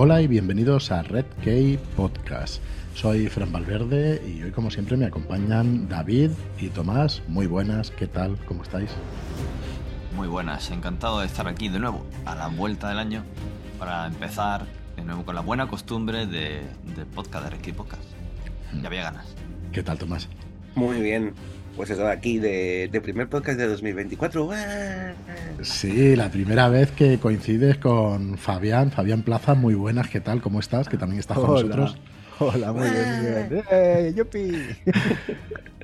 Hola 0.00 0.22
y 0.22 0.28
bienvenidos 0.28 0.92
a 0.92 1.02
Red 1.02 1.24
Key 1.42 1.76
Podcast. 1.96 2.62
Soy 2.94 3.26
Fran 3.26 3.50
Valverde 3.50 4.22
y 4.24 4.44
hoy 4.44 4.52
como 4.52 4.70
siempre 4.70 4.96
me 4.96 5.06
acompañan 5.06 5.88
David 5.88 6.30
y 6.56 6.68
Tomás. 6.68 7.20
Muy 7.26 7.48
buenas, 7.48 7.90
¿qué 7.90 8.06
tal? 8.06 8.38
¿Cómo 8.46 8.62
estáis? 8.62 8.90
Muy 10.14 10.28
buenas, 10.28 10.70
encantado 10.70 11.18
de 11.18 11.26
estar 11.26 11.48
aquí 11.48 11.68
de 11.68 11.80
nuevo 11.80 12.06
a 12.26 12.36
la 12.36 12.46
vuelta 12.46 12.88
del 12.90 13.00
año 13.00 13.24
para 13.80 14.06
empezar 14.06 14.66
de 14.94 15.02
nuevo 15.02 15.24
con 15.24 15.34
la 15.34 15.40
buena 15.40 15.66
costumbre 15.66 16.28
de, 16.28 16.62
podcast 17.12 17.46
de 17.46 17.50
Red 17.50 17.60
Key 17.60 17.72
Podcast. 17.72 18.04
Ya 18.80 18.86
había 18.86 19.02
ganas. 19.02 19.26
¿Qué 19.72 19.82
tal 19.82 19.98
Tomás? 19.98 20.28
Muy 20.76 21.00
bien, 21.00 21.34
pues 21.78 21.90
eso, 21.90 22.08
aquí 22.08 22.38
de, 22.38 22.90
primer 23.04 23.28
podcast 23.28 23.56
de 23.56 23.68
2024. 23.68 24.50
Sí, 25.62 26.16
la 26.16 26.28
primera 26.28 26.68
vez 26.68 26.90
que 26.90 27.18
coincides 27.18 27.78
con 27.78 28.36
Fabián. 28.36 28.90
Fabián 28.90 29.22
Plaza, 29.22 29.54
muy 29.54 29.74
buenas, 29.74 30.08
¿qué 30.08 30.20
tal? 30.20 30.42
¿Cómo 30.42 30.58
estás? 30.58 30.88
Que 30.88 30.96
también 30.96 31.20
está 31.20 31.34
con 31.34 31.46
nosotros. 31.46 31.96
Hola, 32.40 32.72
muy 32.72 32.88
bien, 32.88 33.50
muy 33.50 33.62
bien. 33.70 34.14
¡Yupi! 34.14 34.52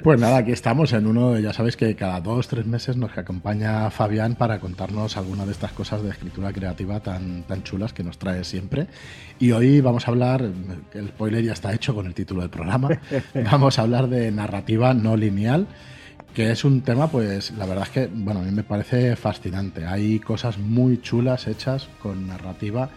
Pues 0.03 0.21
nada, 0.21 0.37
aquí 0.37 0.53
estamos 0.53 0.93
en 0.93 1.07
uno, 1.07 1.39
ya 1.39 1.53
sabéis 1.53 1.77
que 1.77 1.97
cada 1.97 2.21
dos, 2.21 2.49
tres 2.49 2.67
meses 2.67 2.97
nos 2.97 3.17
acompaña 3.17 3.91
Fabián 3.91 4.35
para 4.35 4.61
contarnos 4.61 5.17
alguna 5.17 5.47
de 5.47 5.53
estas 5.53 5.73
cosas 5.73 6.03
de 6.03 6.11
escritura 6.11 6.53
creativa 6.53 7.01
tan, 7.01 7.45
tan 7.45 7.63
chulas 7.63 7.93
que 7.93 8.05
nos 8.05 8.19
trae 8.19 8.45
siempre. 8.45 8.87
Y 9.39 9.53
hoy 9.53 9.81
vamos 9.81 10.07
a 10.07 10.11
hablar, 10.11 10.43
el 10.93 11.09
spoiler 11.09 11.43
ya 11.43 11.55
está 11.55 11.73
hecho 11.73 11.95
con 11.95 12.07
el 12.07 12.13
título 12.13 12.43
del 12.43 12.51
programa, 12.51 12.91
vamos 13.51 13.79
a 13.79 13.83
hablar 13.83 14.09
de 14.09 14.31
narrativa 14.31 14.93
no 14.93 15.17
lineal 15.17 15.67
que 16.35 16.51
es 16.51 16.65
un 16.65 16.83
tema, 16.83 17.07
pues 17.07 17.53
la 17.53 17.65
verdad 17.65 17.85
es 17.85 17.91
que, 17.91 18.07
bueno, 18.13 18.41
a 18.41 18.43
mí 18.43 18.51
me 18.51 18.65
parece 18.65 19.15
fascinante. 19.15 19.87
Hay 19.87 20.19
cosas 20.19 20.59
muy 20.59 21.01
chulas 21.01 21.47
hechas 21.47 21.89
con 22.03 22.27
narrativa 22.27 22.91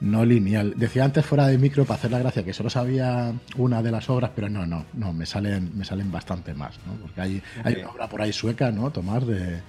no 0.00 0.24
lineal. 0.24 0.74
Decía 0.76 1.04
antes 1.04 1.24
fuera 1.24 1.46
de 1.46 1.58
micro 1.58 1.84
para 1.84 1.98
hacer 1.98 2.10
la 2.10 2.18
gracia 2.18 2.44
que 2.44 2.52
solo 2.52 2.70
sabía 2.70 3.32
una 3.56 3.82
de 3.82 3.90
las 3.90 4.08
obras, 4.10 4.30
pero 4.34 4.48
no, 4.48 4.66
no, 4.66 4.84
no, 4.94 5.12
me 5.12 5.26
salen, 5.26 5.70
me 5.76 5.84
salen 5.84 6.10
bastante 6.10 6.54
más, 6.54 6.78
¿no? 6.86 6.94
Porque 6.94 7.20
hay, 7.20 7.42
hay 7.62 7.74
una 7.76 7.90
obra 7.90 8.08
por 8.08 8.22
ahí 8.22 8.32
sueca, 8.32 8.70
¿no? 8.70 8.90
Tomás, 8.90 9.26
de, 9.26 9.60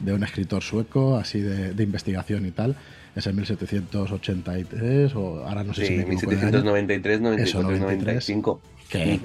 de 0.00 0.12
un 0.12 0.22
escritor 0.22 0.62
sueco, 0.62 1.16
así 1.16 1.40
de, 1.40 1.74
de, 1.74 1.82
investigación 1.82 2.46
y 2.46 2.50
tal. 2.50 2.76
Es 3.14 3.26
en 3.26 3.36
1783, 3.36 5.14
o 5.16 5.44
ahora 5.44 5.64
no 5.64 5.74
sé 5.74 5.86
si 5.86 5.96
me 5.96 6.06
1793, 6.06 7.20
94, 7.20 7.78
95. 7.78 8.60
Que, 8.88 9.14
y 9.14 9.18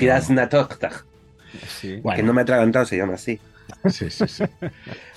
Sí. 1.67 2.01
Que 2.15 2.23
no 2.23 2.33
me 2.33 2.41
ha 2.41 2.43
atragantado, 2.43 2.85
se 2.85 2.97
llama 2.97 3.13
así. 3.13 3.39
Sí, 3.89 4.09
sí, 4.09 4.27
sí. 4.27 4.43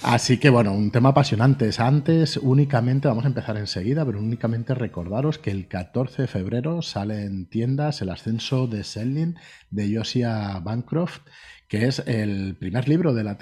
Así 0.03 0.39
que 0.39 0.51
bueno, 0.51 0.73
un 0.73 0.91
tema 0.91 1.11
apasionante. 1.11 1.71
Antes, 1.79 2.37
únicamente, 2.37 3.09
vamos 3.09 3.25
a 3.25 3.29
empezar 3.29 3.57
enseguida, 3.57 4.05
pero 4.05 4.19
únicamente 4.19 4.75
recordaros 4.75 5.39
que 5.39 5.51
el 5.51 5.69
14 5.69 6.23
de 6.23 6.29
febrero 6.29 6.83
sale 6.83 7.25
en 7.25 7.47
tiendas 7.47 8.03
el 8.03 8.11
ascenso 8.11 8.67
de 8.67 8.85
Selling 8.85 9.37
de 9.71 9.97
Josiah 9.97 10.61
Bancroft, 10.61 11.21
que 11.69 11.87
es 11.87 12.01
el 12.07 12.57
primer 12.57 12.89
libro 12.89 13.15
de 13.15 13.25
la 13.25 13.39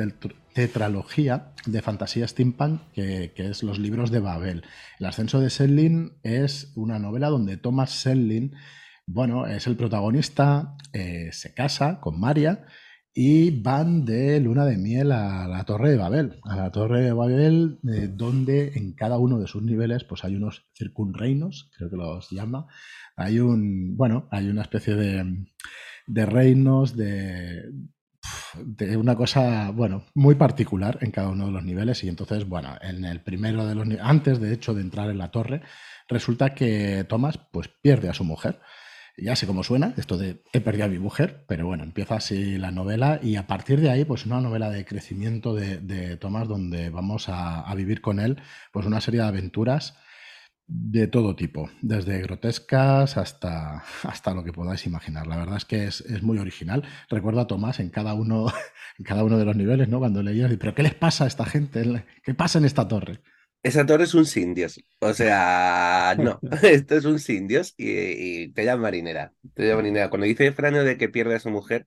tetralogía 0.53 1.53
de 1.67 1.83
fantasía 1.83 2.27
steampunk, 2.27 2.81
que, 2.93 3.33
es 3.37 3.63
los 3.63 3.79
libros 3.79 4.11
de 4.11 4.21
Babel. 4.21 4.65
El 4.99 5.07
ascenso 5.07 5.41
de 5.41 5.51
Selling 5.51 6.19
es 6.23 6.73
una 6.75 6.99
novela 6.99 7.29
donde 7.29 7.57
Thomas 7.57 7.91
Selling, 7.91 8.53
bueno, 9.07 9.47
es 9.47 9.67
el 9.67 9.77
protagonista, 9.77 10.77
eh, 10.93 11.31
se 11.33 11.55
casa 11.55 12.01
con 12.01 12.19
Maria 12.19 12.67
y 13.19 13.63
van 13.63 14.05
de 14.05 14.39
luna 14.41 14.67
de 14.67 14.77
miel 14.77 15.11
a 15.11 15.49
la 15.49 15.65
Torre 15.65 15.91
de 15.91 15.97
Babel, 15.97 16.39
a 16.43 16.55
la 16.55 16.71
Torre 16.71 17.01
de 17.01 17.15
Babel, 17.15 17.79
eh, 17.89 18.11
donde 18.13 18.73
en 18.75 18.93
cada 18.93 19.17
uno 19.17 19.39
de 19.39 19.47
sus 19.47 19.63
niveles 19.63 20.05
pues 20.05 20.23
hay 20.23 20.37
unos 20.37 20.67
circunreinos, 20.75 21.71
creo 21.75 21.89
que 21.89 21.97
los 21.97 22.29
llama. 22.31 22.67
Hay 23.17 23.41
un, 23.41 23.97
bueno, 23.97 24.29
hay 24.31 24.49
una 24.51 24.61
especie 24.61 24.97
de, 24.97 25.47
de 26.07 26.27
reinos, 26.27 26.95
de, 26.95 27.63
de 28.67 28.99
una 28.99 29.17
cosa, 29.17 29.71
bueno, 29.71 30.05
muy 30.13 30.35
particular 30.35 30.99
en 31.01 31.11
cada 31.11 31.31
uno 31.31 31.47
de 31.47 31.53
los 31.53 31.65
niveles. 31.65 32.05
Y 32.05 32.11
entonces, 32.11 32.47
bueno, 32.47 32.77
en 32.83 33.07
el 33.07 33.23
primero 33.23 33.65
de 33.65 33.75
los 33.75 33.89
antes 33.99 34.41
de 34.41 34.53
hecho 34.53 34.75
de 34.75 34.83
entrar 34.83 35.09
en 35.09 35.17
la 35.17 35.31
torre, 35.31 35.63
resulta 36.07 36.55
que 36.55 37.07
Thomas 37.09 37.39
pues 37.51 37.69
pierde 37.81 38.11
a 38.11 38.15
su 38.15 38.25
mujer. 38.25 38.61
Ya 39.19 39.35
sé 39.35 39.47
cómo 39.47 39.65
suena, 39.65 39.95
esto 39.97 40.19
de 40.19 40.43
he 40.53 40.61
perdido 40.61 40.85
a 40.85 40.89
mi 40.89 40.99
mujer, 40.99 41.47
pero 41.49 41.67
bueno, 41.67 41.85
empieza 41.85 42.17
así 42.17 42.59
la 42.59 42.71
novela 42.71 43.19
y 43.23 43.37
a 43.37 43.47
partir 43.47 43.81
de 43.81 43.89
ahí, 43.89 44.05
pues 44.05 44.27
una 44.27 44.43
novela 44.43 44.69
de 44.69 44.85
crecimiento 44.85 45.55
de, 45.55 46.19
Tomás 46.19 46.47
donde 46.47 46.91
vamos 46.91 47.31
a, 47.31 47.75
vivir 47.75 48.03
con 48.03 48.21
él, 48.21 48.37
pues 48.73 48.85
una 48.85 49.01
serie 49.01 49.23
de 49.23 49.27
aventuras 49.27 49.97
de 50.67 51.07
todo 51.07 51.35
tipo, 51.35 51.71
desde 51.81 52.21
grotescas 52.21 53.17
hasta, 53.17 53.85
hasta 54.03 54.35
lo 54.35 54.45
que 54.45 54.53
podáis 54.53 54.85
imaginar. 54.85 55.27
La 55.27 55.37
verdad 55.39 55.57
es 55.57 55.65
que 55.65 55.87
es, 55.87 56.23
muy 56.23 56.39
original. 56.39 56.83
Recuerdo 57.09 57.41
a 57.41 57.47
Tomás 57.47 57.81
en 57.81 57.89
cada 57.89 58.13
uno, 58.13 58.49
en 58.99 59.05
cada 59.07 59.25
uno 59.25 59.39
de 59.39 59.47
los 59.47 59.57
niveles, 59.57 59.89
¿no? 59.89 59.99
Cuando 59.99 60.23
leías, 60.23 60.53
pero 60.59 60.75
¿qué 60.75 60.83
les 60.83 60.95
pasa 60.95 61.25
a 61.25 61.29
esta 61.29 61.47
gente? 61.47 62.05
¿Qué 62.23 62.35
pasa 62.35 62.59
en 62.59 62.67
esta 62.67 62.87
torre? 62.87 63.21
Esa 63.67 63.85
torre 63.85 64.05
es 64.05 64.15
un 64.15 64.27
sindios. 64.27 64.81
O 65.01 65.13
sea, 65.13 66.15
no, 66.19 66.39
esto 66.63 66.97
es 66.97 67.05
un 67.05 67.19
sindios 67.19 67.75
y, 67.77 67.91
y 67.91 68.53
te 68.53 68.65
llama 68.65 68.83
marinera. 68.83 69.33
Te 69.55 69.75
marinera. 69.75 70.09
Cuando 70.09 70.27
dice 70.27 70.53
Franio 70.53 70.85
de 70.85 70.97
que 70.97 71.09
pierde 71.09 71.35
a 71.35 71.41
su 71.41 71.51
mujer, 71.51 71.85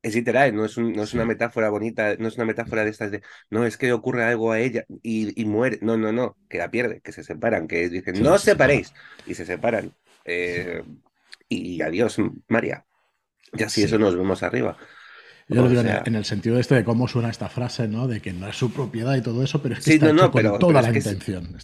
es 0.00 0.14
literal, 0.14 0.54
no 0.54 0.64
es, 0.64 0.78
no 0.78 1.02
es 1.02 1.14
una 1.14 1.24
metáfora 1.24 1.70
bonita, 1.70 2.14
no 2.20 2.28
es 2.28 2.36
una 2.36 2.44
metáfora 2.44 2.84
de 2.84 2.90
estas 2.90 3.10
de, 3.10 3.22
no, 3.50 3.66
es 3.66 3.76
que 3.76 3.92
ocurre 3.92 4.22
algo 4.22 4.52
a 4.52 4.60
ella 4.60 4.84
y, 5.02 5.44
muere. 5.44 5.80
No, 5.82 5.96
no, 5.96 6.12
no, 6.12 6.36
que 6.48 6.58
la 6.58 6.70
pierde, 6.70 7.00
que 7.00 7.10
se 7.10 7.24
separan, 7.24 7.66
que 7.66 7.88
dicen, 7.88 8.22
no 8.22 8.34
os 8.34 8.42
separéis. 8.42 8.94
Y 9.26 9.34
se 9.34 9.44
separan. 9.44 9.92
Eh, 10.24 10.84
y 11.48 11.82
adiós, 11.82 12.18
María. 12.46 12.84
Y 13.52 13.64
así 13.64 13.82
eso 13.82 13.98
nos 13.98 14.14
vemos 14.14 14.44
arriba. 14.44 14.78
Yo 15.48 15.62
lo 15.62 15.68
digo 15.68 15.80
en 15.80 16.14
el 16.14 16.24
sentido 16.26 16.56
de 16.56 16.60
esto 16.60 16.74
de 16.74 16.84
cómo 16.84 17.08
suena 17.08 17.30
esta 17.30 17.48
frase, 17.48 17.88
¿no? 17.88 18.06
De 18.06 18.20
que 18.20 18.32
no 18.32 18.48
es 18.48 18.56
su 18.56 18.70
propiedad 18.70 19.16
y 19.16 19.22
todo 19.22 19.42
eso, 19.42 19.62
pero 19.62 19.74
es 19.74 19.84
que 19.84 19.94
está 19.94 20.10
hecho 20.10 20.30
con 20.30 20.58
toda 20.58 20.82
la 20.82 20.88
intención. 20.94 21.56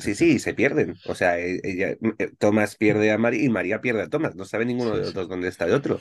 sí, 0.00 0.14
sí, 0.14 0.38
se 0.38 0.54
pierden. 0.54 0.96
O 1.06 1.14
sea, 1.14 1.38
e, 1.38 1.60
ella, 1.62 1.90
eh, 2.18 2.30
Tomás 2.38 2.76
pierde 2.76 3.12
a 3.12 3.18
María 3.18 3.44
y 3.44 3.48
María 3.50 3.80
pierde 3.82 4.02
a 4.02 4.08
Tomás. 4.08 4.34
No 4.34 4.46
sabe 4.46 4.64
ninguno 4.64 4.96
de 4.96 5.02
los 5.02 5.14
dos 5.14 5.28
dónde 5.28 5.48
está 5.48 5.66
el 5.66 5.74
otro. 5.74 6.00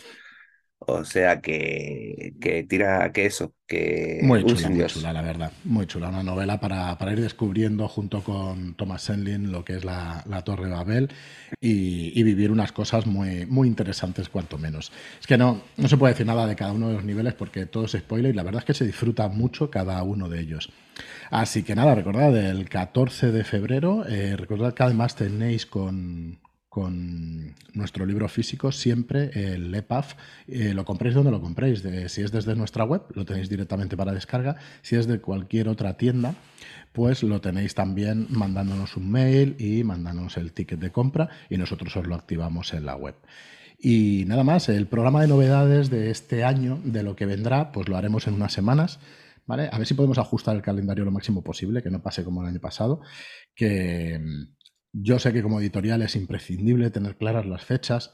O 0.87 1.05
sea 1.05 1.41
que, 1.41 2.33
que 2.41 2.63
tira 2.63 3.11
que 3.11 3.27
eso, 3.27 3.53
que 3.67 4.19
muy 4.23 4.43
chula, 4.43 4.67
muy 4.69 4.85
chula, 4.87 5.13
la 5.13 5.21
verdad. 5.21 5.51
Muy 5.63 5.85
chula, 5.85 6.09
una 6.09 6.23
novela 6.23 6.59
para, 6.59 6.97
para 6.97 7.11
ir 7.11 7.21
descubriendo 7.21 7.87
junto 7.87 8.23
con 8.23 8.73
Thomas 8.73 9.03
Senlin 9.03 9.51
lo 9.51 9.63
que 9.63 9.75
es 9.75 9.85
la, 9.85 10.23
la 10.27 10.43
Torre 10.43 10.65
de 10.65 10.71
Babel 10.71 11.09
y, 11.59 12.19
y, 12.19 12.23
vivir 12.23 12.49
unas 12.49 12.71
cosas 12.71 13.05
muy, 13.05 13.45
muy 13.45 13.67
interesantes, 13.67 14.27
cuanto 14.27 14.57
menos. 14.57 14.91
Es 15.19 15.27
que 15.27 15.37
no, 15.37 15.61
no 15.77 15.87
se 15.87 15.97
puede 15.97 16.13
decir 16.13 16.25
nada 16.25 16.47
de 16.47 16.55
cada 16.55 16.71
uno 16.71 16.87
de 16.87 16.95
los 16.95 17.03
niveles 17.03 17.35
porque 17.35 17.67
todo 17.67 17.85
es 17.85 17.91
spoiler 17.91 18.33
y 18.33 18.35
la 18.35 18.43
verdad 18.43 18.61
es 18.61 18.65
que 18.65 18.73
se 18.73 18.85
disfruta 18.85 19.27
mucho 19.27 19.69
cada 19.69 20.01
uno 20.01 20.29
de 20.29 20.39
ellos. 20.39 20.71
Así 21.29 21.61
que 21.61 21.75
nada, 21.75 21.93
recordad 21.93 22.35
el 22.35 22.67
14 22.69 23.31
de 23.31 23.43
febrero, 23.43 24.03
eh, 24.07 24.35
recordad 24.35 24.73
que 24.73 24.81
además 24.81 25.15
tenéis 25.15 25.67
con, 25.67 26.39
con 26.71 27.53
nuestro 27.73 28.05
libro 28.05 28.29
físico 28.29 28.71
siempre 28.71 29.29
el 29.33 29.75
EPAF. 29.75 30.13
Eh, 30.47 30.73
lo 30.73 30.85
compréis 30.85 31.13
donde 31.13 31.29
lo 31.29 31.41
compréis. 31.41 31.83
si 32.07 32.21
es 32.21 32.31
desde 32.31 32.55
nuestra 32.55 32.85
web, 32.85 33.01
lo 33.13 33.25
tenéis 33.25 33.49
directamente 33.49 33.97
para 33.97 34.13
descarga. 34.13 34.55
Si 34.81 34.95
es 34.95 35.05
de 35.05 35.19
cualquier 35.19 35.67
otra 35.67 35.97
tienda, 35.97 36.33
pues 36.93 37.23
lo 37.23 37.41
tenéis 37.41 37.75
también 37.75 38.27
mandándonos 38.29 38.95
un 38.95 39.11
mail 39.11 39.57
y 39.59 39.83
mandándonos 39.83 40.37
el 40.37 40.53
ticket 40.53 40.79
de 40.79 40.93
compra 40.93 41.27
y 41.49 41.57
nosotros 41.57 41.93
os 41.97 42.07
lo 42.07 42.15
activamos 42.15 42.73
en 42.73 42.85
la 42.85 42.95
web. 42.95 43.15
Y 43.77 44.23
nada 44.27 44.45
más, 44.45 44.69
el 44.69 44.87
programa 44.87 45.19
de 45.19 45.27
novedades 45.27 45.89
de 45.89 46.09
este 46.09 46.45
año, 46.45 46.79
de 46.85 47.03
lo 47.03 47.17
que 47.17 47.25
vendrá, 47.25 47.73
pues 47.73 47.89
lo 47.89 47.97
haremos 47.97 48.27
en 48.27 48.35
unas 48.35 48.53
semanas. 48.53 49.01
¿Vale? 49.45 49.67
A 49.73 49.77
ver 49.77 49.87
si 49.87 49.95
podemos 49.95 50.19
ajustar 50.19 50.55
el 50.55 50.61
calendario 50.61 51.03
lo 51.03 51.11
máximo 51.11 51.43
posible, 51.43 51.83
que 51.83 51.89
no 51.89 52.01
pase 52.01 52.23
como 52.23 52.41
el 52.43 52.47
año 52.47 52.61
pasado, 52.61 53.01
que, 53.53 54.21
yo 54.93 55.19
sé 55.19 55.33
que 55.33 55.43
como 55.43 55.59
editorial 55.59 56.01
es 56.01 56.15
imprescindible 56.15 56.91
tener 56.91 57.17
claras 57.17 57.45
las 57.45 57.63
fechas, 57.65 58.13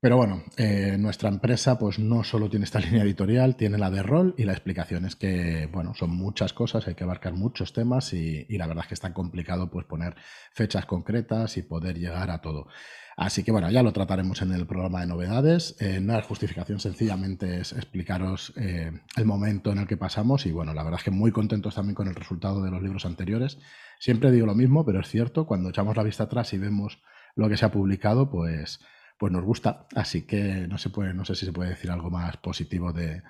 pero 0.00 0.18
bueno, 0.18 0.44
eh, 0.56 0.96
nuestra 0.98 1.30
empresa 1.30 1.78
pues 1.78 1.98
no 1.98 2.22
solo 2.22 2.50
tiene 2.50 2.64
esta 2.64 2.80
línea 2.80 3.02
editorial, 3.02 3.56
tiene 3.56 3.78
la 3.78 3.90
de 3.90 4.02
rol 4.02 4.34
y 4.36 4.44
la 4.44 4.52
explicación 4.52 5.04
es 5.04 5.16
que, 5.16 5.68
bueno, 5.72 5.94
son 5.94 6.10
muchas 6.10 6.52
cosas, 6.52 6.86
hay 6.86 6.94
que 6.94 7.04
abarcar 7.04 7.32
muchos 7.32 7.72
temas 7.72 8.12
y, 8.12 8.46
la 8.56 8.66
verdad 8.66 8.84
es 8.84 8.88
que 8.88 8.94
es 8.94 9.00
tan 9.00 9.12
complicado 9.12 9.70
pues 9.70 9.86
poner 9.86 10.14
fechas 10.52 10.86
concretas 10.86 11.56
y 11.56 11.62
poder 11.62 11.98
llegar 11.98 12.30
a 12.30 12.40
todo. 12.40 12.68
Así 13.16 13.42
que 13.42 13.50
bueno, 13.50 13.70
ya 13.70 13.82
lo 13.82 13.94
trataremos 13.94 14.42
en 14.42 14.52
el 14.52 14.66
programa 14.66 15.00
de 15.00 15.06
novedades. 15.06 15.74
Eh, 15.80 16.00
no 16.00 16.18
es 16.18 16.26
justificación, 16.26 16.80
sencillamente 16.80 17.60
es 17.60 17.72
explicaros 17.72 18.52
eh, 18.56 18.92
el 19.16 19.24
momento 19.24 19.72
en 19.72 19.78
el 19.78 19.86
que 19.86 19.96
pasamos 19.96 20.44
y 20.44 20.52
bueno, 20.52 20.74
la 20.74 20.82
verdad 20.82 21.00
es 21.00 21.04
que 21.04 21.10
muy 21.10 21.32
contentos 21.32 21.74
también 21.74 21.94
con 21.94 22.08
el 22.08 22.14
resultado 22.14 22.62
de 22.62 22.70
los 22.70 22.82
libros 22.82 23.06
anteriores. 23.06 23.58
Siempre 23.98 24.30
digo 24.30 24.44
lo 24.44 24.54
mismo, 24.54 24.84
pero 24.84 25.00
es 25.00 25.08
cierto, 25.08 25.46
cuando 25.46 25.70
echamos 25.70 25.96
la 25.96 26.02
vista 26.02 26.24
atrás 26.24 26.52
y 26.52 26.58
vemos 26.58 27.00
lo 27.34 27.48
que 27.48 27.56
se 27.56 27.64
ha 27.64 27.72
publicado, 27.72 28.30
pues, 28.30 28.80
pues 29.18 29.32
nos 29.32 29.44
gusta. 29.44 29.86
Así 29.94 30.22
que 30.22 30.66
no 30.68 30.78
se 30.78 30.90
puede, 30.90 31.14
no 31.14 31.24
sé 31.24 31.34
si 31.34 31.46
se 31.46 31.52
puede 31.52 31.70
decir 31.70 31.90
algo 31.90 32.10
más 32.10 32.36
positivo 32.36 32.92
de, 32.92 33.22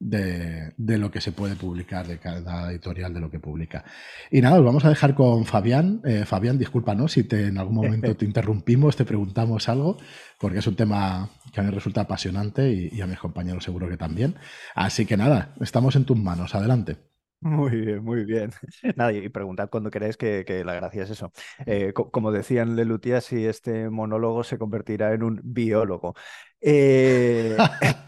de, 0.00 0.72
de, 0.76 0.98
lo 0.98 1.10
que 1.10 1.20
se 1.20 1.32
puede 1.32 1.56
publicar, 1.56 2.06
de 2.06 2.18
cada 2.18 2.70
editorial, 2.70 3.14
de 3.14 3.20
lo 3.20 3.30
que 3.30 3.40
publica. 3.40 3.84
Y 4.30 4.40
nada, 4.40 4.58
os 4.58 4.64
vamos 4.64 4.84
a 4.84 4.88
dejar 4.88 5.14
con 5.14 5.44
Fabián. 5.44 6.00
Eh, 6.04 6.24
Fabián, 6.24 6.58
discúlpanos 6.58 7.12
si 7.12 7.24
te, 7.24 7.46
en 7.46 7.58
algún 7.58 7.76
momento 7.76 8.14
te 8.16 8.24
interrumpimos, 8.24 8.96
te 8.96 9.04
preguntamos 9.04 9.68
algo, 9.68 9.96
porque 10.40 10.58
es 10.58 10.66
un 10.66 10.76
tema 10.76 11.30
que 11.52 11.60
a 11.60 11.64
mí 11.64 11.70
resulta 11.70 12.02
apasionante 12.02 12.70
y, 12.72 12.88
y 12.92 13.00
a 13.00 13.06
mis 13.06 13.18
compañeros 13.18 13.64
seguro 13.64 13.88
que 13.88 13.96
también. 13.96 14.36
Así 14.74 15.06
que 15.06 15.16
nada, 15.16 15.54
estamos 15.60 15.96
en 15.96 16.04
tus 16.04 16.18
manos. 16.18 16.54
Adelante. 16.54 17.08
Muy 17.40 17.70
bien, 17.70 18.02
muy 18.04 18.24
bien. 18.24 18.50
Nada, 18.96 19.12
y 19.12 19.28
preguntad 19.28 19.68
cuando 19.70 19.90
queréis 19.90 20.16
que, 20.16 20.44
que 20.44 20.64
la 20.64 20.74
gracia 20.74 21.04
es 21.04 21.10
eso. 21.10 21.32
Eh, 21.66 21.92
co 21.94 22.10
como 22.10 22.32
decían 22.32 22.74
Lelutia, 22.74 23.20
si 23.20 23.46
este 23.46 23.88
monólogo 23.90 24.42
se 24.42 24.58
convertirá 24.58 25.12
en 25.14 25.22
un 25.22 25.40
biólogo. 25.44 26.14
Eh... 26.60 27.56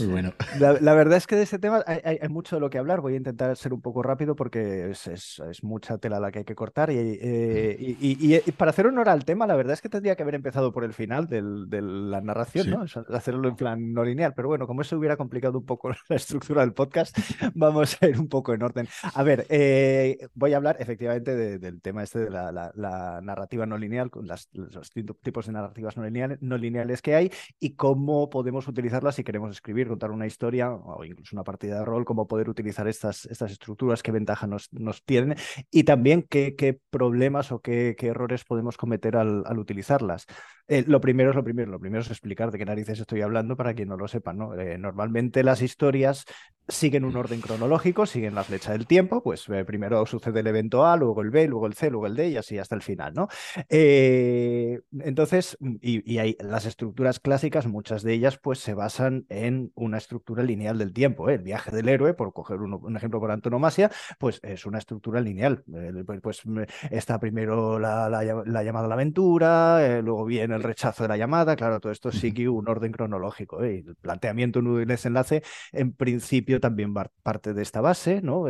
Muy 0.00 0.08
bueno. 0.08 0.32
La, 0.58 0.72
la, 0.80 0.94
verdad 0.94 1.18
es 1.18 1.26
que 1.26 1.36
de 1.36 1.42
ese 1.42 1.58
tema 1.58 1.82
hay, 1.86 2.00
hay, 2.04 2.18
hay, 2.20 2.28
mucho 2.28 2.56
de 2.56 2.60
lo 2.60 2.70
que 2.70 2.78
hablar. 2.78 3.00
Voy 3.00 3.14
a 3.14 3.16
intentar 3.16 3.56
ser 3.56 3.72
un 3.72 3.80
poco 3.80 4.02
rápido 4.02 4.36
porque 4.36 4.90
es, 4.90 5.06
es, 5.06 5.42
es 5.50 5.62
mucha 5.62 5.98
tela 5.98 6.20
la 6.20 6.30
que 6.30 6.40
hay 6.40 6.44
que 6.44 6.54
cortar. 6.54 6.90
Y, 6.90 6.96
eh, 6.98 7.76
y, 7.78 7.96
y, 8.00 8.36
y, 8.36 8.52
para 8.52 8.70
hacer 8.70 8.86
honor 8.86 9.08
al 9.08 9.24
tema, 9.24 9.46
la 9.46 9.56
verdad 9.56 9.74
es 9.74 9.80
que 9.80 9.88
tendría 9.88 10.16
que 10.16 10.22
haber 10.22 10.34
empezado 10.34 10.72
por 10.72 10.84
el 10.84 10.92
final 10.92 11.26
del, 11.26 11.68
de 11.68 11.82
la 11.82 12.20
narración, 12.20 12.64
sí. 12.64 12.70
¿no? 12.70 12.84
Hacerlo 13.16 13.48
en 13.48 13.56
plan 13.56 13.92
no 13.92 14.04
lineal. 14.04 14.34
Pero 14.34 14.48
bueno, 14.48 14.66
como 14.66 14.82
eso 14.82 14.96
hubiera 14.96 15.16
complicado 15.16 15.58
un 15.58 15.66
poco 15.66 15.90
la 16.08 16.16
estructura 16.16 16.62
del 16.62 16.72
podcast, 16.72 17.16
vamos 17.54 17.96
a 18.00 18.06
ir 18.06 18.18
un 18.18 18.28
poco 18.28 18.54
en 18.54 18.62
orden. 18.62 18.88
A 19.14 19.22
ver, 19.22 19.46
eh, 19.48 20.28
voy 20.34 20.52
a 20.52 20.56
hablar 20.56 20.76
efectivamente 20.78 21.34
de, 21.34 21.58
del 21.58 21.80
tema 21.80 22.02
este 22.02 22.20
de 22.20 22.30
la, 22.30 22.52
la, 22.52 22.72
la 22.74 23.20
narrativa 23.22 23.66
no 23.66 23.78
lineal, 23.78 24.10
con 24.10 24.26
las, 24.26 24.48
los 24.52 24.90
tipos 24.90 25.46
de 25.46 25.52
narrativas 25.52 25.96
no 25.96 26.04
lineales, 26.04 26.38
no 26.40 26.56
lineales 26.56 27.02
que 27.02 27.14
hay 27.14 27.30
y 27.58 27.74
cómo 27.74 28.30
podemos 28.30 28.68
utilizarlas 28.68 29.14
si 29.14 29.24
queremos 29.30 29.52
escribir, 29.52 29.86
contar 29.86 30.10
una 30.10 30.26
historia 30.26 30.72
o 30.72 31.04
incluso 31.04 31.36
una 31.36 31.44
partida 31.44 31.78
de 31.78 31.84
rol, 31.84 32.04
cómo 32.04 32.26
poder 32.26 32.48
utilizar 32.48 32.88
estas, 32.88 33.26
estas 33.26 33.52
estructuras, 33.52 34.02
qué 34.02 34.10
ventaja 34.10 34.48
nos, 34.48 34.72
nos 34.72 35.04
tienen 35.04 35.36
y 35.70 35.84
también 35.84 36.26
qué, 36.28 36.56
qué 36.56 36.80
problemas 36.90 37.52
o 37.52 37.60
qué, 37.60 37.94
qué, 37.96 38.08
errores 38.08 38.44
podemos 38.44 38.76
cometer 38.76 39.16
al, 39.16 39.44
al 39.46 39.58
utilizarlas. 39.60 40.26
Eh, 40.70 40.84
lo 40.86 41.00
primero 41.00 41.30
es 41.30 41.36
lo 41.36 41.42
primero, 41.42 41.70
lo 41.70 41.80
primero 41.80 42.00
es 42.00 42.10
explicar 42.10 42.52
de 42.52 42.58
qué 42.58 42.64
narices 42.64 43.00
estoy 43.00 43.22
hablando 43.22 43.56
para 43.56 43.74
quien 43.74 43.88
no 43.88 43.96
lo 43.96 44.06
sepa. 44.06 44.32
¿no? 44.32 44.54
Eh, 44.54 44.78
normalmente 44.78 45.42
las 45.42 45.62
historias 45.62 46.24
siguen 46.68 47.04
un 47.04 47.16
orden 47.16 47.40
cronológico, 47.40 48.06
siguen 48.06 48.36
la 48.36 48.44
flecha 48.44 48.70
del 48.70 48.86
tiempo, 48.86 49.20
pues 49.20 49.48
eh, 49.48 49.64
primero 49.64 50.06
sucede 50.06 50.38
el 50.38 50.46
evento 50.46 50.86
A, 50.86 50.96
luego 50.96 51.22
el 51.22 51.30
B, 51.30 51.48
luego 51.48 51.66
el 51.66 51.74
C, 51.74 51.90
luego 51.90 52.06
el 52.06 52.14
D 52.14 52.28
y 52.28 52.36
así 52.36 52.56
hasta 52.56 52.76
el 52.76 52.82
final. 52.82 53.14
¿no? 53.14 53.26
Entonces, 53.68 55.58
y, 55.80 56.08
y 56.12 56.18
hay 56.18 56.36
las 56.38 56.66
estructuras 56.66 57.18
clásicas, 57.18 57.66
muchas 57.66 58.04
de 58.04 58.12
ellas 58.12 58.38
pues 58.38 58.60
se 58.60 58.74
basan 58.74 59.19
en 59.28 59.72
una 59.74 59.98
estructura 59.98 60.42
lineal 60.42 60.78
del 60.78 60.92
tiempo. 60.92 61.28
¿eh? 61.28 61.34
El 61.34 61.42
viaje 61.42 61.70
del 61.70 61.88
héroe, 61.88 62.14
por 62.14 62.32
coger 62.32 62.60
un, 62.60 62.74
un, 62.74 62.96
ejemplo 62.96 63.20
por 63.20 63.30
antonomasia, 63.30 63.90
pues 64.18 64.40
es 64.42 64.66
una 64.66 64.78
estructura 64.78 65.20
lineal. 65.20 65.64
Eh, 65.74 66.04
pues 66.22 66.42
está 66.90 67.18
primero 67.18 67.78
la, 67.78 68.08
la, 68.08 68.22
la, 68.44 68.62
llamada 68.62 68.86
a 68.86 68.88
la 68.88 68.94
aventura, 68.94 69.84
eh, 69.84 70.02
luego 70.02 70.24
viene 70.24 70.54
el 70.54 70.62
rechazo 70.62 71.04
de 71.04 71.08
la 71.08 71.16
llamada, 71.16 71.56
claro, 71.56 71.80
todo 71.80 71.92
esto 71.92 72.12
sigue 72.12 72.48
un 72.48 72.68
orden 72.68 72.92
cronológico. 72.92 73.62
¿eh? 73.62 73.84
El 73.86 73.96
planteamiento, 73.96 74.62
nudo 74.62 74.80
y 74.80 74.84
desenlace, 74.84 75.42
en 75.72 75.92
principio 75.92 76.60
también 76.60 76.94
parte 77.22 77.54
de 77.54 77.62
esta 77.62 77.80
base, 77.80 78.20
¿no? 78.22 78.46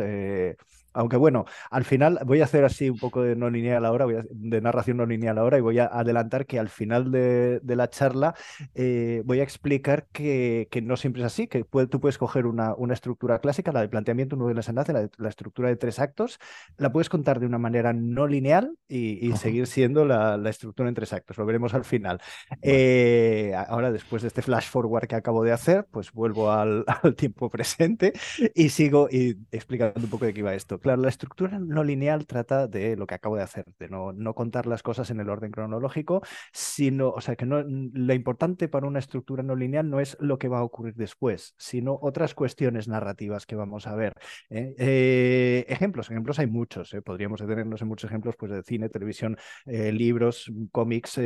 Aunque 0.93 1.17
bueno, 1.17 1.45
al 1.69 1.85
final 1.85 2.19
voy 2.25 2.41
a 2.41 2.45
hacer 2.45 2.65
así 2.65 2.89
un 2.89 2.97
poco 2.97 3.21
de 3.21 3.35
no 3.35 3.49
lineal 3.49 3.85
ahora, 3.85 4.05
voy 4.05 4.15
a, 4.15 4.23
de 4.29 4.61
narración 4.61 4.97
no 4.97 5.05
lineal 5.05 5.37
ahora 5.37 5.57
y 5.57 5.61
voy 5.61 5.79
a 5.79 5.85
adelantar 5.85 6.45
que 6.45 6.59
al 6.59 6.69
final 6.69 7.11
de, 7.11 7.59
de 7.61 7.75
la 7.75 7.89
charla 7.89 8.35
eh, 8.75 9.21
voy 9.25 9.39
a 9.39 9.43
explicar 9.43 10.07
que, 10.11 10.67
que, 10.71 10.81
no 10.81 10.97
siempre 10.97 11.21
es 11.21 11.27
así, 11.27 11.47
que 11.47 11.63
puede, 11.65 11.87
tú 11.87 11.99
puedes 11.99 12.17
coger 12.17 12.45
una, 12.45 12.73
una, 12.75 12.93
estructura 12.93 13.39
clásica, 13.39 13.71
la 13.71 13.81
de 13.81 13.89
planteamiento, 13.89 14.35
uno 14.35 14.47
de 14.47 14.53
desenlace, 14.53 14.93
la, 14.93 15.09
la, 15.17 15.29
estructura 15.29 15.69
de 15.69 15.75
tres 15.75 15.99
actos, 15.99 16.39
la 16.77 16.91
puedes 16.91 17.09
contar 17.09 17.39
de 17.39 17.45
una 17.45 17.57
manera 17.57 17.93
no 17.93 18.27
lineal 18.27 18.75
y, 18.87 19.25
y 19.27 19.35
seguir 19.37 19.67
siendo 19.67 20.05
la, 20.05 20.37
la, 20.37 20.49
estructura 20.49 20.89
en 20.89 20.95
tres 20.95 21.13
actos, 21.13 21.37
lo 21.37 21.45
veremos 21.45 21.73
al 21.73 21.85
final. 21.85 22.19
Eh, 22.61 23.53
ahora, 23.67 23.91
después 23.91 24.21
de 24.21 24.27
este 24.27 24.41
flash 24.41 24.67
forward 24.69 25.07
que 25.07 25.15
acabo 25.15 25.43
de 25.43 25.51
hacer, 25.51 25.87
pues 25.91 26.11
vuelvo 26.11 26.51
al, 26.51 26.83
al 27.03 27.15
tiempo 27.15 27.49
presente 27.49 28.13
y 28.53 28.69
sigo 28.69 29.07
y 29.09 29.37
explicando 29.51 30.01
un 30.01 30.09
poco 30.09 30.25
de 30.25 30.33
qué 30.33 30.39
iba 30.39 30.53
esto 30.53 30.80
claro, 30.81 31.01
la 31.01 31.09
estructura 31.09 31.59
no 31.59 31.83
lineal 31.83 32.25
trata 32.25 32.67
de 32.67 32.95
lo 32.95 33.07
que 33.07 33.15
acabo 33.15 33.35
de 33.35 33.43
hacer, 33.43 33.65
de 33.79 33.89
no, 33.89 34.33
contar 34.33 34.65
las 34.65 34.83
cosas 34.83 35.09
en 35.09 35.19
el 35.19 35.29
orden 35.29 35.51
cronológico, 35.51 36.21
sino, 36.51 37.09
o 37.09 37.21
sea, 37.21 37.35
que 37.35 37.45
lo 37.45 38.13
importante 38.13 38.67
para 38.67 38.87
una 38.87 38.99
estructura 38.99 39.43
no 39.43 39.55
lineal 39.55 39.89
no 39.89 39.99
es 39.99 40.17
lo 40.19 40.37
que 40.37 40.47
va 40.47 40.59
a 40.59 40.63
ocurrir 40.63 40.95
después, 40.95 41.55
sino 41.57 41.97
otras 42.01 42.33
cuestiones 42.33 42.87
narrativas 42.87 43.45
que 43.45 43.55
vamos 43.55 43.87
a 43.87 43.95
ver. 43.95 44.13
¿eh? 44.49 44.75
Eh, 44.77 45.65
ejemplos, 45.69 46.09
ejemplos 46.09 46.39
hay 46.39 46.47
muchos, 46.47 46.93
¿eh? 46.93 47.01
podríamos 47.01 47.39
detenernos 47.39 47.81
en 47.81 47.87
muchos 47.87 48.09
ejemplos 48.09 48.35
pues, 48.37 48.51
de 48.51 48.63
cine, 48.63 48.89
televisión, 48.89 49.37
libros, 49.65 50.51
cómics, 50.71 51.19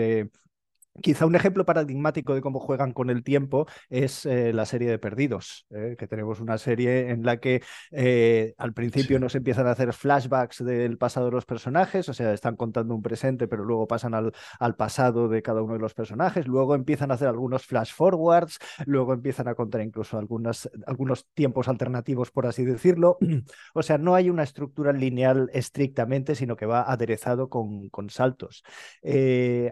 Quizá 1.01 1.25
un 1.25 1.35
ejemplo 1.35 1.65
paradigmático 1.65 2.33
de 2.33 2.41
cómo 2.41 2.59
juegan 2.59 2.93
con 2.93 3.09
el 3.09 3.21
tiempo 3.21 3.67
es 3.89 4.25
eh, 4.25 4.53
la 4.53 4.65
serie 4.65 4.89
de 4.89 4.97
Perdidos, 4.97 5.65
eh, 5.69 5.95
que 5.99 6.07
tenemos 6.07 6.39
una 6.39 6.57
serie 6.57 7.09
en 7.09 7.25
la 7.25 7.37
que 7.37 7.61
eh, 7.91 8.53
al 8.57 8.73
principio 8.73 9.17
sí. 9.17 9.21
nos 9.21 9.35
empiezan 9.35 9.67
a 9.67 9.71
hacer 9.71 9.91
flashbacks 9.91 10.63
del 10.63 10.97
pasado 10.97 11.25
de 11.25 11.33
los 11.33 11.45
personajes, 11.45 12.07
o 12.07 12.13
sea, 12.13 12.31
están 12.31 12.55
contando 12.55 12.95
un 12.95 13.01
presente, 13.01 13.49
pero 13.49 13.65
luego 13.65 13.87
pasan 13.87 14.13
al, 14.13 14.31
al, 14.57 14.75
pasado 14.77 15.27
de 15.27 15.41
cada 15.41 15.61
uno 15.61 15.73
de 15.73 15.79
los 15.79 15.93
personajes, 15.93 16.47
luego 16.47 16.75
empiezan 16.75 17.11
a 17.11 17.15
hacer 17.15 17.27
algunos 17.27 17.65
flash 17.65 17.93
forwards, 17.93 18.57
luego 18.85 19.13
empiezan 19.13 19.49
a 19.49 19.55
contar 19.55 19.81
incluso 19.81 20.17
algunas, 20.17 20.69
algunos 20.87 21.27
tiempos 21.33 21.67
alternativos, 21.67 22.31
por 22.31 22.47
así 22.47 22.63
decirlo. 22.63 23.17
o 23.73 23.83
sea, 23.83 23.97
no 23.97 24.15
hay 24.15 24.29
una 24.29 24.43
estructura 24.43 24.93
lineal 24.93 25.49
estrictamente, 25.53 26.35
sino 26.35 26.55
que 26.55 26.65
va 26.65 26.89
aderezado 26.89 27.49
con, 27.49 27.89
con 27.89 28.09
saltos. 28.09 28.63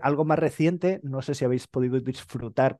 algo 0.01 0.25
más 0.25 0.37
reciente, 0.37 0.99
no 1.13 1.21
sé 1.21 1.35
si 1.35 1.45
habéis 1.45 1.67
podido 1.67 1.99
disfrutar 1.99 2.79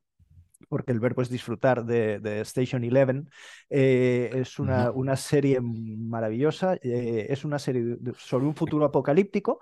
porque 0.69 0.91
el 0.91 0.99
verbo 0.99 1.21
es 1.21 1.29
disfrutar 1.29 1.85
de, 1.85 2.19
de 2.19 2.41
Station 2.41 2.83
Eleven. 2.83 3.29
Eh, 3.69 4.31
es 4.33 4.59
una, 4.59 4.91
una, 4.91 5.15
serie 5.15 5.59
maravillosa, 5.61 6.75
eh, 6.81 7.27
es 7.29 7.45
una 7.45 7.59
serie 7.59 7.97
sobre 8.17 8.45
un 8.45 8.55
futuro 8.55 8.85
apocalíptico, 8.85 9.59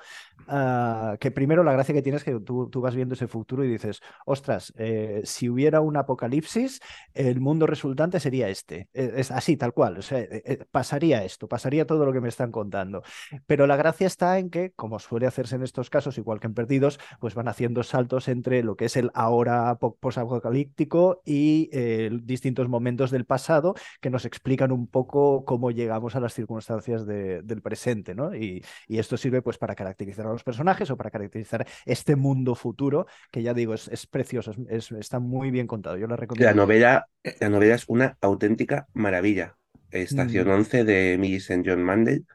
uh, 0.48 1.18
que 1.20 1.32
primero 1.32 1.64
la 1.64 1.74
gracia 1.74 1.94
que 1.94 2.02
tienes 2.02 2.22
es 2.22 2.26
que 2.26 2.40
tú, 2.40 2.70
tú, 2.70 2.82
vas 2.82 2.96
viendo 2.96 3.16
ese 3.16 3.28
futuro 3.28 3.64
y 3.64 3.70
dices, 3.70 4.02
ostras, 4.26 4.74
eh, 4.78 5.22
si 5.24 5.50
hubiera 5.50 5.82
un 5.82 5.98
apocalipsis, 5.98 6.80
el 7.14 7.40
mundo 7.40 7.68
resultante 7.68 8.20
sería 8.20 8.50
este, 8.50 8.90
es 8.94 9.32
así, 9.32 9.58
tal 9.58 9.74
cual, 9.74 9.98
o 9.98 10.02
sea, 10.02 10.20
eh, 10.20 10.66
pasaría 10.72 11.24
esto, 11.24 11.48
pasaría 11.48 11.86
todo 11.86 12.06
lo 12.06 12.14
que 12.14 12.22
me 12.22 12.30
están 12.30 12.52
contando. 12.52 13.04
Pero 13.46 13.68
la 13.68 13.76
gracia 13.76 14.08
está 14.08 14.40
en 14.40 14.50
que, 14.50 14.72
como 14.72 15.00
suele 15.00 15.28
hacerse 15.28 15.56
en 15.56 15.64
estos 15.64 15.90
casos, 15.90 16.18
igual 16.18 16.40
que 16.40 16.48
en 16.48 16.54
Perdidos, 16.54 17.00
pues 17.20 17.36
van 17.36 17.48
haciendo 17.48 17.84
saltos 17.84 18.28
entre 18.28 18.64
lo 18.64 18.76
que 18.76 18.86
es 18.86 18.96
el 18.98 19.12
ahora 19.14 19.78
y 21.26 21.70
eh, 21.72 22.10
distintos 22.24 22.68
momentos 22.68 23.12
del 23.12 23.26
pasado 23.26 23.76
que 24.00 24.10
nos 24.10 24.26
explican 24.26 24.72
un 24.72 24.88
poco 24.88 25.46
cómo 25.46 25.72
llegamos 25.72 26.16
a 26.16 26.20
las 26.20 26.34
circunstancias 26.34 27.06
de, 27.06 27.42
del 27.44 27.62
presente, 27.62 28.14
¿no? 28.14 28.36
Y, 28.36 28.64
y, 28.88 29.00
esto 29.00 29.18
sirve 29.18 29.42
pues 29.42 29.58
para 29.58 29.76
caracterizar 29.76 30.28
a 30.28 30.32
los 30.32 30.44
personajes 30.44 30.90
o 30.92 30.98
para 30.98 31.10
caracterizar 31.12 31.66
este 31.86 32.16
mundo 32.16 32.56
futuro 32.56 33.08
que 33.32 33.42
ya 33.42 33.54
digo 33.54 33.74
es, 33.74 33.88
es 33.88 34.06
precioso, 34.06 34.54
es, 34.70 34.92
está 34.92 35.20
muy 35.20 35.50
bien 35.52 35.68
contado. 35.68 35.98
Yo 35.98 36.08
la 36.08 36.16
recomiendo. 36.16 36.46
La 36.46 36.54
novela, 36.56 37.08
la 37.40 37.50
novela 37.50 37.76
es 37.76 37.86
una 37.88 38.18
auténtica 38.22 38.88
maravilla. 38.94 39.58
Estación 39.90 40.48
mm. 40.48 40.52
11 40.52 40.84
de 40.84 41.18
Millicent 41.18 41.66
John 41.68 41.84
Mandel 41.84 42.26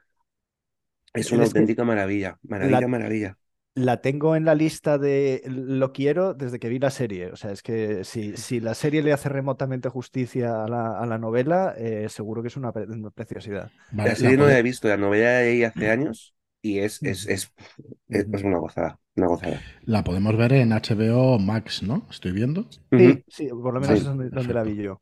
es 1.13 1.31
una 1.31 1.43
es 1.43 1.49
auténtica 1.49 1.83
maravilla, 1.83 2.37
maravilla, 2.43 2.81
la... 2.81 2.87
maravilla 2.87 3.37
la 3.77 4.01
tengo 4.01 4.35
en 4.35 4.43
la 4.43 4.55
lista 4.55 4.97
de 4.97 5.43
lo 5.45 5.93
quiero 5.93 6.33
desde 6.33 6.59
que 6.59 6.67
vi 6.67 6.79
la 6.79 6.89
serie. 6.89 7.31
O 7.31 7.35
sea, 7.35 7.51
es 7.51 7.61
que 7.61 8.03
si, 8.03 8.35
si 8.37 8.59
la 8.59 8.73
serie 8.73 9.03
le 9.03 9.13
hace 9.13 9.29
remotamente 9.29 9.87
justicia 9.89 10.63
a 10.63 10.67
la, 10.67 10.99
a 10.99 11.05
la 11.05 11.17
novela, 11.17 11.75
eh, 11.77 12.07
seguro 12.09 12.41
que 12.41 12.47
es 12.47 12.57
una, 12.57 12.71
pre 12.71 12.85
una 12.85 13.11
preciosidad. 13.11 13.71
Vale, 13.91 14.09
la 14.09 14.15
serie 14.15 14.37
la 14.37 14.43
no 14.43 14.49
la 14.49 14.59
he 14.59 14.63
visto, 14.63 14.87
la 14.87 14.97
novela 14.97 15.41
leí 15.41 15.63
hace 15.63 15.89
años 15.91 16.33
y 16.61 16.79
es, 16.79 17.03
es, 17.03 17.27
es, 17.27 17.53
es, 18.09 18.27
es 18.31 18.43
una 18.43 18.57
gozada. 18.57 18.99
Una 19.15 19.27
gozada. 19.27 19.61
La 19.83 20.03
podemos 20.03 20.35
ver 20.35 20.53
en 20.53 20.69
HBO 20.69 21.37
Max, 21.39 21.83
¿no? 21.83 22.07
Estoy 22.09 22.31
viendo. 22.31 22.67
Sí, 22.71 22.79
uh 22.91 22.97
-huh. 22.97 23.23
sí 23.27 23.49
por 23.49 23.73
lo 23.73 23.79
menos 23.79 23.99
sí, 23.99 24.01
es 24.01 24.03
donde, 24.05 24.29
donde, 24.29 24.53
la 24.53 24.63
vi 24.63 24.75
yo. 24.75 24.99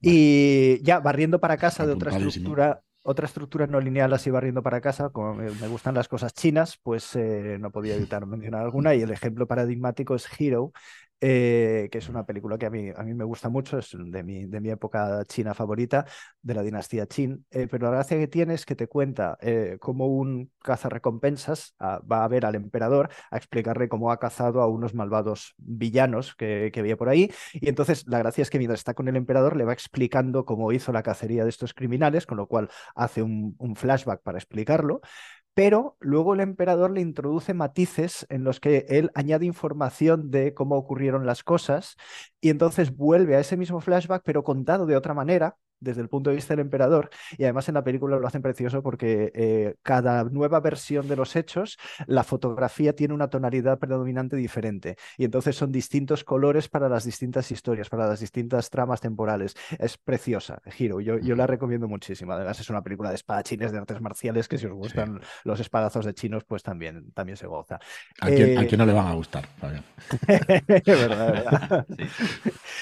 Y 0.00 0.82
ya 0.82 1.00
barriendo 1.00 1.40
para 1.40 1.56
casa 1.56 1.86
de 1.86 1.92
otra 1.92 2.16
estructura 2.16 2.82
otra 3.04 3.26
estructura 3.26 3.66
no 3.66 3.80
lineal 3.80 4.12
así 4.14 4.30
barriendo 4.30 4.62
para 4.62 4.80
casa, 4.80 5.10
como 5.10 5.34
me, 5.34 5.68
gustan 5.68 5.94
las 5.94 6.08
cosas 6.08 6.32
chinas, 6.32 6.78
pues 6.82 7.14
eh, 7.16 7.58
no 7.60 7.70
podía 7.70 7.96
evitar 7.96 8.26
mencionar 8.26 8.62
alguna. 8.62 8.94
Y 8.94 9.02
el 9.02 9.10
ejemplo 9.10 9.46
paradigmático 9.46 10.14
es 10.14 10.26
Hero, 10.38 10.72
eh, 11.20 11.88
que 11.90 11.98
es 11.98 12.08
una 12.08 12.26
película 12.26 12.58
que 12.58 12.66
a 12.66 12.70
mí, 12.70 12.90
a 12.94 13.02
mí 13.02 13.14
me 13.14 13.24
gusta 13.24 13.48
mucho, 13.48 13.78
es 13.78 13.90
de 13.94 14.22
mi, 14.22 14.46
de 14.46 14.60
mi 14.60 14.70
época 14.70 15.24
china 15.26 15.54
favorita, 15.54 16.06
de 16.42 16.54
la 16.54 16.62
dinastía 16.62 17.06
Qin, 17.06 17.46
eh, 17.50 17.66
pero 17.70 17.86
la 17.86 17.92
gracia 17.92 18.18
que 18.18 18.28
tiene 18.28 18.54
es 18.54 18.66
que 18.66 18.76
te 18.76 18.88
cuenta 18.88 19.38
eh, 19.40 19.78
cómo 19.80 20.06
un 20.06 20.50
cazarrecompensas 20.62 21.74
ah, 21.78 22.00
va 22.10 22.24
a 22.24 22.28
ver 22.28 22.44
al 22.46 22.54
emperador 22.54 23.08
a 23.30 23.36
explicarle 23.36 23.88
cómo 23.88 24.10
ha 24.10 24.18
cazado 24.18 24.60
a 24.60 24.68
unos 24.68 24.94
malvados 24.94 25.54
villanos 25.56 26.34
que, 26.34 26.70
que 26.72 26.80
había 26.80 26.96
por 26.96 27.08
ahí, 27.08 27.30
y 27.52 27.68
entonces 27.68 28.06
la 28.06 28.18
gracia 28.18 28.42
es 28.42 28.50
que 28.50 28.58
mientras 28.58 28.80
está 28.80 28.94
con 28.94 29.08
el 29.08 29.16
emperador 29.16 29.56
le 29.56 29.64
va 29.64 29.72
explicando 29.72 30.44
cómo 30.44 30.72
hizo 30.72 30.92
la 30.92 31.02
cacería 31.02 31.44
de 31.44 31.50
estos 31.50 31.74
criminales, 31.74 32.26
con 32.26 32.36
lo 32.36 32.46
cual 32.46 32.68
hace 32.94 33.22
un 33.22 33.76
flashback 33.76 34.22
para 34.22 34.38
explicarlo, 34.38 35.00
pero 35.54 35.96
luego 36.00 36.34
el 36.34 36.40
emperador 36.40 36.90
le 36.90 37.00
introduce 37.00 37.54
matices 37.54 38.26
en 38.28 38.44
los 38.44 38.60
que 38.60 38.86
él 38.88 39.10
añade 39.14 39.46
información 39.46 40.30
de 40.30 40.52
cómo 40.54 40.76
ocurrieron 40.76 41.26
las 41.26 41.44
cosas 41.44 41.96
y 42.40 42.50
entonces 42.50 42.96
vuelve 42.96 43.36
a 43.36 43.40
ese 43.40 43.56
mismo 43.56 43.80
flashback, 43.80 44.22
pero 44.24 44.44
contado 44.44 44.86
de 44.86 44.96
otra 44.96 45.14
manera, 45.14 45.56
desde 45.84 46.00
el 46.00 46.08
punto 46.08 46.30
de 46.30 46.36
vista 46.36 46.54
del 46.54 46.60
emperador 46.60 47.10
y 47.38 47.44
además 47.44 47.68
en 47.68 47.74
la 47.74 47.84
película 47.84 48.18
lo 48.18 48.26
hacen 48.26 48.42
precioso 48.42 48.82
porque 48.82 49.30
eh, 49.34 49.74
cada 49.82 50.24
nueva 50.24 50.60
versión 50.60 51.08
de 51.08 51.16
los 51.16 51.36
hechos, 51.36 51.78
la 52.06 52.24
fotografía 52.24 52.94
tiene 52.94 53.14
una 53.14 53.28
tonalidad 53.28 53.78
predominante 53.78 54.36
diferente 54.36 54.96
y 55.16 55.24
entonces 55.24 55.56
son 55.56 55.70
distintos 55.70 56.24
colores 56.24 56.68
para 56.68 56.88
las 56.88 57.04
distintas 57.04 57.50
historias, 57.50 57.88
para 57.88 58.06
las 58.06 58.20
distintas 58.20 58.70
tramas 58.70 59.00
temporales. 59.00 59.54
Es 59.78 59.96
preciosa, 59.96 60.60
Giro, 60.66 61.00
yo, 61.00 61.18
yo 61.18 61.36
la 61.36 61.46
recomiendo 61.46 61.88
muchísimo. 61.88 62.32
Además 62.32 62.58
es 62.60 62.70
una 62.70 62.82
película 62.82 63.10
de 63.10 63.16
espadachines, 63.16 63.72
de 63.72 63.78
artes 63.78 64.00
marciales, 64.00 64.48
que 64.48 64.58
si 64.58 64.66
os 64.66 64.72
gustan 64.72 65.20
los 65.44 65.60
espadazos 65.60 66.04
de 66.04 66.14
chinos, 66.14 66.44
pues 66.44 66.62
también, 66.62 67.12
también 67.12 67.36
se 67.36 67.46
goza. 67.46 67.78
¿A 68.20 68.28
quién, 68.28 68.58
¿a 68.58 68.66
quién 68.66 68.78
no 68.78 68.86
le 68.86 68.92
van 68.92 69.06
a 69.08 69.14
gustar? 69.14 69.48
verdad, 70.86 71.32
verdad. 71.32 71.86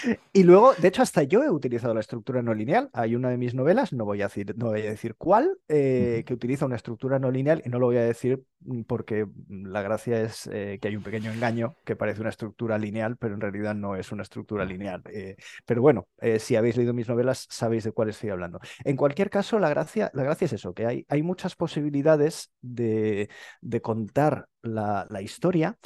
Sí. 0.03 0.17
Y 0.33 0.43
luego, 0.45 0.73
de 0.75 0.89
hecho, 0.89 1.03
hasta 1.03 1.23
yo 1.23 1.43
he 1.43 1.51
utilizado 1.51 1.95
la 1.95 2.01
estructura 2.01 2.43
no 2.43 2.55
lineal 2.55 2.89
hay 2.93 3.15
una 3.15 3.31
de 3.31 3.39
mis 3.39 3.55
novelas, 3.55 3.93
no 3.93 4.05
voy 4.05 4.21
a 4.23 4.27
decir, 4.27 4.55
no 4.57 4.67
voy 4.67 4.83
a 4.83 4.91
decir 4.91 5.15
cuál, 5.17 5.59
eh, 5.69 6.25
que 6.27 6.35
utiliza 6.35 6.67
una 6.67 6.77
estructura 6.77 7.19
no 7.19 7.31
lineal 7.31 7.63
y 7.65 7.69
no 7.71 7.79
lo 7.79 7.87
voy 7.87 7.97
a 7.97 8.03
decir 8.05 8.43
mm, 8.61 8.83
porque 8.83 9.25
mm, 9.25 9.67
la 9.69 9.83
gracia 9.83 10.21
es 10.23 10.47
eh, 10.53 10.79
que 10.81 10.89
hay 10.89 10.97
un 10.97 11.03
pequeño 11.03 11.33
engaño 11.33 11.75
que 11.85 11.97
parece 11.97 12.21
una 12.21 12.31
estructura 12.31 12.79
lineal, 12.79 13.17
pero 13.17 13.35
en 13.35 13.41
realidad 13.41 13.75
no 13.75 13.97
es 13.97 14.13
una 14.13 14.23
estructura 14.23 14.65
lineal. 14.65 15.03
Eh, 15.13 15.37
pero 15.67 15.83
bueno, 15.83 16.09
si 16.39 16.57
habéis 16.57 16.77
leído 16.77 16.93
mis 16.95 17.09
novelas, 17.09 17.47
sabéis 17.51 17.85
de 17.85 17.93
cuál 17.93 18.11
estoy 18.11 18.31
hablando. 18.31 18.61
En 18.85 18.97
cualquier 18.97 19.31
caso, 19.31 19.59
la 19.59 19.71
gracia, 19.71 20.11
la 20.15 20.23
gracia 20.25 20.45
es 20.47 20.53
eso, 20.53 20.75
que 20.75 20.87
hay, 20.87 21.07
hay 21.09 21.23
muchas 21.23 21.57
posibilidades 21.57 22.53
de, 22.61 23.29
de 23.61 23.81
contar 23.83 24.49
la, 24.63 25.07
la 25.11 25.23
historia 25.23 25.79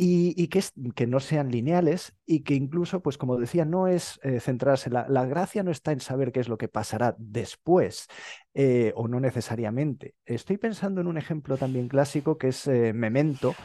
y, 0.00 0.46
que, 0.46 1.06
no 1.08 1.18
sean 1.18 1.50
lineales 1.50 2.14
y 2.24 2.44
que 2.44 2.54
incluso, 2.54 3.02
pues 3.02 3.18
como 3.18 3.36
decía, 3.36 3.64
no 3.64 3.88
es 3.88 4.20
eh, 4.22 4.38
centrarse, 4.38 4.90
la, 4.90 5.08
la, 5.08 5.26
gracia 5.26 5.64
no 5.64 5.72
está 5.72 5.90
en 5.90 5.98
saber 5.98 6.30
qué 6.30 6.38
es 6.38 6.48
lo 6.48 6.56
que 6.56 6.68
pasará 6.68 7.16
después 7.18 8.06
eh, 8.54 8.92
o 8.94 9.08
no 9.08 9.18
necesariamente. 9.18 10.14
Estoy 10.24 10.56
pensando 10.56 11.00
en 11.00 11.08
un 11.08 11.18
ejemplo 11.18 11.56
también 11.56 11.88
clásico 11.88 12.38
que 12.38 12.48
es 12.48 12.68
eh, 12.68 12.92
Memento, 12.92 13.56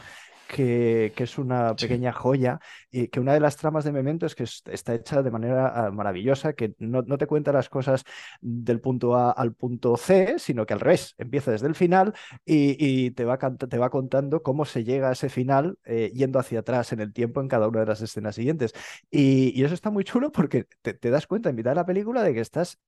que, 0.48 1.14
es 1.16 1.38
una 1.38 1.76
pequeña 1.76 2.12
joya 2.12 2.60
y 2.92 3.08
que 3.08 3.20
una 3.20 3.34
de 3.34 3.40
las 3.40 3.58
tramas 3.58 3.84
de 3.84 3.92
Memento 3.92 4.26
es 4.26 4.36
que 4.36 4.44
está 4.44 4.94
hecha 4.94 5.22
de 5.22 5.32
manera 5.32 5.68
ah, 5.76 5.92
maravillosa, 5.92 6.54
que 6.54 6.76
no, 6.80 7.04
te 7.18 7.28
cuenta 7.28 7.52
las 7.52 7.70
cosas 7.70 8.04
del 8.42 8.82
punto 8.82 9.16
A 9.16 9.32
al 9.32 9.54
punto 9.54 9.98
C, 9.98 10.36
sino 10.40 10.66
que 10.66 10.74
al 10.74 10.80
revés, 10.80 11.16
empieza 11.18 11.52
desde 11.52 11.68
el 11.68 11.76
final 11.76 12.14
y, 12.46 13.12
te, 13.12 13.26
va 13.26 13.38
te, 13.38 13.78
va 13.78 13.90
contando 13.90 14.44
cómo 14.44 14.66
se 14.66 14.84
llega 14.84 15.10
a 15.10 15.14
ese 15.14 15.30
final 15.30 15.78
eh, 15.86 16.12
yendo 16.14 16.40
hacia 16.40 16.60
atrás 16.60 16.94
en 16.94 17.00
el 17.00 17.14
tiempo 17.14 17.42
en 17.42 17.48
cada 17.48 17.68
una 17.68 17.82
de 17.82 17.86
las 17.88 18.02
escenas 18.02 18.36
siguientes. 18.36 18.74
Y, 19.10 19.64
eso 19.64 19.74
está 19.74 19.92
muy 19.92 20.04
chulo 20.04 20.32
porque 20.32 20.66
te, 20.82 20.94
te 20.94 21.10
das 21.10 21.26
cuenta 21.26 21.50
en 21.50 21.56
mitad 21.56 21.72
de 21.72 21.76
la 21.76 21.86
película 21.86 22.22
de 22.22 22.34
que 22.34 22.42
estás 22.42 22.80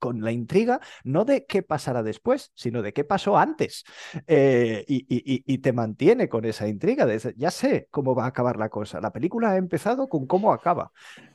con 0.00 0.22
la 0.22 0.32
intriga, 0.32 0.80
no 1.04 1.24
de 1.24 1.46
qué 1.46 1.62
pasará 1.62 2.02
después, 2.02 2.50
sino 2.54 2.82
de 2.82 2.92
qué 2.92 3.04
pasó 3.04 3.38
antes. 3.38 3.84
Eh, 4.26 4.84
y, 4.88 5.58
te 5.58 5.72
mantiene 5.72 6.28
con 6.28 6.44
esa 6.46 6.66
intriga. 6.66 7.06
De, 7.06 7.34
ya 7.36 7.50
sé 7.50 7.86
cómo 7.90 8.14
va 8.14 8.24
a 8.24 8.28
acabar 8.28 8.56
la 8.56 8.70
cosa. 8.70 9.00
La 9.00 9.12
película 9.12 9.52
ha 9.52 9.56
empezado 9.56 10.08
con 10.08 10.26
cómo 10.26 10.52
acaba. 10.52 10.90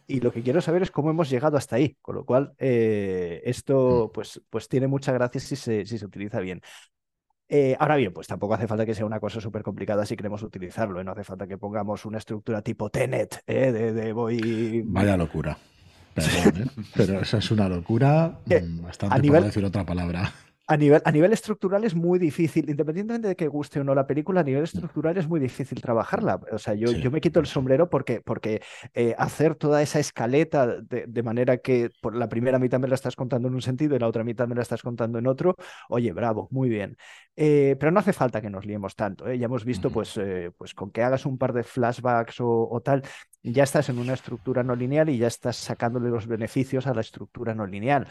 Y 0.07 0.19
lo 0.19 0.33
que 0.33 0.41
quiero 0.41 0.61
saber 0.61 0.81
es 0.81 0.91
cómo 0.91 1.11
hemos 1.11 1.29
llegado 1.29 1.57
hasta 1.57 1.77
ahí. 1.77 1.95
Con 2.01 2.15
lo 2.15 2.25
cual, 2.25 2.53
eh, 2.57 3.41
esto 3.45 4.07
mm. 4.09 4.13
pues, 4.13 4.41
pues 4.49 4.67
tiene 4.67 4.87
mucha 4.87 5.13
gracia 5.13 5.39
si 5.39 5.55
se, 5.55 5.85
si 5.85 5.97
se 5.97 6.05
utiliza 6.05 6.39
bien. 6.39 6.61
Eh, 7.47 7.77
ahora 7.79 7.95
bien, 7.95 8.11
pues 8.11 8.25
tampoco 8.25 8.55
hace 8.55 8.67
falta 8.67 8.87
que 8.87 8.95
sea 8.95 9.05
una 9.05 9.19
cosa 9.19 9.39
súper 9.39 9.61
complicada 9.61 10.07
si 10.07 10.15
queremos 10.15 10.41
utilizarlo. 10.41 11.03
No 11.03 11.11
hace 11.11 11.23
falta 11.23 11.45
que 11.45 11.59
pongamos 11.59 12.03
una 12.05 12.17
estructura 12.17 12.63
tipo 12.63 12.89
Tenet, 12.89 13.45
de, 13.45 13.93
de 13.93 14.13
voy. 14.13 14.81
Vaya 14.83 15.15
locura. 15.15 15.55
¿Eh? 16.17 16.65
pero 16.95 17.21
eso 17.21 17.37
es 17.37 17.51
una 17.51 17.69
locura 17.69 18.39
eh, 18.49 18.61
mm, 18.61 18.81
bastante, 18.81 19.15
a 19.15 19.19
nivel, 19.19 19.43
decir 19.43 19.65
otra 19.65 19.85
palabra. 19.85 20.31
A 20.67 20.77
nivel, 20.77 20.99
a 21.05 21.11
nivel 21.11 21.31
estructural 21.31 21.83
es 21.83 21.93
muy 21.93 22.17
difícil, 22.17 22.67
independientemente 22.71 23.27
de 23.27 23.35
que 23.35 23.47
guste 23.47 23.79
o 23.79 23.83
no 23.83 23.93
la 23.93 24.07
película, 24.07 24.41
a 24.41 24.43
nivel 24.43 24.63
mm. 24.63 24.63
estructural 24.63 25.15
es 25.15 25.27
muy 25.27 25.39
difícil 25.39 25.79
trabajarla. 25.79 26.39
O 26.51 26.57
sea, 26.57 26.73
yo, 26.73 26.91
yo 26.91 27.11
me 27.11 27.21
quito 27.21 27.39
el 27.39 27.45
sombrero 27.45 27.87
porque, 27.87 28.21
porque 28.21 28.63
eh, 28.95 29.13
hacer 29.19 29.53
toda 29.53 29.83
esa 29.83 29.99
escaleta 29.99 30.65
de, 30.81 31.23
manera 31.23 31.57
que 31.57 31.91
por 32.01 32.15
la 32.15 32.29
primera 32.29 32.57
mitad 32.57 32.79
me 32.79 32.87
la 32.87 32.95
estás 32.95 33.15
contando 33.15 33.47
en 33.47 33.53
un 33.53 33.61
sentido 33.61 33.95
y 33.95 33.99
la 33.99 34.07
otra 34.07 34.23
mitad 34.23 34.47
me 34.47 34.55
la 34.55 34.63
estás 34.63 34.81
contando 34.81 35.19
en 35.19 35.27
otro, 35.27 35.55
oye, 35.87 36.11
bravo, 36.13 36.47
muy 36.49 36.67
bien. 36.67 36.97
Eh, 37.35 37.75
pero 37.79 37.91
no 37.91 37.99
hace 37.99 38.13
falta 38.13 38.41
que 38.41 38.49
nos 38.49 38.65
liemos 38.65 38.95
tanto. 38.95 39.27
¿eh? 39.27 39.37
Ya 39.37 39.45
hemos 39.45 39.65
visto, 39.65 39.91
pues, 39.91 40.19
pues 40.57 40.73
con 40.73 40.89
que 40.89 41.03
hagas 41.03 41.27
un 41.27 41.37
par 41.37 41.53
de 41.53 41.63
flashbacks 41.63 42.41
o, 42.41 42.67
o 42.71 42.81
tal, 42.81 43.03
ya 43.51 43.63
estás 43.63 43.89
en 43.89 43.99
una 43.99 44.13
estructura 44.13 44.63
no 44.63 44.75
lineal 44.75 45.09
y 45.09 45.17
ya 45.17 45.27
estás 45.27 45.57
sacándole 45.57 46.09
los 46.09 46.27
beneficios 46.27 46.87
a 46.87 46.93
la 46.93 47.01
estructura 47.01 47.53
no 47.53 47.65
lineal. 47.65 48.07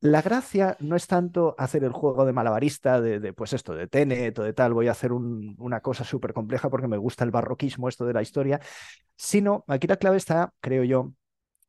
La 0.00 0.20
gracia 0.20 0.76
no 0.80 0.96
es 0.96 1.06
tanto 1.06 1.54
hacer 1.56 1.84
el 1.84 1.92
juego 1.92 2.26
de 2.26 2.32
malabarista, 2.32 3.00
de, 3.00 3.32
pues 3.32 3.52
esto, 3.54 3.74
de 3.74 3.86
Tenet 3.86 4.38
o 4.38 4.42
de 4.42 4.52
tal, 4.52 4.74
voy 4.74 4.88
a 4.88 4.90
hacer 4.90 5.12
una 5.12 5.80
cosa 5.80 6.04
súper 6.04 6.34
compleja 6.34 6.68
porque 6.68 6.88
me 6.88 6.98
gusta 6.98 7.24
el 7.24 7.30
barroquismo, 7.30 7.88
esto 7.88 8.04
de 8.04 8.12
la 8.12 8.20
historia, 8.20 8.60
sino 9.16 9.64
aquí 9.68 9.86
la 9.86 9.96
clave 9.96 10.18
está, 10.18 10.52
creo 10.60 10.84
yo, 10.84 11.14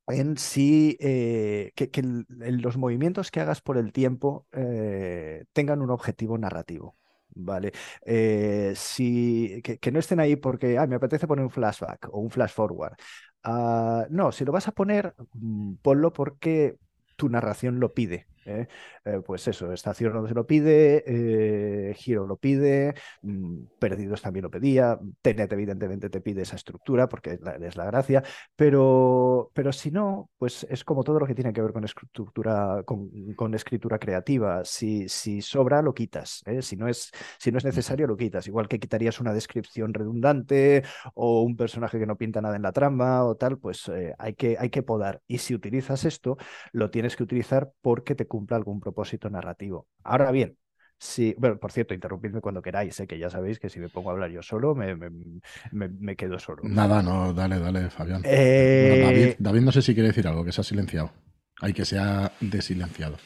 en 0.07 0.37
si 0.37 0.97
eh, 0.99 1.71
que, 1.75 1.89
los 2.27 2.77
movimientos 2.77 3.31
que 3.31 3.39
hagas 3.39 3.61
por 3.61 3.77
el 3.77 3.93
tiempo 3.93 4.47
eh, 4.51 5.45
tengan 5.53 5.81
un 5.81 5.91
objetivo 5.91 6.37
narrativo. 6.37 6.97
Vale. 7.37 7.73
Eh, 8.05 8.73
si, 8.75 9.61
que, 9.61 9.91
no 9.91 9.99
estén 9.99 10.19
ahí 10.21 10.35
porque 10.37 10.79
me 10.87 10.95
apetece 10.95 11.27
poner 11.27 11.43
un 11.43 11.51
flashback 11.51 12.07
o 12.11 12.19
un 12.19 12.31
flash 12.31 12.51
forward. 12.53 12.95
Ah, 13.43 14.05
no, 14.09 14.31
si 14.31 14.45
lo 14.45 14.51
vas 14.53 14.67
a 14.67 14.71
poner, 14.71 15.13
mm, 15.33 15.75
ponlo 15.81 16.13
porque 16.13 16.77
tu 17.17 17.27
narración 17.29 17.79
lo 17.79 17.93
pide. 17.93 18.27
¿Eh? 18.45 18.67
Eh, 19.03 19.21
pues 19.25 19.47
eso, 19.47 19.71
Estación 19.71 20.13
no 20.13 20.27
se 20.27 20.33
lo 20.33 20.45
pide, 20.45 21.03
eh, 21.05 21.93
Giro 21.95 22.25
lo 22.27 22.37
pide, 22.37 22.93
mm, 23.21 23.65
Perdidos 23.79 24.21
también 24.21 24.43
lo 24.43 24.51
pedía, 24.51 24.99
Tenet 25.21 25.51
evidentemente 25.51 26.09
te 26.09 26.21
pide 26.21 26.43
esa 26.43 26.55
estructura 26.55 27.07
porque 27.09 27.39
es 27.61 27.75
la, 27.75 27.85
gracia, 27.85 28.23
pero, 28.55 29.51
pero 29.53 29.71
si 29.71 29.91
no, 29.91 30.29
pues 30.37 30.65
es 30.69 30.83
como 30.83 31.03
todo 31.03 31.19
lo 31.19 31.27
que 31.27 31.35
tiene 31.35 31.53
que 31.53 31.61
ver 31.61 31.73
con 31.73 31.83
estructura, 31.83 32.83
con, 32.83 33.53
escritura 33.55 33.99
creativa. 33.99 34.65
Si, 34.65 35.07
si 35.07 35.41
sobra, 35.41 35.81
lo 35.81 35.93
quitas. 35.93 36.43
Si, 36.61 36.75
no 36.75 36.87
es, 36.87 37.11
si 37.39 37.51
no 37.51 37.57
es 37.57 37.65
necesario, 37.65 38.07
lo 38.07 38.17
quitas. 38.17 38.47
Igual 38.47 38.67
que 38.67 38.79
quitarías 38.79 39.19
una 39.19 39.33
descripción 39.33 39.93
redundante 39.93 40.83
o 41.13 41.41
un 41.43 41.55
personaje 41.55 41.99
que 41.99 42.05
no 42.05 42.17
pinta 42.17 42.41
nada 42.41 42.55
en 42.55 42.63
la 42.63 42.71
trama 42.71 43.23
o 43.23 43.35
tal, 43.35 43.57
pues 43.57 43.89
hay, 44.17 44.33
que, 44.33 44.57
hay 44.59 44.69
que 44.69 44.83
podar. 44.83 45.21
Y 45.27 45.37
si 45.37 45.53
utilizas 45.53 46.05
esto, 46.05 46.37
lo 46.71 46.89
tienes 46.89 47.15
que 47.15 47.23
utilizar 47.23 47.71
porque 47.81 48.15
te 48.15 48.27
cumpla 48.35 48.57
algún 48.57 48.81
propósito 48.81 49.29
narrativo. 49.29 49.87
Ahora 50.03 50.31
bien, 50.31 50.57
Sí, 50.97 51.35
bueno, 51.37 51.57
por 51.57 51.73
cierto, 51.73 51.93
interrumpidme 51.93 52.39
cuando 52.39 52.61
queráis, 52.61 52.95
sé 52.95 53.05
que 53.05 53.19
ya 53.19 53.29
sabéis 53.29 53.59
que 53.59 53.69
si 53.69 53.79
me 53.79 53.89
pongo 53.89 54.09
a 54.09 54.13
hablar 54.13 54.31
yo 54.31 54.41
solo, 54.41 54.73
me, 54.73 54.95
me, 54.95 56.15
quedo 56.15 56.39
solo. 56.39 56.63
Nada, 56.63 57.03
no, 57.03 57.33
dale, 57.33 57.59
dale, 57.59 57.89
Fabián. 57.89 58.21
Eh, 58.23 59.35
David, 59.37 59.61
no 59.61 59.73
sé 59.73 59.81
si 59.81 59.93
quiere 59.93 60.07
decir 60.07 60.25
algo, 60.25 60.45
que 60.45 60.53
se 60.53 60.61
ha 60.61 60.63
silenciado. 60.63 61.11
Hay 61.59 61.73
que 61.73 61.83
se 61.83 61.99
ha 61.99 62.31
desilenciado. 62.39 63.17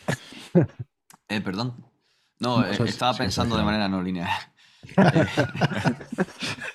eh, 1.29 1.41
perdón. 1.41 1.75
No, 2.39 2.65
eh, 2.65 2.75
estaba 2.85 3.15
pensando 3.15 3.55
de 3.55 3.63
manera 3.63 3.87
no 3.87 4.01
lineal. 4.01 4.29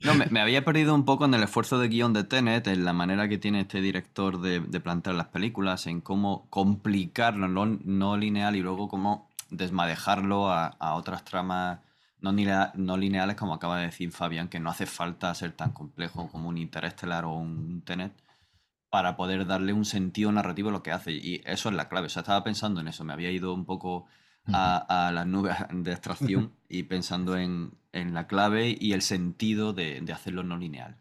No, 0.00 0.14
me, 0.14 0.40
había 0.40 0.64
perdido 0.64 0.94
un 0.94 1.04
poco 1.04 1.24
en 1.24 1.34
el 1.34 1.42
esfuerzo 1.42 1.78
de 1.78 1.88
guion 1.88 2.12
de 2.12 2.24
Tenet, 2.24 2.66
en 2.66 2.84
la 2.84 2.92
manera 2.92 3.28
que 3.28 3.38
tiene 3.38 3.60
este 3.60 3.80
director 3.80 4.40
de, 4.40 4.60
plantear 4.80 5.16
las 5.16 5.28
películas, 5.28 5.86
en 5.86 6.00
cómo 6.00 6.46
complicarlo 6.50 7.48
no, 7.48 8.16
lineal 8.16 8.56
y 8.56 8.62
luego 8.62 8.88
cómo 8.88 9.30
desmadejarlo 9.50 10.50
a, 10.50 10.94
otras 10.94 11.24
tramas 11.24 11.80
no, 12.20 12.32
no, 12.32 12.96
lineales, 12.96 13.36
como 13.36 13.54
acaba 13.54 13.78
de 13.78 13.86
decir 13.86 14.12
Fabián, 14.12 14.48
que 14.48 14.60
no 14.60 14.70
hace 14.70 14.86
falta 14.86 15.34
ser 15.34 15.52
tan 15.52 15.72
complejo 15.72 16.28
como 16.28 16.48
un 16.48 16.58
Interestelar 16.58 17.24
o 17.24 17.32
un 17.32 17.82
Tenet 17.82 18.12
para 18.90 19.16
poder 19.16 19.46
darle 19.46 19.72
un 19.72 19.84
sentido 19.84 20.30
narrativo 20.32 20.68
a 20.68 20.72
lo 20.72 20.82
que 20.82 20.92
hace. 20.92 21.12
Y 21.12 21.42
eso 21.44 21.68
es 21.68 21.74
la 21.74 21.88
clave. 21.88 22.06
O 22.06 22.10
sea, 22.10 22.20
estaba 22.20 22.44
pensando 22.44 22.80
en 22.80 22.88
eso, 22.88 23.04
me 23.04 23.12
había 23.12 23.30
ido 23.30 23.52
un 23.52 23.64
poco 23.64 24.06
a, 24.52 25.10
las 25.12 25.26
nubes 25.26 25.56
de 25.72 25.92
abstracción 25.92 26.52
y 26.68 26.84
pensando 26.84 27.36
en, 27.36 27.72
la 27.92 28.26
clave 28.26 28.76
y 28.78 28.92
el 28.92 29.00
sentido 29.00 29.72
de, 29.72 30.04
hacerlo 30.12 30.42
no 30.42 30.56
lineal. 30.56 30.96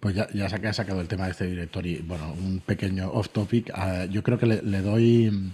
Pues 0.00 0.14
ya, 0.14 0.28
ya 0.32 0.48
se 0.48 0.56
ha 0.66 0.72
sacado 0.72 1.00
el 1.00 1.08
tema 1.08 1.26
de 1.26 1.32
este 1.32 1.46
director 1.46 1.86
y, 1.86 1.98
bueno, 1.98 2.32
un 2.32 2.60
pequeño 2.60 3.10
off 3.10 3.28
topic. 3.30 3.70
Ah, 3.74 4.06
yo 4.06 4.22
creo 4.22 4.38
que 4.38 4.46
le, 4.46 4.82
doy 4.82 5.52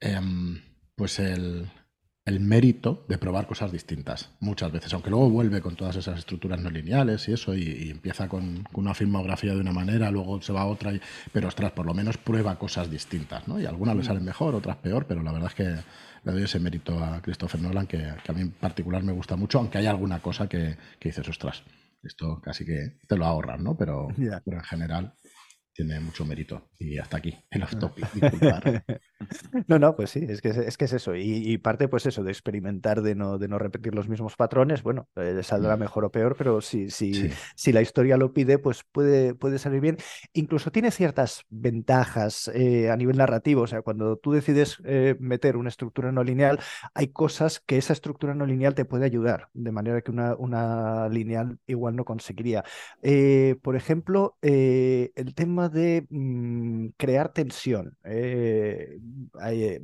em, 0.00 0.60
pues 0.94 1.18
el, 1.18 1.68
el, 2.30 2.40
mérito 2.40 3.04
de 3.08 3.18
probar 3.18 3.46
cosas 3.46 3.72
distintas 3.72 4.30
muchas 4.40 4.72
veces, 4.72 4.92
aunque 4.94 5.10
luego 5.10 5.30
vuelve 5.30 5.60
con 5.60 5.76
todas 5.76 5.96
esas 5.96 6.18
estructuras 6.18 6.60
no 6.60 6.70
lineales 6.70 7.28
y 7.28 7.32
eso, 7.32 7.54
y, 7.54 7.90
empieza 7.90 8.28
con, 8.28 8.64
una 8.72 8.94
filmografía 8.94 9.54
de 9.54 9.60
una 9.60 9.72
manera, 9.72 10.10
luego 10.10 10.40
se 10.40 10.52
va 10.52 10.62
a 10.62 10.66
otra, 10.66 10.92
y, 10.92 11.00
pero 11.32 11.48
ostras, 11.48 11.72
por 11.72 11.86
lo 11.86 11.94
menos 11.94 12.16
prueba 12.16 12.58
cosas 12.58 12.90
distintas, 12.90 13.46
¿no? 13.46 13.60
Y 13.60 13.66
algunas 13.66 13.96
le 13.96 14.02
mm. 14.02 14.06
salen 14.06 14.24
mejor, 14.24 14.54
otras 14.54 14.76
peor, 14.76 15.06
pero 15.06 15.22
la 15.22 15.32
verdad 15.32 15.48
es 15.48 15.54
que 15.54 15.76
le 16.24 16.32
doy 16.32 16.42
ese 16.42 16.60
mérito 16.60 17.02
a 17.02 17.20
Christopher 17.22 17.60
Nolan, 17.60 17.86
que, 17.86 18.04
a 18.04 18.32
mí 18.32 18.40
en 18.40 18.50
particular 18.50 19.02
me 19.02 19.12
gusta 19.12 19.36
mucho, 19.36 19.58
aunque 19.58 19.78
hay 19.78 19.86
alguna 19.86 20.20
cosa 20.20 20.48
que, 20.48 20.76
que 20.98 21.08
dices, 21.10 21.28
ostras 21.28 21.62
esto 22.02 22.40
casi 22.40 22.64
que 22.64 22.98
te 23.06 23.16
lo 23.16 23.26
ahorran, 23.26 23.62
¿no? 23.62 23.76
Pero, 23.76 24.08
pero 24.16 24.56
en 24.56 24.64
general 24.64 25.14
tiene 25.84 26.00
mucho 26.00 26.24
mérito. 26.24 26.68
Y 26.78 26.98
hasta 26.98 27.18
aquí, 27.18 27.36
el 27.50 27.62
off 27.62 27.76
topic. 27.76 28.06
no, 29.66 29.78
no, 29.78 29.96
pues 29.96 30.10
sí, 30.10 30.26
es 30.28 30.40
que 30.40 30.48
es, 30.48 30.76
que 30.76 30.84
es 30.84 30.92
eso. 30.92 31.14
Y, 31.14 31.58
parte, 31.58 31.88
pues 31.88 32.06
eso, 32.06 32.22
de 32.22 32.30
experimentar, 32.30 33.02
de 33.02 33.14
no, 33.14 33.38
de 33.38 33.48
no 33.48 33.58
repetir 33.58 33.94
los 33.94 34.08
mismos 34.08 34.36
patrones, 34.36 34.82
bueno, 34.82 35.08
eh, 35.16 35.40
saldrá 35.42 35.76
mm. 35.76 35.80
mejor 35.80 36.04
o 36.04 36.10
peor, 36.10 36.36
pero 36.36 36.60
si, 36.60 36.90
si, 36.90 37.30
si 37.54 37.72
la 37.72 37.82
historia 37.82 38.16
lo 38.16 38.32
pide, 38.32 38.58
pues 38.58 38.84
puede, 38.90 39.34
puede 39.34 39.58
salir 39.58 39.80
bien. 39.80 39.98
Incluso 40.32 40.70
tiene 40.70 40.90
ciertas 40.90 41.44
ventajas 41.48 42.50
eh, 42.54 42.90
a 42.90 42.96
nivel 42.96 43.16
narrativo. 43.16 43.62
O 43.62 43.66
sea, 43.66 43.82
cuando 43.82 44.16
tú 44.16 44.32
decides 44.32 44.78
eh, 44.84 45.16
meter 45.18 45.56
una 45.56 45.68
estructura 45.68 46.12
no 46.12 46.24
lineal, 46.24 46.60
hay 46.94 47.08
cosas 47.08 47.60
que 47.60 47.78
esa 47.78 47.92
estructura 47.92 48.34
no 48.34 48.46
lineal 48.46 48.74
te 48.74 48.84
puede 48.84 49.04
ayudar, 49.04 49.48
de 49.54 49.72
manera 49.72 50.00
que 50.02 50.10
una, 50.10 50.34
una 50.36 51.08
lineal 51.08 51.58
igual 51.66 51.96
no 51.96 52.04
conseguiría. 52.04 52.64
por 53.62 53.76
ejemplo, 53.76 54.36
el 54.42 55.34
tema 55.34 55.69
de 55.70 56.06
mm, 56.10 56.88
crear 56.96 57.32
tensión. 57.32 57.96
Eh, 58.04 58.98
eh, 59.42 59.80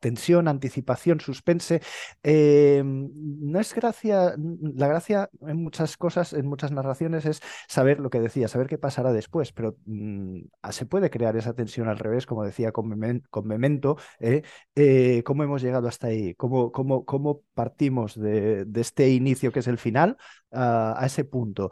tensión, 0.00 0.48
anticipación, 0.48 1.20
suspense. 1.20 1.80
Eh, 2.22 2.82
no 2.84 3.60
es 3.60 3.74
gracia, 3.74 4.34
la 4.36 4.88
gracia 4.88 5.30
en 5.42 5.62
muchas 5.62 5.96
cosas, 5.96 6.32
en 6.32 6.46
muchas 6.46 6.72
narraciones 6.72 7.24
es 7.26 7.40
saber 7.68 8.00
lo 8.00 8.10
que 8.10 8.20
decía, 8.20 8.48
saber 8.48 8.66
qué 8.66 8.78
pasará 8.78 9.12
después, 9.12 9.52
pero 9.52 9.76
mm, 9.86 10.40
se 10.70 10.86
puede 10.86 11.10
crear 11.10 11.36
esa 11.36 11.54
tensión 11.54 11.88
al 11.88 11.98
revés, 11.98 12.26
como 12.26 12.44
decía 12.44 12.72
con, 12.72 12.88
Memento, 12.88 13.96
cómo 15.24 15.44
hemos 15.44 15.62
llegado 15.62 15.88
hasta 15.88 16.08
ahí, 16.08 16.34
cómo, 16.34 16.72
cómo, 16.72 17.04
cómo 17.04 17.42
partimos 17.54 18.18
de, 18.18 18.66
este 18.74 19.10
inicio 19.10 19.52
que 19.52 19.60
es 19.60 19.68
el 19.68 19.78
final 19.78 20.16
a 20.50 21.02
ese 21.06 21.24
punto. 21.24 21.70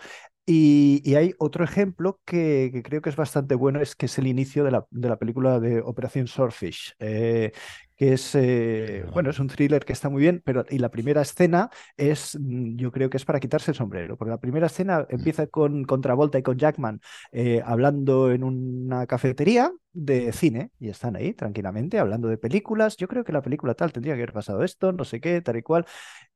Y, 0.50 1.14
hay 1.14 1.34
otro 1.38 1.62
ejemplo 1.62 2.20
que, 2.24 2.80
creo 2.82 3.02
que 3.02 3.10
es 3.10 3.16
bastante 3.16 3.54
bueno, 3.54 3.82
es 3.82 3.94
que 3.94 4.06
es 4.06 4.16
el 4.16 4.26
inicio 4.26 4.64
de 4.64 4.70
la, 4.70 4.86
de 4.90 5.10
la 5.10 5.18
película 5.18 5.60
de 5.60 5.82
Operación 5.82 6.26
Swordfish, 6.26 6.94
eh, 7.00 7.52
que 7.98 8.12
es, 8.12 8.34
eh, 8.36 9.04
bueno, 9.12 9.30
es 9.30 9.40
un 9.40 9.48
thriller 9.48 9.84
que 9.84 9.92
está 9.92 10.08
muy 10.08 10.22
bien, 10.22 10.40
pero 10.44 10.64
y 10.70 10.78
la 10.78 10.88
primera 10.88 11.20
escena 11.20 11.68
es, 11.96 12.38
mm, 12.40 12.76
yo 12.76 12.92
creo 12.92 13.10
que 13.10 13.16
es 13.16 13.24
para 13.24 13.40
quitarse 13.40 13.72
el 13.72 13.76
sombrero, 13.76 14.16
porque 14.16 14.30
la 14.30 14.38
primera 14.38 14.68
escena 14.68 15.04
empieza 15.10 15.48
con 15.48 15.84
Travolta 16.00 16.38
y 16.38 16.42
con 16.42 16.56
Jackman 16.56 17.00
eh, 17.32 17.60
hablando 17.66 18.30
en 18.30 18.44
una 18.44 19.06
cafetería 19.06 19.72
de 19.92 20.32
cine 20.32 20.70
y 20.78 20.90
están 20.90 21.16
ahí 21.16 21.34
tranquilamente 21.34 21.98
hablando 21.98 22.28
de 22.28 22.38
películas. 22.38 22.96
Yo 22.96 23.08
creo 23.08 23.24
que 23.24 23.32
la 23.32 23.42
película 23.42 23.74
tal 23.74 23.92
tendría 23.92 24.14
que 24.14 24.20
haber 24.20 24.32
pasado 24.32 24.62
esto, 24.62 24.92
no 24.92 25.04
sé 25.04 25.20
qué, 25.20 25.40
tal 25.40 25.56
y 25.56 25.62
cual. 25.62 25.86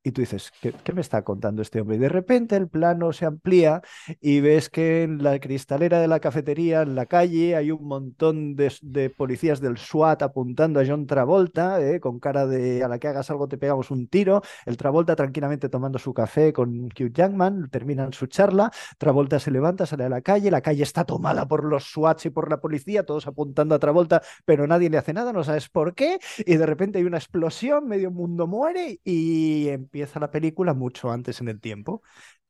Y 0.03 0.11
tú 0.11 0.19
dices, 0.21 0.51
¿qué, 0.61 0.73
me 0.93 0.99
está 0.99 1.23
contando 1.23 1.61
este 1.61 1.79
hombre? 1.79 1.95
Y 1.95 1.99
de 1.99 2.09
repente 2.09 2.57
el 2.57 2.67
plano 2.67 3.13
se 3.13 3.25
amplía 3.25 3.81
y 4.19 4.41
ves 4.41 4.69
que 4.69 5.03
en 5.03 5.23
la 5.23 5.39
cristalera 5.39 6.01
de 6.01 6.09
la 6.09 6.19
cafetería, 6.19 6.81
en 6.81 6.95
la 6.95 7.05
calle, 7.05 7.55
hay 7.55 7.71
un 7.71 7.87
montón 7.87 8.55
de, 8.55 8.73
de 8.81 9.09
policías 9.09 9.61
del 9.61 9.77
SWAT 9.77 10.23
apuntando 10.23 10.81
a 10.81 10.85
John 10.85 11.07
Travolta 11.07 11.52
¿eh? 11.55 11.99
con 11.99 12.19
cara 12.19 12.47
de 12.47 12.83
a 12.83 12.87
la 12.87 12.97
que 12.99 13.07
hagas 13.07 13.29
algo 13.29 13.47
te 13.47 13.57
pegamos 13.57 13.91
un 13.91 14.07
tiro. 14.07 14.41
El 14.65 14.77
Travolta 14.77 15.15
tranquilamente 15.15 15.69
tomando 15.69 15.99
su 15.99 16.13
café 16.13 16.51
con 16.51 16.85
Hugh 16.85 17.11
Jackman, 17.13 17.69
terminan 17.69 18.11
su 18.13 18.25
charla. 18.27 18.71
Travolta 18.97 19.39
se 19.39 19.51
levanta, 19.51 19.85
sale 19.85 20.05
a 20.05 20.09
la 20.09 20.21
calle, 20.21 20.49
la 20.51 20.61
calle 20.61 20.83
está 20.83 21.05
tomada 21.05 21.47
por 21.47 21.63
los 21.63 21.83
SWATs 21.91 22.25
y 22.25 22.29
por 22.31 22.49
la 22.49 22.59
policía, 22.59 23.05
todos 23.05 23.27
apuntando 23.27 23.75
a 23.75 23.79
Travolta, 23.79 24.21
pero 24.45 24.65
nadie 24.67 24.89
le 24.89 24.97
hace 24.97 25.13
nada, 25.13 25.31
no 25.31 25.43
sabes 25.43 25.69
por 25.69 25.93
qué. 25.93 26.19
Y 26.45 26.55
de 26.57 26.65
repente 26.65 26.97
hay 26.99 27.05
una 27.05 27.17
explosión, 27.17 27.87
medio 27.87 28.09
mundo 28.11 28.47
muere 28.47 28.99
y 29.03 29.69
empieza 29.69 30.19
la 30.19 30.31
película 30.31 30.73
mucho 30.73 31.11
antes 31.11 31.39
en 31.41 31.49
el 31.49 31.59
tiempo. 31.61 32.01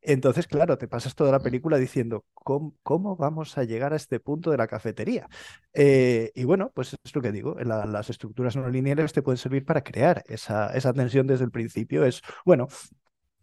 Entonces, 0.06 0.48
claro, 0.48 0.78
te 0.78 0.88
pasas 0.88 1.16
toda 1.16 1.32
la 1.32 1.39
película 1.39 1.78
diciendo, 1.78 2.26
¿cómo, 2.34 3.16
vamos 3.16 3.58
a 3.58 3.63
llegar 3.63 3.94
a 3.94 3.96
este 3.96 4.20
punto 4.20 4.52
de 4.52 4.58
la 4.58 4.68
cafetería? 4.68 5.30
Eh, 5.74 6.32
y 6.36 6.44
bueno, 6.44 6.72
pues 6.74 6.96
es 7.02 7.16
lo 7.16 7.22
que 7.22 7.32
digo, 7.32 7.56
las 7.60 8.10
estructuras 8.10 8.56
no 8.56 8.68
lineales 8.70 9.13
te 9.13 9.22
pueden 9.22 9.38
servir 9.38 9.66
para 9.66 9.84
crear 9.84 10.24
esa, 10.28 10.74
esa 10.74 10.94
tensión 10.94 11.26
desde 11.26 11.46
el 11.46 11.52
principio. 11.52 12.06
Es, 12.06 12.22
bueno, 12.46 12.68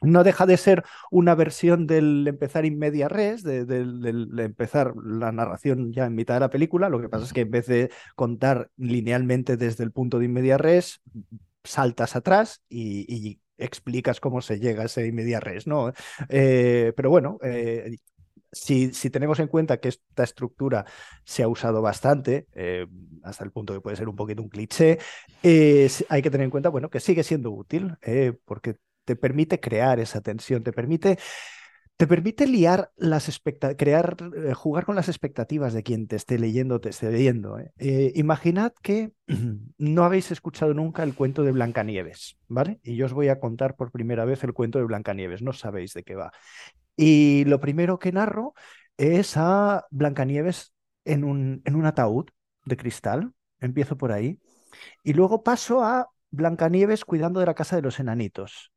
no 0.02 0.22
deja 0.22 0.46
de 0.46 0.56
ser 0.56 0.84
una 1.10 1.34
versión 1.34 1.86
del 1.86 2.26
empezar 2.28 2.64
in 2.66 2.78
media 2.78 3.08
res, 3.08 3.42
del 3.42 4.38
empezar 4.38 4.94
la 4.96 5.32
narración 5.32 5.92
ya 5.92 6.06
en 6.06 6.14
mitad 6.14 6.34
de 6.34 6.40
la 6.40 6.50
película. 6.50 6.88
Lo 6.90 7.00
que 7.00 7.08
pasa 7.08 7.24
es 7.24 7.32
que 7.32 7.42
en 7.42 7.50
vez 7.50 7.66
de 7.66 7.90
contar 8.16 8.70
linealmente 8.76 9.56
desde 9.56 9.84
el 9.84 9.92
punto 9.92 10.18
de 10.18 10.26
in 10.26 10.32
media 10.32 10.58
res, 10.58 11.00
saltas 11.64 12.16
atrás 12.16 12.62
y 12.68 13.40
explicas 13.60 14.20
cómo 14.20 14.40
se 14.40 14.58
llega 14.58 14.82
a 14.82 14.86
ese 14.86 15.10
media 15.12 15.40
res, 15.40 15.66
¿no? 15.66 15.92
Eh, 16.28 16.92
pero 16.96 17.10
bueno, 17.10 17.38
eh, 17.42 17.96
si, 18.52 18.92
si, 18.92 19.10
tenemos 19.10 19.38
en 19.38 19.48
cuenta 19.48 19.78
que 19.78 19.88
esta 19.88 20.24
estructura 20.24 20.84
se 21.24 21.42
ha 21.42 21.48
usado 21.48 21.82
bastante, 21.82 22.46
eh, 22.54 22.86
hasta 23.22 23.44
el 23.44 23.52
punto 23.52 23.72
que 23.74 23.80
puede 23.80 23.96
ser 23.96 24.08
un 24.08 24.16
poquito 24.16 24.42
un 24.42 24.48
cliché, 24.48 24.98
hay 25.42 26.22
que 26.22 26.30
tener 26.30 26.44
en 26.44 26.50
cuenta, 26.50 26.68
bueno, 26.68 26.90
que 26.90 27.00
sigue 27.00 27.22
siendo 27.22 27.50
útil, 27.50 27.96
porque 28.44 28.76
te 29.04 29.16
permite 29.16 29.60
crear 29.60 30.00
esa 30.00 30.20
tensión, 30.20 30.62
te 30.62 30.72
permite 30.72 31.18
te 32.00 32.06
permite 32.06 32.46
liar 32.46 32.90
las 32.96 33.42
crear, 33.76 34.16
eh, 34.34 34.54
jugar 34.54 34.86
con 34.86 34.96
las 34.96 35.10
expectativas 35.10 35.74
de 35.74 35.82
quien 35.82 36.08
te 36.08 36.16
esté 36.16 36.38
leyendo 36.38 36.80
te 36.80 36.88
esté 36.88 37.10
leyendo. 37.10 37.58
¿eh? 37.58 37.72
Eh, 37.76 38.12
imaginad 38.14 38.72
que 38.80 39.12
no 39.76 40.04
habéis 40.04 40.30
escuchado 40.30 40.72
nunca 40.72 41.02
el 41.02 41.14
cuento 41.14 41.42
de 41.42 41.52
Blancanieves, 41.52 42.38
¿vale? 42.48 42.80
Y 42.82 42.96
yo 42.96 43.04
os 43.04 43.12
voy 43.12 43.28
a 43.28 43.38
contar 43.38 43.76
por 43.76 43.90
primera 43.90 44.24
vez 44.24 44.42
el 44.44 44.54
cuento 44.54 44.78
de 44.78 44.86
Blancanieves, 44.86 45.42
no 45.42 45.52
sabéis 45.52 45.92
de 45.92 46.02
qué 46.02 46.14
va. 46.14 46.32
Y 46.96 47.44
lo 47.44 47.60
primero 47.60 47.98
que 47.98 48.12
narro 48.12 48.54
es 48.96 49.36
a 49.36 49.84
Blancanieves 49.90 50.72
en 51.04 51.22
un, 51.22 51.60
en 51.66 51.76
un 51.76 51.84
ataúd 51.84 52.30
de 52.64 52.78
cristal, 52.78 53.34
empiezo 53.60 53.98
por 53.98 54.12
ahí, 54.12 54.38
y 55.04 55.12
luego 55.12 55.42
paso 55.42 55.84
a 55.84 56.08
Blancanieves 56.30 57.04
cuidando 57.04 57.40
de 57.40 57.46
la 57.46 57.54
casa 57.54 57.76
de 57.76 57.82
los 57.82 58.00
enanitos. 58.00 58.72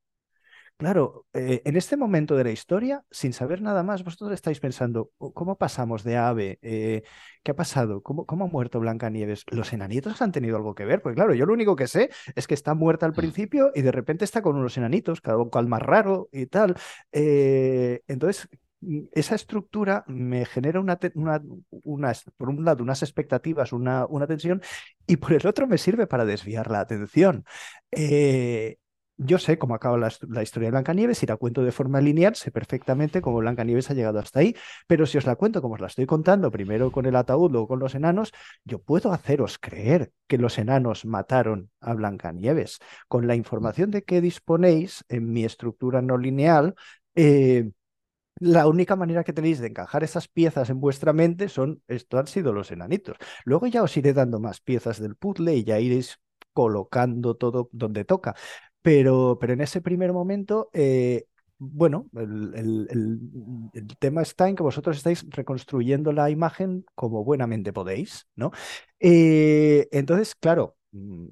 Claro, 0.84 1.26
eh, 1.32 1.62
en 1.64 1.78
este 1.78 1.96
momento 1.96 2.36
de 2.36 2.44
la 2.44 2.52
historia, 2.52 3.06
sin 3.10 3.32
saber 3.32 3.62
nada 3.62 3.84
más, 3.84 4.04
vosotros 4.04 4.34
estáis 4.34 4.60
pensando, 4.60 5.12
oh, 5.18 5.32
¿cómo 5.34 5.58
pasamos 5.58 6.04
de 6.04 6.18
ave? 6.18 6.60
Eh, 6.62 7.04
¿Qué 7.42 7.52
ha 7.52 7.56
pasado? 7.56 8.04
¿Cómo, 8.04 8.26
¿Cómo, 8.26 8.44
ha 8.44 8.48
muerto 8.50 8.82
Blancanieves? 8.82 9.46
¿Los 9.50 9.72
enanitos 9.72 10.22
han 10.22 10.34
tenido 10.34 10.58
algo 10.58 10.76
que 10.76 10.84
ver? 10.84 11.02
Pues 11.02 11.16
claro, 11.16 11.34
yo 11.36 11.46
lo 11.46 11.54
único 11.54 11.78
que 11.78 11.88
sé 11.88 12.10
es 12.36 12.48
que 12.48 12.54
está 12.54 12.74
muerta 12.74 13.06
al 13.06 13.14
principio 13.14 13.72
y 13.74 13.82
de 13.82 13.94
repente 13.94 14.26
está 14.26 14.42
con 14.42 14.58
unos 14.58 14.78
enanitos, 14.78 15.22
cada 15.22 15.42
cual 15.46 15.70
más 15.70 15.82
raro 15.82 16.28
y 16.34 16.48
tal. 16.48 16.76
Eh, 17.14 18.02
entonces, 18.10 18.50
mm, 18.82 19.04
esa 19.14 19.36
estructura 19.36 20.04
me 20.08 20.44
genera 20.44 20.82
una, 20.82 21.00
una, 21.86 22.14
por 22.36 22.50
un 22.50 22.66
lado 22.66 22.84
unas 22.84 23.04
expectativas, 23.04 23.72
una, 23.72 24.06
una 24.08 24.28
tensión, 24.28 24.62
y 25.08 25.16
por 25.16 25.32
el 25.32 25.48
otro 25.48 25.66
me 25.66 25.78
sirve 25.78 26.08
para 26.08 26.26
desviar 26.26 26.70
la 26.70 26.82
atención. 26.82 27.46
Yo 29.18 29.38
sé 29.38 29.60
cómo 29.60 29.76
acaba 29.76 29.98
la, 29.98 30.42
historia 30.42 30.68
de 30.68 30.72
Blancanieves, 30.72 31.20
si 31.20 31.28
la 31.28 31.38
cuento 31.38 31.64
de 31.64 31.72
forma 31.72 32.02
lineal, 32.02 32.36
sé 32.36 32.52
perfectamente 32.52 33.22
cómo 33.22 33.38
Blancanieves 33.38 33.92
ha 33.92 33.94
llegado 33.94 34.18
hasta 34.20 34.40
ahí, 34.40 34.56
pero 34.88 35.06
si 35.06 35.20
os 35.20 35.26
la 35.26 35.36
cuento 35.36 35.62
como 35.62 35.76
os 35.76 35.82
la 35.82 35.88
estoy 35.88 36.08
contando, 36.08 36.50
primero 36.50 36.92
con 36.92 37.06
el 37.06 37.16
ataúd, 37.16 37.52
luego 37.52 37.68
con 37.68 37.80
los 37.80 37.94
enanos, 37.94 38.32
yo 38.66 38.80
puedo 38.82 39.14
haceros 39.14 39.60
creer 39.60 40.12
que 40.28 40.40
los 40.40 40.58
enanos 40.58 41.06
mataron 41.06 41.70
a 41.80 41.94
Blancanieves. 41.94 42.80
Con 43.08 43.28
la 43.28 43.36
información 43.36 43.92
de 43.92 44.04
que 44.04 44.20
disponéis 44.20 45.06
en 45.10 45.32
mi 45.32 45.46
estructura 45.46 46.02
no 46.02 46.18
lineal, 46.18 46.74
eh, 47.14 47.70
la 48.40 48.68
única 48.68 48.96
manera 48.96 49.24
que 49.24 49.34
tenéis 49.34 49.60
de 49.60 49.68
encajar 49.68 50.04
esas 50.04 50.28
piezas 50.28 50.70
en 50.70 50.80
vuestra 50.80 51.14
mente 51.14 51.50
son, 51.50 51.82
esto 51.88 52.18
han 52.18 52.28
sido 52.28 52.52
los 52.52 52.72
enanitos. 52.72 53.18
Luego 53.46 53.68
ya 53.68 53.84
os 53.84 53.96
iré 53.96 54.14
dando 54.14 54.40
más 54.40 54.60
piezas 54.60 55.00
del 55.00 55.16
puzzle 55.16 55.56
y 55.56 55.64
ya 55.64 55.80
iréis 55.80 56.20
colocando 56.52 57.36
todo 57.36 57.70
donde 57.72 58.06
toca. 58.06 58.36
Pero, 58.84 59.38
pero 59.40 59.54
en 59.54 59.62
ese 59.62 59.82
primer 59.82 60.14
momento, 60.14 60.70
eh, 60.74 61.26
bueno, 61.58 62.10
el, 62.14 63.68
tema 64.00 64.22
está 64.22 64.50
en 64.50 64.56
que 64.56 64.64
vosotros 64.64 64.98
estáis 64.98 65.26
reconstruyendo 65.30 66.12
la 66.12 66.30
imagen 66.30 66.86
como 66.94 67.24
buenamente 67.24 67.72
podéis, 67.74 68.28
¿no? 68.36 68.52
Eh, 69.00 69.88
entonces, 69.92 70.36
claro, 70.36 70.76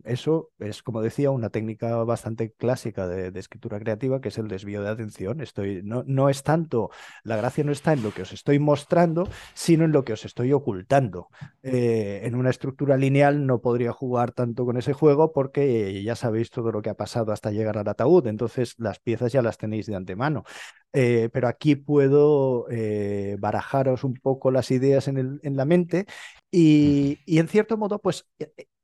eso 0.04 0.52
es, 0.60 0.82
como 0.82 1.02
decía, 1.02 1.30
una 1.30 1.50
técnica 1.50 1.96
bastante 2.04 2.52
clásica 2.52 3.08
de, 3.08 3.38
escritura 3.40 3.80
creativa, 3.80 4.20
que 4.20 4.30
es 4.30 4.38
el 4.38 4.48
desvío 4.48 4.82
de 4.82 4.90
atención. 4.90 5.42
Estoy, 5.42 5.82
no, 5.84 6.04
no 6.08 6.30
es 6.30 6.44
tanto, 6.44 6.90
la 7.24 7.36
gracia 7.36 7.64
no 7.64 7.72
está 7.72 7.94
en 7.94 8.04
lo 8.04 8.12
que 8.12 8.24
os 8.24 8.34
estoy 8.34 8.60
mostrando, 8.60 9.28
sino 9.54 9.86
en 9.86 9.92
lo 9.92 10.04
que 10.04 10.14
os 10.14 10.26
estoy 10.26 10.52
ocultando. 10.54 11.28
Eh, 11.62 12.22
en 12.24 12.36
una 12.36 12.50
estructura 12.50 12.98
lineal 12.98 13.46
no 13.46 13.62
podría 13.62 13.92
jugar 13.92 14.32
tanto 14.32 14.66
con 14.66 14.78
ese 14.78 14.94
juego 14.94 15.32
porque 15.32 16.02
ya 16.04 16.16
sabéis 16.16 16.50
todo 16.50 16.72
lo 16.72 16.82
que 16.82 16.90
ha 16.90 16.96
pasado 16.96 17.32
hasta 17.32 17.52
llegar 17.52 17.78
al 17.78 17.88
ataúd, 17.88 18.28
entonces 18.28 18.76
las 18.78 19.00
piezas 19.00 19.32
ya 19.32 19.42
las 19.42 19.58
tenéis 19.58 19.86
de 19.86 19.96
antemano. 19.96 20.44
Eh, 20.94 21.30
pero 21.32 21.48
aquí 21.48 21.76
puedo 21.76 22.68
eh, 22.70 23.38
barajaros 23.40 24.04
un 24.04 24.16
poco 24.16 24.52
las 24.52 24.72
ideas 24.72 25.08
en, 25.08 25.18
el, 25.18 25.40
en 25.44 25.56
la 25.56 25.66
mente 25.66 26.06
y, 26.52 27.20
y, 27.26 27.40
en 27.40 27.48
cierto 27.48 27.78
modo, 27.78 28.00
pues 28.00 28.26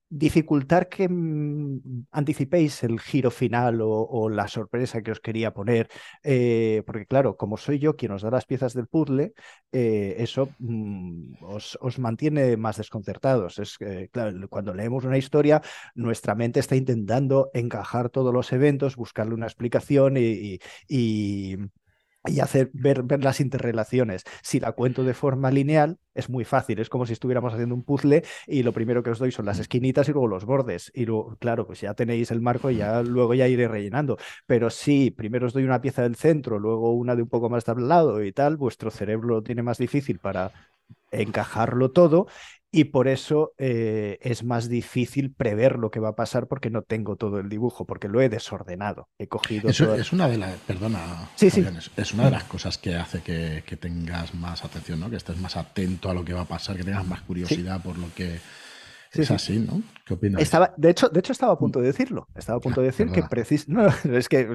dificultar 0.09 0.89
que 0.89 1.07
mm, 1.09 2.07
anticipéis 2.11 2.83
el 2.83 2.99
giro 2.99 3.31
final 3.31 3.79
o, 3.81 4.29
la 4.29 4.47
sorpresa 4.47 5.01
que 5.01 5.11
os 5.11 5.19
quería 5.19 5.53
poner, 5.53 5.89
eh, 6.23 6.83
porque 6.85 7.05
claro, 7.05 7.37
como 7.37 7.57
soy 7.57 7.79
yo 7.79 7.95
quien 7.95 8.11
os 8.11 8.21
da 8.21 8.31
las 8.31 8.45
piezas 8.45 8.73
del 8.73 8.87
puzzle, 8.87 9.33
eh, 9.71 10.15
eso 10.19 10.49
mm, 10.59 11.43
os, 11.43 11.99
mantiene 11.99 12.57
más 12.57 12.77
desconcertados. 12.77 13.59
Es 13.59 13.77
claro, 14.11 14.47
cuando 14.49 14.73
leemos 14.73 15.03
una 15.05 15.17
historia, 15.17 15.61
nuestra 15.95 16.35
mente 16.35 16.59
está 16.59 16.75
intentando 16.75 17.49
encajar 17.53 18.09
todos 18.09 18.33
los 18.33 18.51
eventos, 18.53 18.95
buscarle 18.95 19.33
una 19.33 19.47
explicación 19.47 20.17
y 20.17 20.59
y 20.87 21.57
hacer 22.41 22.69
ver, 22.73 23.03
ver, 23.03 23.23
las 23.23 23.39
interrelaciones. 23.39 24.23
Si 24.41 24.59
la 24.59 24.71
cuento 24.73 25.03
de 25.03 25.13
forma 25.13 25.51
lineal, 25.51 25.97
es 26.13 26.29
muy 26.29 26.45
fácil. 26.45 26.79
Es 26.79 26.89
como 26.89 27.05
si 27.05 27.13
estuviéramos 27.13 27.53
haciendo 27.53 27.75
un 27.75 27.83
puzzle 27.83 28.23
y 28.45 28.63
lo 28.63 28.73
primero 28.73 29.03
que 29.03 29.11
os 29.11 29.19
doy 29.19 29.31
son 29.31 29.45
las 29.45 29.59
esquinitas 29.59 30.07
y 30.09 30.11
luego 30.11 30.27
los 30.27 30.45
bordes. 30.45 30.91
Y 30.93 31.05
luego, 31.05 31.35
claro, 31.39 31.65
pues 31.67 31.81
ya 31.81 31.93
tenéis 31.93 32.31
el 32.31 32.41
marco 32.41 32.71
y 32.71 32.77
ya 32.77 33.01
luego 33.03 33.33
ya 33.33 33.47
iré 33.47 33.67
rellenando. 33.67 34.17
Pero 34.45 34.69
si 34.69 35.11
primero 35.11 35.47
os 35.47 35.53
doy 35.53 35.63
una 35.63 35.81
pieza 35.81 36.03
del 36.03 36.15
centro, 36.15 36.59
luego 36.59 36.93
una 36.93 37.15
de 37.15 37.23
un 37.23 37.29
poco 37.29 37.49
más 37.49 37.63
tablado 37.63 38.23
y 38.23 38.31
tal, 38.31 38.57
vuestro 38.57 38.91
cerebro 38.91 39.27
lo 39.27 39.43
tiene 39.43 39.63
más 39.63 39.77
difícil 39.77 40.19
para 40.19 40.51
encajarlo 41.11 41.91
todo 41.91 42.27
y 42.71 42.85
por 42.85 43.07
eso 43.07 43.53
eh, 43.57 44.17
es 44.21 44.43
más 44.43 44.67
difícil 44.67 45.31
prever 45.31 45.77
lo 45.77 45.89
que 45.89 45.99
va 45.99 46.09
a 46.09 46.15
pasar 46.15 46.47
porque 46.47 46.69
no 46.69 46.81
tengo 46.81 47.15
todo 47.15 47.39
el 47.39 47.47
dibujo, 47.47 47.85
porque 47.85 48.09
lo 48.09 48.21
he 48.21 48.29
desordenado. 48.29 49.07
He 49.17 49.27
cogido. 49.27 49.69
Eso 49.69 49.95
es 49.95 50.11
una 50.11 50.27
de 50.27 50.37
las. 50.37 50.55
Perdona. 50.59 51.29
Sí, 51.35 51.49
sí. 51.49 51.65
Es 51.95 52.13
una 52.13 52.25
de 52.25 52.31
las 52.31 52.43
cosas 52.43 52.77
que 52.77 52.95
hace 52.95 53.21
que, 53.21 53.77
tengas 53.77 54.33
más 54.33 54.65
atención, 54.65 54.99
¿no? 54.99 55.09
Que 55.09 55.15
estés 55.15 55.37
más 55.37 55.55
atento 55.55 56.09
a 56.09 56.13
lo 56.13 56.25
que 56.25 56.33
va 56.33 56.41
a 56.41 56.45
pasar, 56.45 56.75
que 56.75 56.83
tengas 56.83 57.07
más 57.07 57.21
curiosidad 57.21 57.81
por 57.81 57.97
lo 57.97 58.13
que 58.13 58.39
es 59.21 59.31
así, 59.31 59.59
¿no? 59.59 59.81
¿Qué 60.05 60.13
opinas? 60.13 60.41
Estaba, 60.41 60.73
de, 60.77 60.89
hecho, 60.89 61.09
de 61.09 61.19
hecho, 61.19 61.31
estaba 61.31 61.53
a 61.53 61.57
punto 61.57 61.79
de 61.79 61.87
decirlo. 61.87 62.27
Estaba 62.35 62.57
a 62.57 62.61
punto 62.61 62.81
de 62.81 62.87
decir 62.87 63.11
que 63.11 63.23
precis... 63.23 63.67
No, 63.67 63.87
es 63.87 64.29
que 64.29 64.47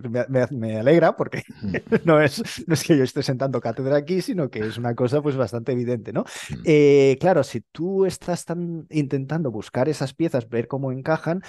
me, 0.51 0.79
alegra 0.79 1.17
porque 1.17 1.43
no 2.05 2.21
es, 2.21 2.43
no 2.67 2.75
es 2.75 2.83
que 2.85 2.97
yo 2.97 3.05
esté 3.05 3.23
sentando 3.23 3.61
cátedra 3.61 3.97
aquí, 3.97 4.23
sino 4.23 4.51
que 4.51 4.61
es 4.61 4.79
una 4.79 4.95
cosa 4.95 5.21
pues 5.23 5.37
bastante 5.37 5.73
evidente, 5.73 6.13
¿no? 6.13 6.25
Eh, 6.65 7.17
claro, 7.21 7.43
si 7.43 7.61
tú 7.61 8.07
estás 8.07 8.45
tan 8.45 8.87
intentando 8.91 9.51
buscar 9.51 9.89
esas 9.89 10.15
piezas, 10.15 10.49
ver 10.49 10.69
cómo 10.69 10.93
encajan, 10.93 11.43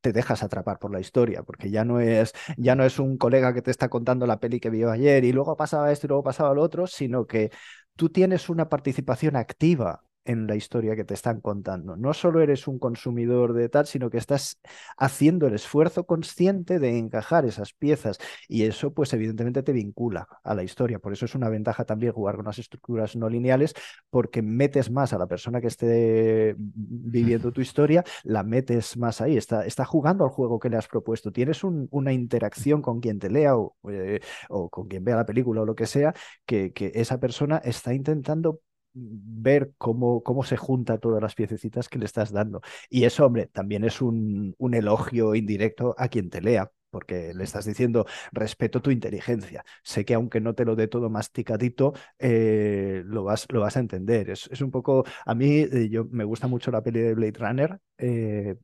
te 0.00 0.12
dejas 0.12 0.42
atrapar 0.42 0.78
por 0.78 0.92
la 0.92 1.00
historia, 1.00 1.42
porque 1.42 1.70
ya 1.70 1.84
no 1.84 2.00
es, 2.00 2.32
ya 2.56 2.74
no 2.74 2.84
es 2.84 2.98
un 2.98 3.18
colega 3.18 3.52
que 3.52 3.62
te 3.62 3.70
está 3.70 3.88
contando 3.88 4.26
la 4.26 4.40
peli 4.40 4.60
que 4.60 4.70
vio 4.70 4.90
ayer 4.90 5.24
y 5.24 5.32
luego 5.32 5.56
pasaba 5.56 5.92
esto 5.92 6.06
y 6.06 6.08
luego 6.08 6.22
pasaba 6.22 6.54
lo 6.54 6.62
otro, 6.62 6.86
sino 6.86 7.26
que 7.26 7.50
tú 7.96 8.08
tienes 8.08 8.48
una 8.48 8.68
participación 8.68 9.36
activa 9.36 10.02
en 10.24 10.46
la 10.46 10.56
historia 10.56 10.96
que 10.96 11.04
te 11.04 11.14
están 11.14 11.40
contando. 11.40 11.96
No 11.96 12.12
solo 12.14 12.40
eres 12.40 12.68
un 12.68 12.78
consumidor 12.78 13.52
de 13.52 13.68
tal, 13.68 13.86
sino 13.86 14.10
que 14.10 14.18
estás 14.18 14.60
haciendo 14.96 15.46
el 15.46 15.54
esfuerzo 15.54 16.04
consciente 16.04 16.78
de 16.78 16.98
encajar 16.98 17.44
esas 17.44 17.72
piezas 17.72 18.18
y 18.48 18.64
eso 18.64 18.92
pues 18.92 19.12
evidentemente 19.12 19.62
te 19.62 19.72
vincula 19.72 20.28
a 20.44 20.54
la 20.54 20.62
historia. 20.62 20.98
Por 20.98 21.12
eso 21.12 21.24
es 21.24 21.34
una 21.34 21.48
ventaja 21.48 21.84
también 21.84 22.12
jugar 22.12 22.36
con 22.36 22.44
las 22.46 22.58
estructuras 22.58 23.16
no 23.16 23.28
lineales 23.28 23.74
porque 24.10 24.42
metes 24.42 24.90
más 24.90 25.12
a 25.12 25.18
la 25.18 25.26
persona 25.26 25.60
que 25.60 25.68
esté 25.68 26.54
viviendo 26.58 27.52
tu 27.52 27.60
historia, 27.60 28.04
la 28.24 28.42
metes 28.42 28.96
más 28.96 29.20
ahí, 29.20 29.36
está, 29.36 29.64
está 29.66 29.84
jugando 29.84 30.24
al 30.24 30.30
juego 30.30 30.58
que 30.58 30.70
le 30.70 30.76
has 30.76 30.88
propuesto, 30.88 31.32
tienes 31.32 31.62
una 31.64 32.12
interacción 32.12 32.82
con 32.82 33.00
quien 33.00 33.18
te 33.18 33.30
lea 33.30 33.56
o, 33.56 33.76
eh, 33.90 34.20
o, 34.48 34.68
con 34.70 34.88
quien 34.88 35.04
vea 35.04 35.16
la 35.16 35.26
película 35.26 35.62
o 35.62 35.64
lo 35.64 35.74
que 35.74 35.86
sea, 35.86 36.14
que, 36.46 36.72
que 36.72 36.92
esa 36.94 37.18
persona 37.20 37.58
está 37.58 37.94
intentando 37.94 38.60
ver 38.94 39.72
cómo, 39.78 40.22
cómo 40.22 40.42
se 40.44 40.56
junta 40.56 40.98
todas 40.98 41.22
las 41.22 41.34
piececitas 41.34 41.88
que 41.88 41.98
le 41.98 42.04
estás 42.06 42.32
dando. 42.32 42.60
Y 42.88 43.04
eso, 43.04 43.26
hombre, 43.26 43.46
también 43.46 43.84
es 43.84 44.00
un, 44.02 44.54
un 44.58 44.74
elogio 44.74 45.34
indirecto 45.34 45.94
a 45.98 46.08
quien 46.08 46.30
te 46.30 46.40
lea 46.40 46.70
porque 46.90 47.32
le 47.34 47.44
estás 47.44 47.64
diciendo, 47.66 48.04
respeto 48.32 48.82
tu 48.82 48.90
inteligencia. 48.90 49.64
Sé 49.84 50.04
que 50.04 50.14
aunque 50.14 50.40
no 50.40 50.54
te 50.54 50.64
lo 50.64 50.74
dé 50.74 50.88
todo 50.88 51.08
masticadito, 51.08 51.92
eh, 52.18 53.02
lo, 53.06 53.22
vas, 53.24 53.46
lo 53.50 53.60
vas 53.60 53.76
a 53.76 53.80
entender. 53.80 54.30
Es, 54.30 54.48
es 54.50 54.60
un 54.60 54.72
poco, 54.72 55.04
a 55.24 55.34
mí 55.36 55.60
eh, 55.60 55.88
yo, 55.88 56.04
me 56.10 56.24
gusta 56.24 56.48
mucho 56.48 56.72
la 56.72 56.82
peli 56.82 57.00
de 57.00 57.14
Blade 57.14 57.32
Runner. 57.38 57.78
Eh, 57.98 58.56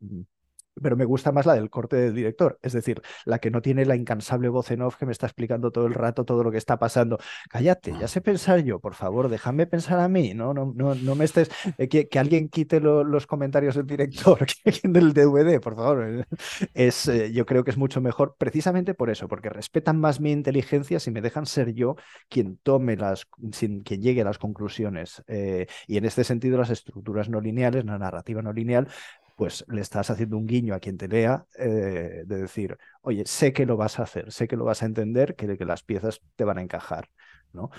pero 0.83 0.97
me 0.97 1.05
gusta 1.05 1.33
más 1.33 1.47
la 1.47 1.55
del 1.55 1.71
corte 1.71 1.97
del 1.97 2.15
director, 2.15 2.59
es 2.63 2.73
decir, 2.73 3.03
la 3.25 3.39
que 3.39 3.51
no 3.51 3.63
tiene 3.63 3.85
la 3.85 3.97
incansable 3.97 4.49
voz 4.49 4.71
en 4.71 4.83
off 4.83 4.97
que 4.97 5.07
me 5.07 5.13
está 5.13 5.27
explicando 5.27 5.71
todo 5.71 5.87
el 5.87 5.95
rato 5.95 6.25
todo 6.25 6.45
lo 6.45 6.51
que 6.51 6.59
está 6.59 6.79
pasando. 6.79 7.19
Cállate, 7.49 7.95
ya 7.99 8.09
sé 8.09 8.21
pensar 8.21 8.61
yo, 8.61 8.81
por 8.81 8.95
favor, 8.95 9.29
déjame 9.29 9.67
pensar 9.67 9.99
a 10.01 10.09
mí, 10.09 10.35
no, 10.35 10.55
no, 10.55 10.73
no, 10.75 10.95
no 10.95 11.15
me 11.15 11.25
estés, 11.25 11.51
eh, 11.79 11.89
que, 11.89 12.19
alguien 12.19 12.49
quite 12.49 12.81
los 12.81 13.27
comentarios 13.27 13.75
del 13.75 13.87
director, 13.87 14.47
del 14.83 15.13
DVD, 15.13 15.61
por 15.61 15.77
favor. 15.77 16.27
Es, 16.75 17.09
eh, 17.09 17.33
yo 17.33 17.47
creo 17.47 17.65
que 17.65 17.71
es 17.71 17.77
mucho 17.77 18.01
mejor 18.01 18.37
precisamente 18.39 18.95
por 18.95 19.11
eso, 19.11 19.29
porque 19.29 19.49
respetan 19.51 19.99
más 19.99 20.21
mi 20.21 20.33
inteligencia 20.33 21.01
si 21.01 21.11
me 21.11 21.21
dejan 21.21 21.47
ser 21.47 21.75
yo 21.75 21.97
quien 22.29 22.57
tome 22.59 22.97
las, 22.97 23.27
sin, 23.53 23.83
quien 23.83 24.03
llegue 24.03 24.23
a 24.23 24.25
las 24.25 24.39
conclusiones. 24.39 25.23
Eh, 25.29 25.67
y 25.87 25.97
en 25.97 26.05
este 26.05 26.25
sentido, 26.25 26.59
las 26.59 26.71
estructuras 26.71 27.29
no 27.29 27.41
lineales, 27.41 27.85
la 27.85 27.99
narrativa 27.99 28.43
no 28.43 28.53
lineal, 28.53 28.89
pues 29.37 29.65
le 29.69 29.83
estás 29.83 30.11
haciendo 30.11 30.37
un 30.39 30.47
guiño 30.47 30.75
a 30.75 30.81
quien 30.81 30.97
te 30.97 31.09
lea 31.09 31.47
eh, 31.59 32.25
de 32.27 32.37
decir, 32.39 32.77
oye, 33.03 33.25
sé 33.27 33.53
que 33.53 33.67
lo 33.67 33.77
vas 33.77 34.01
a 34.01 34.05
hacer, 34.05 34.33
sé 34.33 34.49
que 34.49 34.57
lo 34.57 34.65
vas 34.65 34.83
a 34.83 34.87
entender, 34.87 35.37
que, 35.37 35.57
las 35.65 35.83
piezas 35.83 36.21
te 36.37 36.45
van 36.45 36.59
a 36.59 36.63
encajar, 36.63 37.11
¿no? 37.53 37.71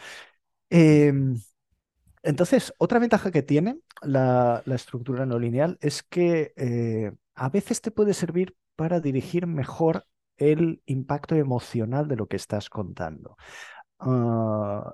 Em, 0.69 1.35
entonces, 2.23 2.73
otra 2.77 2.99
ventaja 2.99 3.31
que 3.31 3.43
tiene 3.43 3.79
la, 4.01 4.63
estructura 4.67 5.25
no 5.25 5.39
lineal 5.39 5.77
es 5.81 6.03
que 6.03 6.53
eh, 6.57 7.11
a 7.35 7.49
veces 7.49 7.81
te 7.81 7.91
puede 7.91 8.13
servir 8.13 8.55
para 8.75 8.99
dirigir 8.99 9.47
mejor 9.47 10.05
el 10.37 10.81
impacto 10.85 11.35
emocional 11.35 12.07
de 12.07 12.15
lo 12.17 12.27
que 12.27 12.35
estás 12.35 12.69
contando. 12.69 13.37
Ah, 13.99 14.93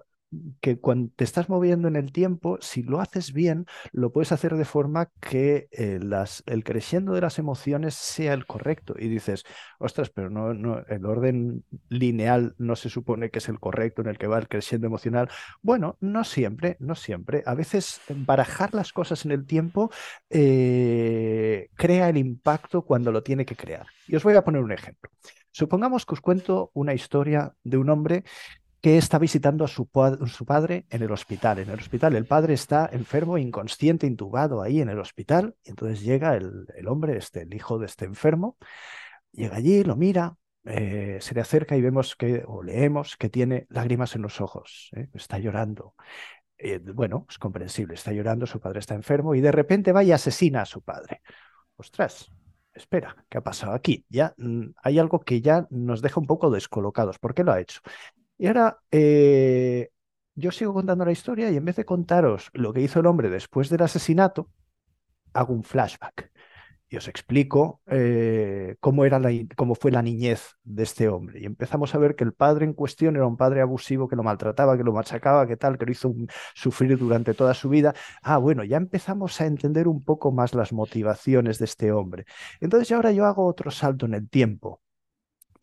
que 0.62 0.80
cuando 0.80 1.12
te 1.16 1.24
estás 1.24 1.50
moviendo 1.50 1.88
en 1.88 1.96
el 1.96 2.12
tiempo, 2.12 2.58
si 2.62 2.84
lo 2.84 3.00
haces 3.00 3.34
bien, 3.34 3.66
lo 3.92 4.12
puedes 4.12 4.32
hacer 4.32 4.56
de 4.56 4.66
forma 4.66 5.10
que 5.20 5.68
eh, 5.72 6.00
el 6.46 6.64
creciendo 6.64 7.14
de 7.14 7.22
las 7.22 7.40
emociones 7.40 7.96
sea 7.96 8.34
el 8.34 8.46
correcto. 8.46 8.96
Y 8.98 9.08
dices, 9.08 9.44
ostras, 9.80 10.10
pero 10.10 10.30
no, 10.30 10.54
no, 10.54 10.84
el 10.88 11.06
orden 11.06 11.64
lineal 11.90 12.56
no 12.58 12.76
se 12.76 12.90
supone 12.90 13.30
que 13.30 13.40
es 13.40 13.50
el 13.50 13.60
correcto 13.60 14.02
en 14.02 14.08
el 14.08 14.18
que 14.18 14.28
va 14.28 14.40
el 14.40 14.48
creciendo 14.48 14.88
emocional. 14.88 15.30
Bueno, 15.62 15.98
no 16.00 16.24
siempre, 16.24 16.78
no 16.80 16.96
siempre. 16.96 17.44
A 17.46 17.56
veces 17.56 18.02
barajar 18.10 18.74
las 18.74 18.94
cosas 18.94 19.26
en 19.26 19.32
el 19.32 19.46
tiempo 19.46 19.92
eh, 20.30 21.70
crea 21.76 22.10
el 22.10 22.18
impacto 22.18 22.84
cuando 22.84 23.12
lo 23.12 23.24
tiene 23.24 23.46
que 23.46 23.56
crear. 23.56 23.88
Y 24.08 24.16
os 24.16 24.24
voy 24.24 24.36
a 24.36 24.44
poner 24.44 24.62
un 24.62 24.72
ejemplo. 24.72 25.10
Supongamos 25.52 26.06
que 26.06 26.16
os 26.16 26.22
cuento 26.22 26.72
una 26.74 26.96
historia 26.96 27.54
de 27.64 27.78
un 27.78 27.90
hombre 27.90 28.24
que 28.84 28.98
está 28.98 29.18
visitando 29.18 29.64
a 29.64 29.70
su, 29.70 29.90
su, 30.28 30.46
padre 30.46 30.86
en 30.90 31.04
el 31.04 31.12
hospital. 31.14 31.60
En 31.60 31.70
el 31.70 31.80
hospital 31.80 32.18
el 32.18 32.26
padre 32.26 32.54
está 32.54 32.90
enfermo, 32.92 33.38
inconsciente, 33.38 34.06
intubado 34.06 34.62
ahí 34.62 34.82
en 34.82 34.90
el 34.90 35.00
hospital. 35.00 35.56
Y 35.64 35.70
entonces 35.70 36.02
llega 36.02 36.36
el, 36.36 36.68
hombre, 36.90 37.16
este, 37.18 37.44
el 37.44 37.54
hijo 37.54 37.80
de 37.80 37.86
este 37.86 38.04
enfermo, 38.04 38.58
llega 39.32 39.56
allí, 39.56 39.86
lo 39.86 39.96
mira, 39.96 40.36
eh, 40.66 41.18
se 41.22 41.34
le 41.34 41.40
acerca 41.40 41.78
y 41.78 41.82
vemos 41.82 42.18
que, 42.18 42.44
o 42.46 42.62
leemos 42.62 43.16
que 43.16 43.30
tiene 43.30 43.68
lágrimas 43.70 44.16
en 44.16 44.22
los 44.22 44.42
ojos, 44.42 44.90
¿eh? 44.98 45.08
está 45.14 45.40
llorando. 45.40 45.96
Eh, 46.58 46.80
bueno, 46.80 47.26
es 47.30 47.40
comprensible, 47.40 47.94
está 47.94 48.12
llorando, 48.12 48.46
su 48.46 48.60
padre 48.60 48.80
está 48.80 48.96
enfermo 48.96 49.34
y 49.34 49.40
de 49.40 49.54
repente 49.54 49.94
va 49.94 50.04
y 50.04 50.12
asesina 50.12 50.64
a 50.64 50.66
su 50.66 50.82
padre. 50.82 51.22
Ostras, 51.78 52.30
espera, 52.74 53.16
¿qué 53.30 53.38
ha 53.38 53.42
pasado 53.42 53.72
aquí? 53.72 54.06
Ya 54.10 54.34
mm, 54.36 54.72
hay 54.84 55.00
algo 55.00 55.22
que 55.22 55.40
ya 55.40 55.68
nos 55.70 56.02
deja 56.02 56.20
un 56.20 56.28
poco 56.28 56.52
descolocados. 56.52 57.18
¿Por 57.18 57.34
qué 57.34 57.46
lo 57.46 57.54
ha 57.54 57.62
hecho? 57.62 57.80
Y 58.44 58.48
ahora 58.48 58.78
eh, 58.92 59.90
yo 60.36 60.52
sigo 60.52 60.74
contando 60.74 61.06
la 61.06 61.14
historia 61.14 61.50
y 61.50 61.56
en 61.56 61.64
vez 61.64 61.78
de 61.78 61.86
contaros 61.86 62.50
lo 62.52 62.74
que 62.74 62.82
hizo 62.82 63.00
el 63.00 63.06
hombre 63.06 63.30
después 63.30 63.70
del 63.70 63.84
asesinato, 63.84 64.50
hago 65.32 65.54
un 65.54 65.64
flashback. 65.64 66.30
y 66.90 66.98
os 66.98 67.08
explico 67.08 67.82
eh, 67.88 68.76
cómo, 68.82 69.06
era 69.06 69.18
la, 69.20 69.30
cómo 69.56 69.76
fue 69.76 69.92
la 69.92 70.02
niñez 70.02 70.58
de 70.66 70.84
este 70.84 71.08
hombre. 71.08 71.40
Y 71.40 71.46
empezamos 71.46 71.96
a 71.96 72.00
ver 72.00 72.16
que 72.18 72.26
el 72.26 72.34
padre 72.34 72.66
en 72.66 72.74
cuestión 72.74 73.16
era 73.16 73.26
un 73.26 73.38
padre 73.38 73.62
abusivo 73.62 74.10
que 74.10 74.18
lo 74.18 74.24
maltrataba, 74.24 74.76
que 74.78 74.84
lo 74.84 74.92
machacaba, 74.92 75.48
que 75.48 75.56
tal, 75.56 75.78
que 75.78 75.86
lo 75.86 75.94
hizo 75.94 76.14
sufrir 76.54 76.98
durante 76.98 77.34
toda 77.34 77.54
su 77.54 77.70
vida. 77.70 77.94
Ah, 78.22 78.40
bueno, 78.40 78.66
ya 78.66 78.76
empezamos 78.76 79.40
a 79.40 79.46
entender 79.46 79.88
un 79.88 80.04
poco 80.04 80.34
más 80.34 80.54
las 80.54 80.74
motivaciones 80.74 81.60
de 81.60 81.66
este 81.66 81.94
hombre. 81.94 82.26
Entonces 82.60 82.92
ahora 82.92 83.14
yo 83.14 83.26
hago 83.26 83.46
otro 83.46 83.72
salto 83.72 84.06
en 84.06 84.16
el 84.16 84.30
tiempo 84.30 84.83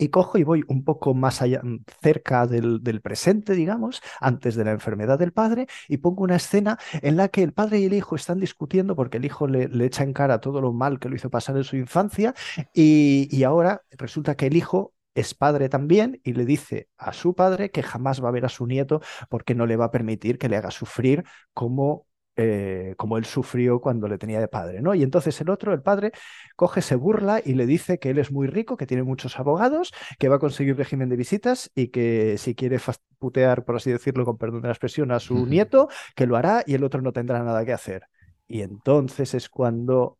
y 0.00 0.08
cojo 0.08 0.38
y 0.38 0.44
voy 0.44 0.64
un 0.68 0.82
poco 0.82 1.14
más 1.14 1.42
allá, 1.42 1.60
mm, 1.62 1.84
cerca 2.02 2.46
del, 2.46 2.80
presente, 3.02 3.54
digamos, 3.54 4.02
antes 4.20 4.56
de 4.56 4.64
la 4.64 4.72
enfermedad 4.72 5.18
del 5.18 5.32
padre, 5.32 5.66
y 5.88 5.98
pongo 5.98 6.24
una 6.24 6.36
escena 6.36 6.78
en 7.02 7.16
la 7.16 7.28
que 7.28 7.42
el 7.42 7.52
padre 7.52 7.80
y 7.80 7.84
el 7.84 7.94
hijo 7.94 8.16
están 8.16 8.40
discutiendo 8.40 8.96
porque 8.96 9.18
el 9.18 9.24
hijo 9.26 9.46
le, 9.46 9.68
echa 9.84 10.02
en 10.04 10.12
cara 10.12 10.40
todo 10.40 10.60
lo 10.60 10.72
mal 10.72 10.98
que 10.98 11.08
lo 11.08 11.16
hizo 11.16 11.30
pasar 11.30 11.56
en 11.56 11.64
su 11.64 11.76
infancia, 11.76 12.34
y, 12.74 13.28
y 13.30 13.44
ahora 13.44 13.82
resulta 13.92 14.36
que 14.36 14.46
el 14.46 14.56
hijo 14.56 14.94
es 15.14 15.34
padre 15.34 15.68
también 15.68 16.20
y 16.24 16.32
le 16.34 16.44
dice 16.46 16.88
a 16.96 17.12
su 17.12 17.34
padre 17.34 17.70
que 17.70 17.82
jamás 17.82 18.22
va 18.22 18.28
a 18.28 18.32
ver 18.32 18.44
a 18.44 18.48
su 18.48 18.66
nieto 18.66 19.00
porque 19.28 19.54
no 19.54 19.66
le 19.66 19.76
va 19.76 19.86
a 19.86 19.90
permitir 19.90 20.38
que 20.38 20.48
le 20.48 20.56
haga 20.56 20.70
sufrir 20.70 21.24
como 21.52 22.06
eh, 22.42 22.94
como 22.96 23.18
él 23.18 23.26
sufrió 23.26 23.80
cuando 23.80 24.08
le 24.08 24.16
tenía 24.16 24.40
de 24.40 24.48
padre, 24.48 24.80
¿no? 24.80 24.94
Y 24.94 25.02
entonces 25.02 25.38
el 25.42 25.50
otro, 25.50 25.74
el 25.74 25.82
padre, 25.82 26.12
coge, 26.56 26.80
se 26.80 26.94
burla 26.94 27.42
y 27.44 27.52
le 27.52 27.66
dice 27.66 27.98
que 27.98 28.08
él 28.08 28.18
es 28.18 28.32
muy 28.32 28.46
rico, 28.46 28.78
que 28.78 28.86
tiene 28.86 29.02
muchos 29.02 29.38
abogados, 29.38 29.92
que 30.18 30.30
va 30.30 30.36
a 30.36 30.38
conseguir 30.38 30.76
régimen 30.76 31.10
de 31.10 31.16
visitas 31.16 31.70
y 31.74 31.88
que 31.88 32.36
si 32.38 32.54
quiere 32.54 32.78
putear, 33.18 33.66
por 33.66 33.76
así 33.76 33.92
decirlo, 33.92 34.24
con 34.24 34.38
perdón 34.38 34.62
de 34.62 34.68
la 34.68 34.72
expresión, 34.72 35.12
a 35.12 35.20
su 35.20 35.44
nieto, 35.44 35.88
que 36.16 36.26
lo 36.26 36.36
hará 36.36 36.64
y 36.66 36.74
el 36.74 36.84
otro 36.84 37.02
no 37.02 37.12
tendrá 37.12 37.42
nada 37.42 37.62
que 37.66 37.74
hacer. 37.74 38.04
Y 38.48 38.62
entonces 38.62 39.34
es 39.34 39.50
cuando 39.50 40.16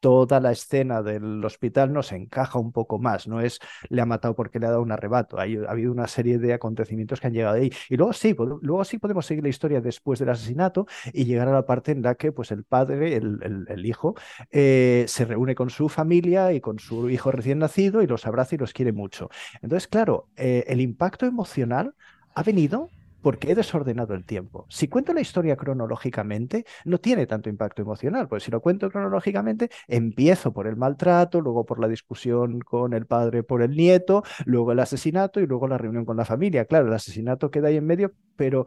toda 0.00 0.40
la 0.40 0.52
escena 0.52 1.02
del 1.02 1.44
hospital 1.44 1.92
nos 1.92 2.12
encaja 2.12 2.58
un 2.58 2.72
poco 2.72 2.98
más, 2.98 3.26
no 3.26 3.40
es 3.40 3.58
le 3.88 4.02
ha 4.02 4.06
matado 4.06 4.34
porque 4.34 4.58
le 4.58 4.66
ha 4.66 4.70
dado 4.70 4.82
un 4.82 4.92
arrebato, 4.92 5.38
ha 5.38 5.42
habido 5.42 5.92
una 5.92 6.06
serie 6.06 6.38
de 6.38 6.52
acontecimientos 6.52 7.20
que 7.20 7.26
han 7.26 7.32
llegado 7.32 7.56
ahí. 7.56 7.70
Y 7.88 7.96
luego 7.96 8.12
sí, 8.12 8.34
luego 8.62 8.84
sí 8.84 8.98
podemos 8.98 9.26
seguir 9.26 9.42
la 9.44 9.50
historia 9.50 9.80
después 9.80 10.18
del 10.18 10.30
asesinato 10.30 10.86
y 11.12 11.24
llegar 11.24 11.48
a 11.48 11.52
la 11.52 11.66
parte 11.66 11.92
en 11.92 12.02
la 12.02 12.14
que 12.14 12.32
pues, 12.32 12.50
el 12.50 12.64
padre, 12.64 13.16
el, 13.16 13.86
hijo, 13.86 14.14
eh, 14.50 15.04
se 15.08 15.24
reúne 15.24 15.54
con 15.54 15.70
su 15.70 15.88
familia 15.88 16.52
y 16.52 16.60
con 16.60 16.78
su 16.78 17.08
hijo 17.10 17.30
recién 17.30 17.58
nacido 17.58 18.02
y 18.02 18.06
los 18.06 18.26
abraza 18.26 18.54
y 18.54 18.58
los 18.58 18.72
quiere 18.72 18.92
mucho. 18.92 19.28
Entonces, 19.62 19.88
claro, 19.88 20.28
eh, 20.36 20.64
el 20.68 20.80
impacto 20.80 21.26
emocional 21.26 21.94
ha 22.34 22.42
venido 22.42 22.90
porque 23.22 23.50
he 23.50 23.54
desordenado 23.54 24.14
el 24.14 24.24
tiempo. 24.24 24.66
Si 24.68 24.88
cuento 24.88 25.12
la 25.12 25.20
historia 25.20 25.56
cronológicamente, 25.56 26.64
no 26.84 26.98
tiene 26.98 27.26
tanto 27.26 27.48
impacto 27.48 27.82
emocional, 27.82 28.28
pues 28.28 28.44
si 28.44 28.50
lo 28.50 28.60
cuento 28.60 28.90
cronológicamente, 28.90 29.70
empiezo 29.86 30.52
por 30.52 30.66
el 30.66 30.76
maltrato, 30.76 31.40
luego 31.40 31.64
por 31.66 31.80
la 31.80 31.88
discusión 31.88 32.60
con 32.60 32.92
el 32.92 33.06
padre 33.06 33.42
por 33.42 33.62
el 33.62 33.76
nieto, 33.76 34.22
luego 34.44 34.72
el 34.72 34.80
asesinato 34.80 35.40
y 35.40 35.46
luego 35.46 35.68
la 35.68 35.78
reunión 35.78 36.04
con 36.04 36.16
la 36.16 36.24
familia. 36.24 36.64
Claro, 36.64 36.88
el 36.88 36.94
asesinato 36.94 37.50
queda 37.50 37.68
ahí 37.68 37.76
en 37.76 37.86
medio, 37.86 38.12
pero 38.36 38.66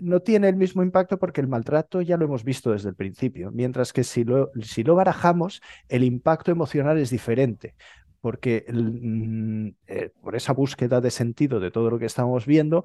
no 0.00 0.20
tiene 0.20 0.48
el 0.48 0.56
mismo 0.56 0.82
impacto 0.82 1.18
porque 1.18 1.40
el 1.40 1.48
maltrato 1.48 2.00
ya 2.00 2.16
lo 2.16 2.24
hemos 2.24 2.44
visto 2.44 2.72
desde 2.72 2.88
el 2.88 2.94
principio, 2.94 3.50
mientras 3.52 3.92
que 3.92 4.04
si 4.04 4.24
lo, 4.24 4.50
si 4.62 4.84
lo 4.84 4.94
barajamos, 4.94 5.60
el 5.88 6.04
impacto 6.04 6.50
emocional 6.50 6.98
es 6.98 7.10
diferente 7.10 7.74
porque 8.20 8.64
mm, 8.72 9.68
eh, 9.88 10.10
por 10.22 10.36
esa 10.36 10.52
búsqueda 10.52 11.00
de 11.00 11.10
sentido 11.10 11.58
de 11.58 11.72
todo 11.72 11.90
lo 11.90 11.98
que 11.98 12.06
estamos 12.06 12.46
viendo, 12.46 12.84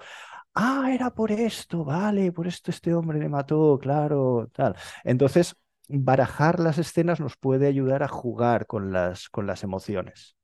ah, 0.57 0.89
era 0.91 1.11
por 1.13 1.31
esto, 1.31 1.83
vale, 1.85 2.31
por 2.31 2.47
esto 2.47 2.71
este 2.71 2.93
hombre 2.93 3.19
le 3.19 3.29
mató, 3.29 3.77
claro, 3.81 4.49
tal. 4.53 4.75
Entonces, 5.03 5.55
barajar 5.87 6.59
las 6.59 6.77
escenas 6.77 7.19
nos 7.19 7.37
puede 7.37 7.67
ayudar 7.67 8.03
a 8.03 8.07
jugar 8.07 8.65
con 8.67 8.91
las, 8.91 9.29
con 9.29 9.47
las 9.47 9.63
emociones. 9.63 10.35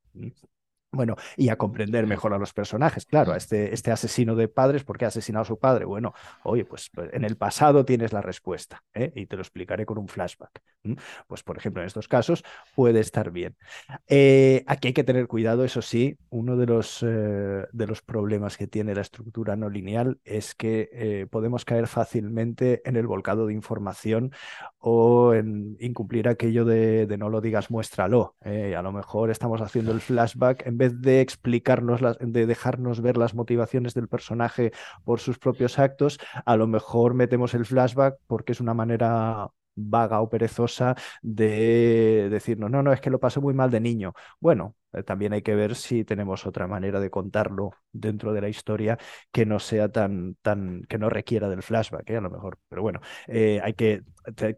Bueno, 0.93 1.15
y 1.37 1.49
a 1.49 1.57
comprender 1.57 2.05
mejor 2.05 2.33
a 2.33 2.37
los 2.37 2.53
personajes. 2.53 3.07
Claro, 3.07 3.33
a 3.33 3.37
este, 3.37 3.73
este 3.73 3.89
asesino 3.89 4.35
de 4.35 4.47
padres, 4.47 4.83
¿por 4.83 4.95
qué 4.95 5.05
ha 5.05 5.07
asesinado 5.07 5.41
a 5.41 5.45
su 5.45 5.57
padre? 5.57 5.85
Bueno, 5.85 6.13
oye, 6.43 6.65
pues, 6.65 6.91
pues 6.93 7.09
en 7.13 7.23
el 7.23 7.35
pasado 7.35 7.83
tienes 7.83 8.13
la 8.13 8.21
respuesta 8.21 8.83
¿eh? 8.93 9.11
y 9.15 9.25
te 9.25 9.35
lo 9.35 9.41
explicaré 9.41 9.87
con 9.87 9.97
un 9.97 10.07
flashback. 10.07 10.61
Pues, 11.27 11.41
por 11.41 11.57
ejemplo, 11.57 11.81
en 11.81 11.87
estos 11.87 12.07
casos 12.07 12.43
puede 12.75 12.99
estar 12.99 13.31
bien. 13.31 13.55
Eh, 14.07 14.63
aquí 14.67 14.89
hay 14.89 14.93
que 14.93 15.03
tener 15.03 15.27
cuidado, 15.27 15.63
eso 15.63 15.81
sí, 15.81 16.15
uno 16.29 16.57
de 16.57 16.67
los, 16.67 17.01
eh, 17.01 17.65
de 17.71 17.87
los 17.87 18.03
problemas 18.03 18.55
que 18.55 18.67
tiene 18.67 18.93
la 18.93 19.01
estructura 19.01 19.55
no 19.55 19.69
lineal 19.69 20.19
es 20.25 20.53
que 20.53 21.27
podemos 21.31 21.65
caer 21.65 21.87
fácilmente 21.87 22.81
en 22.85 22.97
el 22.97 23.07
volcado 23.07 23.47
de 23.47 23.53
información 23.53 24.31
o 24.77 25.33
en 25.33 25.75
incumplir 25.79 26.27
aquello 26.27 26.65
de, 26.65 27.07
de 27.07 27.17
no 27.17 27.29
lo 27.29 27.41
digas, 27.41 27.71
muéstralo. 27.71 28.35
a 28.43 28.81
lo 28.81 28.91
mejor 28.91 29.31
estamos 29.31 29.61
haciendo 29.61 29.91
el 29.91 30.01
flashback 30.01 30.67
en 30.67 30.77
vez 30.77 30.82
de 30.89 31.21
explicarnos, 31.21 32.01
de 32.19 32.45
dejarnos 32.45 33.01
ver 33.01 33.17
las 33.17 33.33
motivaciones 33.33 33.93
del 33.93 34.07
personaje 34.07 34.71
por 35.03 35.19
sus 35.19 35.39
propios 35.39 35.79
actos, 35.79 36.19
a 36.45 36.55
lo 36.57 36.67
mejor 36.67 37.13
metemos 37.13 37.53
el 37.53 37.65
flashback 37.65 38.17
porque 38.27 38.51
es 38.53 38.61
una 38.61 38.73
manera 38.73 39.47
vaga 39.75 40.21
o 40.21 40.29
perezosa 40.29 40.95
de 41.21 42.27
decirnos, 42.29 42.69
no, 42.69 42.83
no, 42.83 42.93
es 42.93 43.01
que 43.01 43.09
lo 43.09 43.19
pasé 43.19 43.39
muy 43.39 43.53
mal 43.53 43.71
de 43.71 43.79
niño. 43.79 44.13
Bueno, 44.39 44.75
también 45.05 45.33
hay 45.33 45.41
que 45.41 45.55
ver 45.55 45.75
si 45.75 46.03
tenemos 46.03 46.45
otra 46.45 46.67
manera 46.67 46.99
de 46.99 47.09
contarlo 47.09 47.71
dentro 47.91 48.33
de 48.33 48.41
la 48.41 48.49
historia 48.49 48.97
que 49.31 49.45
no 49.45 49.59
sea 49.59 49.89
tan, 49.89 50.35
tan, 50.41 50.83
que 50.83 50.97
no 50.97 51.09
requiera 51.09 51.49
del 51.49 51.63
flashback, 51.63 52.09
¿eh? 52.09 52.17
a 52.17 52.21
lo 52.21 52.29
mejor. 52.29 52.59
Pero 52.69 52.81
bueno, 52.81 53.01
eh, 53.27 53.59
hay 53.63 53.73
que, 53.73 54.03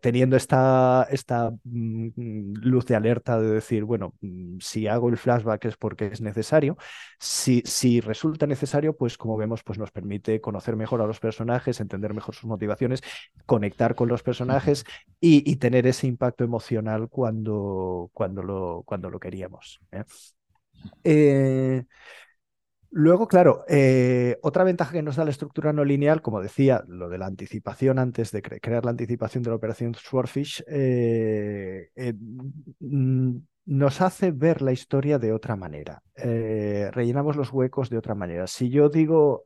teniendo 0.02 0.36
esta, 0.36 1.08
esta 1.10 1.52
mm, 1.64 2.54
luz 2.62 2.86
de 2.86 2.96
alerta 2.96 3.40
de 3.40 3.50
decir, 3.52 3.84
bueno, 3.84 4.14
mm, 4.22 4.58
si 4.60 4.88
hago 4.88 5.10
el 5.10 5.18
flashback 5.18 5.66
es 5.66 5.78
porque 5.78 6.08
es 6.08 6.22
necesario. 6.22 6.78
Si, 7.20 7.62
si 7.66 8.02
resulta 8.02 8.48
necesario, 8.48 8.96
pues 8.96 9.18
como 9.18 9.38
vemos, 9.38 9.64
pues 9.64 9.80
nos 9.80 9.92
permite 9.92 10.42
conocer 10.42 10.76
mejor 10.76 11.02
a 11.02 11.08
los 11.08 11.20
personajes, 11.20 11.80
entender 11.80 12.14
mejor 12.14 12.36
sus 12.36 12.46
motivaciones, 12.46 13.02
conectar 13.46 13.96
con 13.96 14.10
los 14.10 14.24
personajes 14.24 14.86
y, 15.20 15.56
tener 15.56 15.88
ese 15.88 16.06
impacto 16.08 16.44
emocional 16.44 17.08
cuando, 17.10 18.10
cuando, 18.14 18.44
lo, 18.44 18.84
cuando 18.86 19.10
lo 19.10 19.20
queríamos. 19.20 19.80
Eh, 19.92 20.04
luego, 22.96 23.28
claro, 23.28 23.66
eh, 23.68 24.38
otra 24.42 24.64
ventaja 24.64 24.94
que 24.94 25.02
nos 25.02 25.18
da 25.18 25.26
la 25.26 25.32
estructura 25.32 25.74
no 25.74 25.84
lineal, 25.84 26.22
como 26.22 26.42
decía, 26.42 26.84
lo 26.88 27.10
de 27.10 27.18
la 27.18 27.26
anticipación 27.26 28.00
antes 28.00 28.32
de 28.32 28.42
crear 28.42 28.86
la 28.86 28.92
anticipación 28.92 29.44
de 29.44 29.50
la 29.50 29.58
operación 29.58 29.94
Swordfish, 29.96 30.64
eh, 30.68 31.90
nos 33.68 34.02
hace 34.02 34.32
ver 34.32 34.62
la 34.62 34.72
historia 34.72 35.20
de 35.20 35.34
otra 35.34 35.56
manera. 35.56 36.02
rellenamos 36.16 37.36
los 37.36 37.52
huecos 37.52 37.90
de 37.90 37.98
otra 37.98 38.16
manera. 38.16 38.48
Si 38.48 38.70
yo 38.70 38.90
digo, 38.90 39.44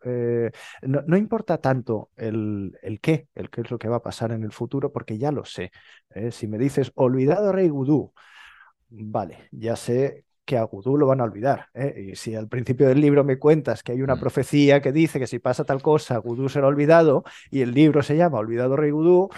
no, 0.83 1.17
importa 1.17 1.57
tanto 1.57 2.11
el, 2.17 2.77
el, 2.81 2.99
qué, 2.99 3.29
el 3.33 3.49
qué 3.49 3.61
es 3.61 3.71
lo 3.71 3.79
que 3.79 3.87
va 3.87 3.97
a 3.97 4.03
pasar 4.03 4.31
en 4.31 4.43
el 4.43 4.51
futuro, 4.51 4.91
porque 4.91 5.17
ya 5.17 5.31
lo 5.31 5.45
sé. 5.45 5.71
si 6.31 6.47
me 6.47 6.57
dices, 6.57 6.91
olvidado 6.95 7.51
Rey 7.51 7.69
Gudú, 7.69 8.13
vale, 8.89 9.47
ya 9.51 9.75
sé 9.75 10.25
que 10.49 10.57
a 10.57 10.63
Gudú 10.63 10.97
lo 10.97 11.05
van 11.05 11.21
a 11.21 11.25
olvidar. 11.25 11.67
¿eh? 11.75 12.09
Y 12.11 12.15
si 12.15 12.33
al 12.33 12.47
principio 12.47 12.87
del 12.87 12.99
libro 12.99 13.23
me 13.23 13.37
cuentas 13.37 13.83
que 13.83 13.91
hay 13.91 14.01
una 14.01 14.15
mm. 14.15 14.19
profecía 14.19 14.81
que 14.81 14.91
dice 14.91 15.19
que 15.19 15.27
si 15.27 15.37
pasa 15.37 15.63
tal 15.63 15.79
cosa, 15.79 16.17
Gudú 16.17 16.49
será 16.49 16.65
olvidado, 16.65 17.23
y 17.51 17.61
el 17.61 17.71
libro 17.71 18.01
se 18.01 18.17
llama 18.17 18.39
Olvidado 18.39 18.75
Rey 18.75 18.89
Gudú, 18.89 19.29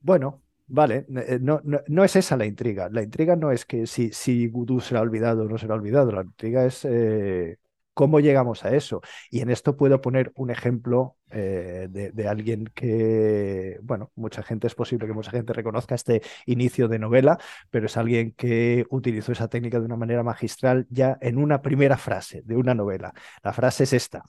bueno, 0.00 0.40
vale, 0.68 1.06
eh, 1.26 1.40
no, 1.42 1.60
no, 1.64 2.04
es 2.04 2.14
esa 2.14 2.36
la 2.36 2.46
intriga. 2.46 2.88
La 2.88 3.02
intriga 3.02 3.34
no 3.34 3.50
es 3.50 3.64
que 3.64 3.88
si, 3.88 4.12
si 4.12 4.46
Gudú 4.46 4.78
será 4.80 5.00
olvidado 5.00 5.42
o 5.42 5.48
no 5.48 5.58
será 5.58 5.74
olvidado, 5.74 6.12
la 6.12 6.22
intriga 6.22 6.64
es 6.64 6.84
eh, 6.84 7.58
¿Cómo 7.98 8.20
llegamos 8.20 8.64
a 8.64 8.76
eso? 8.76 9.00
Y 9.28 9.40
en 9.40 9.50
esto 9.50 9.76
puedo 9.76 10.00
poner 10.00 10.30
un 10.36 10.50
ejemplo 10.50 11.16
eh, 11.32 11.88
de, 11.90 12.28
alguien 12.28 12.70
que, 12.72 13.80
bueno, 13.82 14.12
mucha 14.14 14.44
gente, 14.44 14.68
es 14.68 14.76
posible 14.76 15.08
que 15.08 15.12
mucha 15.12 15.32
gente 15.32 15.52
reconozca 15.52 15.96
este 15.96 16.22
inicio 16.46 16.86
de 16.86 17.00
novela, 17.00 17.38
pero 17.70 17.86
es 17.86 17.96
alguien 17.96 18.34
que 18.36 18.86
utilizó 18.90 19.32
esa 19.32 19.48
técnica 19.48 19.80
de 19.80 19.86
una 19.86 19.96
manera 19.96 20.22
magistral 20.22 20.86
ya 20.90 21.18
en 21.20 21.38
una 21.38 21.60
primera 21.60 21.96
frase 21.96 22.42
de 22.44 22.56
una 22.56 22.72
novela. 22.72 23.14
La 23.42 23.52
frase 23.52 23.82
es 23.82 23.92
esta. 23.92 24.22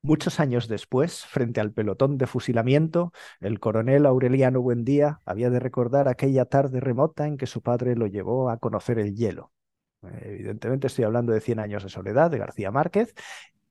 Muchos 0.00 0.40
años 0.40 0.66
después, 0.66 1.26
frente 1.26 1.60
al 1.60 1.72
pelotón 1.72 2.16
de 2.16 2.26
fusilamiento, 2.26 3.12
el 3.40 3.60
coronel 3.60 4.06
Aureliano 4.06 4.62
Buendía 4.62 5.20
había 5.26 5.50
de 5.50 5.60
recordar 5.60 6.08
aquella 6.08 6.46
tarde 6.46 6.80
remota 6.80 7.26
en 7.26 7.36
que 7.36 7.46
su 7.46 7.60
padre 7.60 7.96
lo 7.96 8.06
llevó 8.06 8.48
a 8.48 8.56
conocer 8.56 8.98
el 8.98 9.14
hielo. 9.14 9.52
Evidentemente 10.22 10.86
estoy 10.86 11.04
hablando 11.04 11.32
de 11.32 11.40
Cien 11.40 11.58
años 11.58 11.82
de 11.82 11.88
soledad 11.88 12.30
de 12.30 12.38
García 12.38 12.70
Márquez 12.70 13.14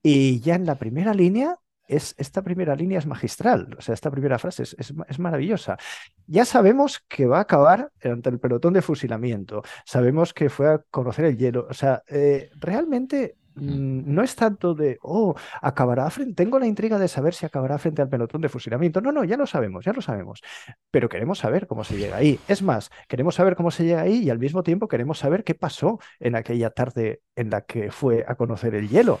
y 0.02 0.40
ya 0.40 0.54
en 0.54 0.66
la 0.66 0.76
primera 0.76 1.14
línea 1.14 1.58
es, 1.88 2.14
esta 2.18 2.42
primera 2.42 2.74
línea 2.74 2.98
es 2.98 3.06
magistral, 3.06 3.76
o 3.78 3.80
sea, 3.80 3.94
esta 3.94 4.10
primera 4.10 4.38
frase 4.38 4.64
es, 4.64 4.76
es, 4.76 5.18
maravillosa. 5.18 5.78
Ya 6.26 6.44
sabemos 6.44 7.04
que 7.08 7.26
va 7.26 7.38
a 7.38 7.42
acabar 7.42 7.92
ante 8.02 8.30
el 8.30 8.40
pelotón 8.40 8.74
de 8.74 8.82
fusilamiento, 8.82 9.62
sabemos 9.84 10.34
que 10.34 10.50
fue 10.50 10.68
a 10.68 10.78
conocer 10.90 11.26
el 11.26 11.36
hielo, 11.36 11.66
o 11.70 11.74
sea, 11.74 12.02
eh, 12.08 12.50
realmente 12.56 13.36
no 13.56 14.22
es 14.22 14.36
tanto 14.36 14.74
de, 14.74 14.98
oh, 15.02 15.34
acabará 15.62 16.08
frente, 16.10 16.34
tengo 16.34 16.58
la 16.58 16.66
intriga 16.66 16.98
de 16.98 17.08
saber 17.08 17.34
si 17.34 17.46
acabará 17.46 17.78
frente 17.78 18.02
al 18.02 18.08
pelotón 18.08 18.40
de 18.40 18.48
fusilamiento. 18.48 19.00
No, 19.00 19.12
no, 19.12 19.24
ya 19.24 19.36
lo 19.36 19.46
sabemos, 19.46 19.84
ya 19.84 19.92
lo 19.92 20.02
sabemos. 20.02 20.42
Pero 20.90 21.08
queremos 21.08 21.38
saber 21.38 21.66
cómo 21.66 21.84
se 21.84 21.96
llega 21.96 22.16
ahí. 22.16 22.38
Es 22.48 22.62
más, 22.62 22.90
queremos 23.08 23.34
saber 23.34 23.56
cómo 23.56 23.70
se 23.70 23.84
llega 23.84 24.02
ahí 24.02 24.24
y 24.24 24.30
al 24.30 24.38
mismo 24.38 24.62
tiempo 24.62 24.88
queremos 24.88 25.18
saber 25.18 25.44
qué 25.44 25.54
pasó 25.54 25.98
en 26.20 26.36
aquella 26.36 26.70
tarde 26.70 27.22
en 27.34 27.50
la 27.50 27.62
que 27.62 27.90
fue 27.90 28.24
a 28.28 28.34
conocer 28.34 28.74
el 28.74 28.88
hielo. 28.88 29.20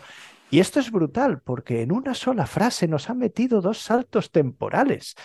Y 0.50 0.60
esto 0.60 0.78
es 0.78 0.90
brutal 0.90 1.40
porque 1.40 1.82
en 1.82 1.92
una 1.92 2.14
sola 2.14 2.46
frase 2.46 2.86
nos 2.86 3.10
ha 3.10 3.14
metido 3.14 3.60
dos 3.60 3.78
saltos 3.78 4.30
temporales. 4.30 5.16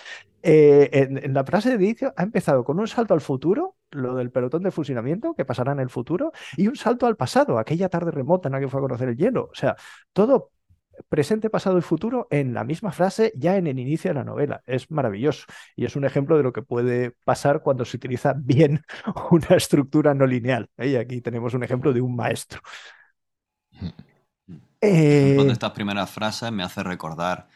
Eh, 0.44 0.90
en, 0.94 1.34
la 1.34 1.44
frase 1.44 1.78
de 1.78 1.84
inicio 1.84 2.14
ha 2.18 2.24
empezado 2.24 2.64
con 2.64 2.80
un 2.80 2.88
salto 2.88 3.14
al 3.14 3.22
futuro, 3.22 3.76
lo 3.92 4.16
del 4.16 4.32
pelotón 4.32 4.64
de 4.64 4.72
fusilamiento, 4.72 5.34
que 5.34 5.46
pasará 5.46 5.72
en 5.72 5.80
el 5.80 5.90
futuro, 5.90 6.32
y 6.58 6.68
un 6.68 6.76
salto 6.76 7.06
al 7.06 7.16
pasado, 7.16 7.60
aquella 7.60 7.90
tarde 7.90 8.12
remota 8.12 8.48
en 8.48 8.54
la 8.54 8.60
que 8.60 8.68
fue 8.68 8.80
a 8.80 8.84
conocer 8.84 9.10
el 9.10 9.18
hielo. 9.18 9.50
O 9.52 9.56
sea, 9.56 9.76
todo 10.14 10.52
presente, 11.10 11.50
pasado 11.50 11.78
y 11.78 11.82
futuro 11.82 12.28
en 12.30 12.54
la 12.54 12.64
misma 12.64 12.92
frase 12.92 13.32
ya 13.36 13.58
en 13.58 13.68
el 13.68 13.80
inicio 13.80 14.10
de 14.10 14.16
la 14.16 14.24
novela. 14.24 14.62
Es 14.66 14.90
maravilloso 14.92 15.46
y 15.76 15.86
es 15.86 15.96
un 15.96 16.06
ejemplo 16.06 16.38
de 16.38 16.44
lo 16.44 16.54
que 16.54 16.62
puede 16.62 17.12
pasar 17.24 17.62
cuando 17.62 17.86
se 17.86 17.98
utiliza 17.98 18.34
bien 18.38 18.84
una 19.32 19.56
estructura 19.56 20.14
no 20.14 20.26
lineal. 20.26 20.70
¿eh? 20.78 20.90
Y 20.90 20.96
aquí 20.96 21.22
tenemos 21.22 21.54
un 21.54 21.64
ejemplo 21.64 21.94
de 21.94 22.02
un 22.02 22.16
maestro. 22.16 22.62
Eh... 24.80 25.38
de 25.38 25.52
estas 25.52 25.72
primeras 25.72 26.10
frases 26.10 26.52
me 26.52 26.64
hace 26.64 26.84
recordar 26.84 27.48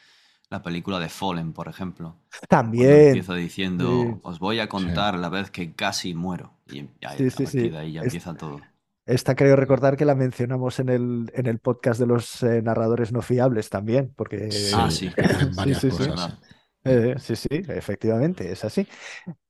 la 0.56 0.64
película 0.64 1.00
de 1.00 1.10
Fallen, 1.10 1.52
por 1.52 1.68
ejemplo. 1.68 2.16
También. 2.48 3.08
Empieza 3.08 3.36
diciendo, 3.36 4.20
os 4.24 4.40
voy 4.40 4.60
a 4.60 4.70
contar 4.70 5.20
la 5.20 5.28
vez 5.28 5.52
que 5.52 5.74
casi 5.74 6.14
muero. 6.14 6.54
Y 6.72 6.88
ya, 7.02 7.14
de 7.14 7.78
ahí 7.78 7.94
ya 7.94 8.02
empieza 8.02 8.34
todo. 8.36 8.62
Esta 9.06 9.36
creo 9.36 9.56
recordar 9.56 9.98
que 9.98 10.06
la 10.06 10.16
mencionamos 10.16 10.80
en 10.80 10.90
el, 10.90 11.32
en 11.36 11.46
el 11.46 11.60
podcast 11.60 12.00
de 12.00 12.08
los 12.08 12.42
eh, 12.42 12.62
narradores 12.62 13.12
no 13.12 13.22
fiables 13.22 13.70
también, 13.70 14.14
porque... 14.16 14.50
Ah, 14.74 14.90
sí, 14.90 15.12
sí, 15.80 15.92
sí, 15.92 16.04
eh, 16.86 17.16
sí, 17.20 17.36
sí, 17.36 17.48
efectivamente, 17.52 18.52
es 18.52 18.64
así. 18.64 18.88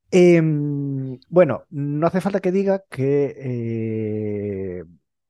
Em, 0.10 1.20
bueno, 1.30 1.66
no 1.70 2.08
hace 2.08 2.20
falta 2.20 2.40
que 2.40 2.52
diga 2.52 2.84
que 2.90 3.36
eh, 3.38 4.84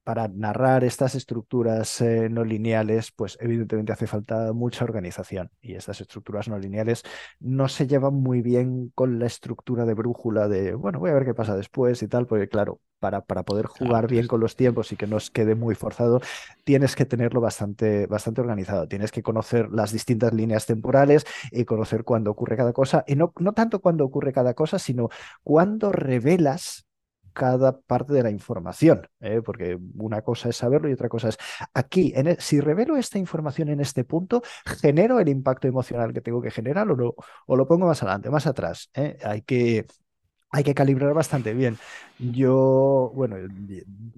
para 0.06 0.28
narrar 0.28 0.84
estas 0.84 1.16
estructuras 1.16 2.00
eh, 2.00 2.30
no 2.30 2.46
lineales, 2.46 3.12
pues 3.12 3.38
evidentemente 3.42 3.92
hace 3.92 4.06
falta 4.06 4.54
mucha 4.54 4.86
organización 4.86 5.50
y 5.62 5.74
estas 5.74 6.00
estructuras 6.00 6.48
no 6.48 6.60
lineales 6.60 7.02
no 7.40 7.68
se 7.68 7.88
llevan 7.88 8.14
muy 8.14 8.44
bien 8.44 8.92
con 8.94 9.18
la 9.18 9.26
estructura 9.26 9.84
de 9.84 9.96
brújula 9.96 10.48
de, 10.48 10.76
bueno, 10.76 11.00
voy 11.00 11.10
a 11.10 11.16
ver 11.16 11.26
qué 11.26 11.34
pasa 11.34 11.58
después 11.58 12.04
y 12.04 12.08
tal, 12.08 12.28
porque 12.28 12.48
claro, 12.48 12.80
para, 13.00 13.22
para 13.22 13.42
poder 13.42 13.66
jugar 13.66 14.08
bien 14.08 14.28
con 14.28 14.40
los 14.40 14.56
tiempos 14.56 14.92
y 14.92 14.96
que 14.96 15.08
no 15.08 15.16
os 15.16 15.32
quede 15.32 15.56
muy 15.56 15.74
forzado, 15.74 16.22
tienes 16.64 16.96
que 16.96 17.06
tenerlo 17.06 17.42
bastante, 17.42 18.06
bastante 18.06 18.42
organizado, 18.42 18.88
tienes 18.88 19.12
que 19.12 19.24
conocer 19.24 19.70
las 19.72 19.92
distintas 19.92 20.34
líneas 20.36 20.68
temporales 20.68 21.26
y 21.52 21.66
conocer 21.66 22.04
cuándo 22.04 22.30
ocurre 22.30 22.58
cada 22.58 22.74
cosa, 22.74 23.04
y 23.08 23.16
no, 23.16 23.34
no 23.40 23.54
tanto 23.54 23.82
cuándo 23.82 24.06
ocurre 24.06 24.34
cada 24.34 24.54
cosa, 24.54 24.78
sino 24.78 25.10
cuándo 25.44 25.92
revelas 25.92 26.86
cada 27.36 27.78
parte 27.80 28.14
de 28.14 28.24
la 28.24 28.32
información, 28.32 29.08
¿eh? 29.20 29.42
porque 29.44 29.78
una 29.96 30.22
cosa 30.22 30.50
es 30.50 30.56
saberlo 30.56 30.90
y 30.90 30.94
otra 30.94 31.10
cosa 31.10 31.30
es 31.30 31.38
aquí, 31.74 32.14
en 32.16 32.28
e, 32.28 32.38
si 32.40 32.62
revelo 32.62 32.96
esta 32.98 33.20
información 33.20 33.70
en 33.70 33.82
este 33.82 34.06
punto, 34.06 34.42
genero 34.82 35.20
el 35.20 35.28
impacto 35.30 35.68
emocional 35.68 36.14
que 36.14 36.22
tengo 36.22 36.42
que 36.42 36.52
generar 36.52 36.90
o 36.90 36.96
lo, 36.96 37.16
o 37.46 37.56
lo 37.56 37.68
pongo 37.68 37.88
más 37.88 38.02
adelante, 38.02 38.30
más 38.30 38.48
atrás. 38.48 38.90
¿eh? 38.96 39.18
Hay 39.24 39.42
que 39.42 39.86
hay 40.56 40.64
que 40.64 40.74
calibrar 40.74 41.14
bastante 41.14 41.54
bien. 41.54 41.78
Yo, 42.18 43.12
bueno, 43.14 43.36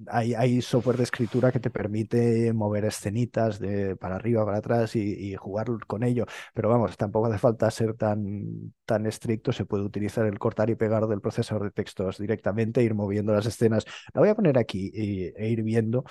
hay, 0.08 0.62
software 0.62 0.98
de 0.98 1.04
escritura 1.04 1.52
que 1.52 1.60
te 1.60 1.72
permite 1.72 2.54
mover 2.54 2.86
escenitas 2.86 3.58
de 3.60 3.96
para 3.96 4.18
arriba, 4.18 4.46
para 4.46 4.60
atrás 4.60 4.96
y, 4.96 5.36
jugar 5.36 5.68
con 5.88 6.04
ello, 6.04 6.26
pero 6.54 6.70
vamos, 6.70 6.96
tampoco 6.96 7.26
hace 7.26 7.40
falta 7.40 7.72
ser 7.72 7.96
tan, 7.96 8.72
tan 8.86 9.08
estricto, 9.08 9.52
se 9.52 9.66
puede 9.66 9.84
utilizar 9.84 10.28
el 10.28 10.38
cortar 10.38 10.70
y 10.70 10.76
pegar 10.76 11.08
del 11.08 11.22
procesador 11.22 11.64
de 11.64 11.72
textos 11.72 12.20
directamente, 12.20 12.84
ir 12.84 12.94
moviendo 12.94 13.34
las 13.34 13.48
escenas. 13.48 13.86
La 14.14 14.22
voy 14.22 14.30
a 14.30 14.36
poner 14.36 14.60
aquí 14.60 14.92
e, 14.94 15.50
ir 15.50 15.64
viendo. 15.64 16.06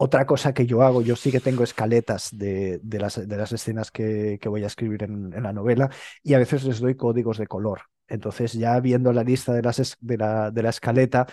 Otra 0.00 0.26
cosa 0.26 0.54
que 0.54 0.64
yo 0.64 0.82
hago, 0.82 1.02
yo 1.02 1.16
sí 1.16 1.32
que 1.32 1.40
tengo 1.40 1.64
escaletas 1.64 2.30
de, 2.32 2.78
de, 2.84 3.00
las, 3.00 3.28
de 3.28 3.36
las, 3.36 3.52
escenas 3.52 3.90
que, 3.90 4.38
que 4.40 4.48
voy 4.48 4.62
a 4.62 4.68
escribir 4.68 5.02
en, 5.02 5.32
en, 5.34 5.42
la 5.42 5.52
novela 5.52 5.90
y 6.22 6.34
a 6.34 6.38
veces 6.38 6.62
les 6.62 6.78
doy 6.78 6.94
códigos 6.94 7.36
de 7.36 7.48
color. 7.48 7.82
Entonces, 8.06 8.52
ya 8.52 8.78
viendo 8.78 9.12
la 9.12 9.24
lista 9.24 9.52
de, 9.52 9.62
las, 9.62 9.96
de, 10.00 10.16
la, 10.16 10.52
de 10.52 10.62
la 10.62 10.70
escaleta, 10.70 11.26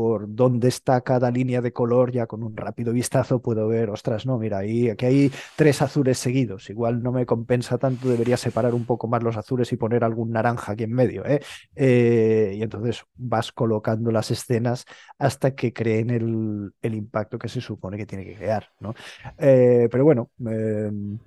por 0.00 0.34
dónde 0.34 0.68
está 0.68 1.02
cada 1.02 1.30
línea 1.30 1.60
de 1.60 1.74
color, 1.74 2.10
ya 2.10 2.26
con 2.26 2.42
un 2.42 2.56
rápido 2.56 2.90
vistazo 2.90 3.42
puedo 3.42 3.68
ver, 3.68 3.90
ostras, 3.90 4.24
no, 4.24 4.38
mira, 4.38 4.56
ahí, 4.56 4.88
aquí 4.88 5.04
hay 5.04 5.32
tres 5.56 5.82
azules 5.82 6.16
seguidos, 6.16 6.70
igual 6.70 7.02
no 7.02 7.12
me 7.12 7.26
compensa 7.26 7.76
tanto, 7.76 8.08
debería 8.08 8.38
separar 8.38 8.72
un 8.72 8.86
poco 8.86 9.08
más 9.08 9.22
los 9.22 9.36
azules 9.36 9.70
y 9.74 9.76
poner 9.76 10.02
algún 10.02 10.30
naranja 10.30 10.72
aquí 10.72 10.84
en 10.84 10.94
medio. 10.94 11.26
¿eh? 11.26 11.42
Eh, 11.76 12.54
y 12.56 12.62
entonces 12.62 13.04
vas 13.14 13.52
colocando 13.52 14.10
las 14.10 14.30
escenas 14.30 14.86
hasta 15.18 15.54
que 15.54 15.74
creen 15.74 16.08
el, 16.08 16.72
el, 16.80 16.94
impacto 16.94 17.38
que 17.38 17.50
se 17.50 17.60
supone 17.60 17.98
que 17.98 18.06
tiene 18.06 18.24
que 18.24 18.36
crear. 18.36 18.70
¿no? 18.80 18.94
Eh, 19.36 19.86
pero 19.90 20.02
bueno. 20.04 20.30
Em, 20.46 21.18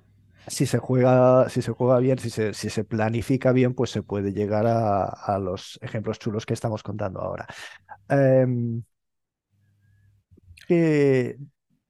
si 0.46 0.66
se 0.66 0.78
juega, 0.78 1.48
si 1.48 1.62
se 1.62 1.72
juega 1.72 1.98
bien, 1.98 2.18
si 2.18 2.30
se, 2.30 2.54
si 2.54 2.68
se 2.70 2.84
planifica 2.84 3.52
bien, 3.52 3.74
pues 3.74 3.90
se 3.90 4.02
puede 4.02 4.32
llegar 4.32 4.66
a, 4.66 5.38
los 5.38 5.78
ejemplos 5.82 6.18
chulos 6.18 6.46
que 6.46 6.54
estamos 6.54 6.82
contando 6.82 7.20
ahora. 7.20 7.46
Em, 8.08 8.82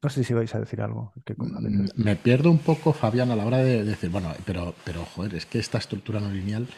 no 0.02 0.10
sé 0.10 0.24
si 0.24 0.34
vais 0.34 0.54
a 0.54 0.60
decir 0.60 0.80
algo. 0.80 1.12
Mm, 1.36 1.86
me 1.96 2.16
pierdo 2.16 2.50
un 2.50 2.58
poco, 2.58 2.92
Fabián, 2.92 3.30
a 3.30 3.36
la 3.36 3.46
hora 3.46 3.58
de 3.58 3.84
decir, 3.84 4.10
bueno, 4.10 4.32
pero, 4.44 4.74
pero 4.84 5.04
joder, 5.04 5.34
es 5.34 5.46
que 5.46 5.58
esta 5.58 5.78
estructura 5.78 6.20
no 6.20 6.30
lineal 6.30 6.68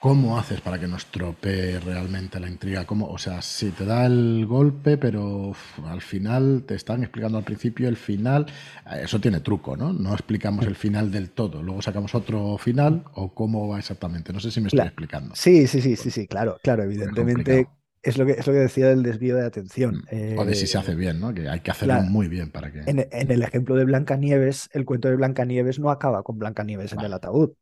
¿Cómo 0.00 0.38
haces 0.38 0.62
para 0.62 0.80
que 0.80 0.88
no 0.88 0.96
estropee 0.96 1.78
realmente 1.78 2.40
la 2.40 2.48
intriga? 2.48 2.86
¿Cómo? 2.86 3.08
O 3.08 3.18
sea, 3.18 3.42
si 3.42 3.70
te 3.70 3.84
da 3.84 4.06
el 4.06 4.46
golpe, 4.46 4.96
pero 4.96 5.52
al 5.84 6.00
final 6.00 6.64
te 6.66 6.74
están 6.74 7.02
explicando 7.02 7.36
al 7.36 7.44
principio 7.44 7.86
el 7.86 7.98
final. 7.98 8.46
Eh, 8.90 9.02
eso 9.04 9.20
tiene 9.20 9.40
truco, 9.40 9.76
¿no? 9.76 9.92
No 9.92 10.14
explicamos 10.14 10.66
el 10.66 10.74
final 10.74 11.10
del 11.10 11.32
todo. 11.32 11.62
Luego 11.62 11.82
sacamos 11.82 12.14
otro 12.14 12.56
final 12.56 13.04
o 13.12 13.34
cómo 13.34 13.68
va 13.68 13.78
exactamente. 13.78 14.32
No 14.32 14.40
sé 14.40 14.50
si 14.50 14.62
me 14.62 14.68
estoy 14.68 14.86
explicando. 14.86 15.36
Sí, 15.36 15.66
sí, 15.66 15.82
sí, 15.82 15.96
sí, 15.96 16.10
sí, 16.10 16.26
claro, 16.26 16.56
claro, 16.62 16.82
evidentemente. 16.84 17.66
Es 18.02 18.16
lo, 18.16 18.24
que, 18.24 18.32
es 18.32 18.46
lo 18.46 18.54
que 18.54 18.60
decía 18.60 18.88
del 18.88 19.02
desvío 19.02 19.36
de 19.36 19.44
atención. 19.44 20.04
Mm. 20.10 20.38
o 20.38 20.44
de 20.46 20.54
si 20.54 20.66
se 20.66 20.78
hace 20.78 20.94
bien, 20.94 21.20
¿no? 21.20 21.34
Que 21.34 21.48
hay 21.48 21.60
que 21.60 21.70
hacerlo 21.70 22.00
muy 22.02 22.28
bien 22.28 22.50
para 22.50 22.72
que. 22.72 22.80
En, 22.86 22.98
el 23.10 23.42
ejemplo 23.42 23.76
de 23.76 23.84
Blancanieves, 23.84 24.70
el 24.72 24.86
cuento 24.86 25.08
de 25.08 25.16
Blancanieves 25.16 25.78
no 25.78 25.90
acaba 25.90 26.22
con 26.22 26.38
Blancanieves 26.38 26.92
en 26.94 27.00
el 27.00 27.12
ataúd. 27.12 27.52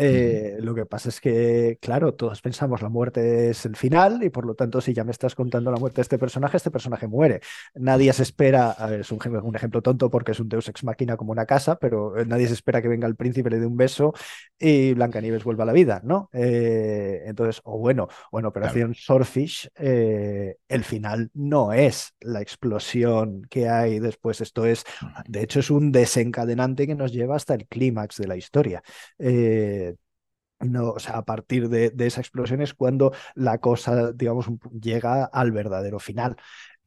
Eh, 0.00 0.58
lo 0.60 0.74
que 0.74 0.86
pasa 0.86 1.08
es 1.08 1.20
que, 1.20 1.78
claro, 1.80 2.14
todos 2.14 2.40
pensamos 2.40 2.82
la 2.82 2.88
muerte 2.88 3.50
es 3.50 3.66
el 3.66 3.74
final 3.74 4.22
y 4.22 4.30
por 4.30 4.46
lo 4.46 4.54
tanto 4.54 4.80
si 4.80 4.94
ya 4.94 5.02
me 5.02 5.10
estás 5.10 5.34
contando 5.34 5.72
la 5.72 5.78
muerte 5.78 5.96
de 5.96 6.02
este 6.02 6.18
personaje, 6.18 6.56
este 6.56 6.70
personaje 6.70 7.08
muere. 7.08 7.40
Nadie 7.74 8.12
se 8.12 8.22
espera, 8.22 8.76
es 8.98 9.10
un, 9.10 9.18
un, 9.42 9.56
ejemplo 9.56 9.82
tonto 9.82 10.08
porque 10.08 10.32
es 10.32 10.40
un 10.40 10.48
deus 10.48 10.68
ex 10.68 10.84
máquina 10.84 11.16
como 11.16 11.32
una 11.32 11.46
casa, 11.46 11.76
pero 11.80 12.16
eh, 12.16 12.24
nadie 12.24 12.46
se 12.46 12.54
espera 12.54 12.80
que 12.80 12.86
venga 12.86 13.08
el 13.08 13.16
príncipe, 13.16 13.50
le 13.50 13.58
dé 13.58 13.66
un 13.66 13.76
beso 13.76 14.14
y 14.56 14.94
Blancanieves 14.94 15.42
vuelva 15.42 15.64
a 15.64 15.66
la 15.66 15.72
vida, 15.72 16.00
¿no? 16.04 16.30
Eh, 16.32 17.22
entonces, 17.26 17.60
o 17.64 17.78
bueno, 17.78 18.06
o 18.30 18.38
en 18.38 18.46
Operación 18.46 18.94
Swordfish, 18.94 19.68
el 19.74 20.84
final 20.84 21.30
no 21.34 21.72
es 21.72 22.14
la 22.20 22.40
explosión 22.40 23.42
que 23.50 23.68
hay 23.68 23.98
después, 23.98 24.40
esto 24.40 24.64
es, 24.64 24.84
de 25.26 25.42
hecho 25.42 25.60
es 25.60 25.70
un 25.70 25.90
desencadenante 25.90 26.86
que 26.86 26.94
nos 26.94 27.12
lleva 27.12 27.36
hasta 27.36 27.54
el 27.54 27.66
clímax 27.66 28.16
de 28.16 28.26
la 28.28 28.36
historia. 28.36 28.82
No, 30.60 30.90
o 30.90 30.98
sea, 30.98 31.18
a 31.18 31.24
partir 31.24 31.68
de, 31.68 31.92
esa 32.06 32.20
explosión 32.20 32.60
es 32.60 32.74
cuando 32.74 33.12
la 33.36 33.58
cosa, 33.58 34.12
digamos, 34.12 34.46
llega 34.80 35.24
al 35.24 35.52
verdadero 35.52 36.00
final. 36.00 36.36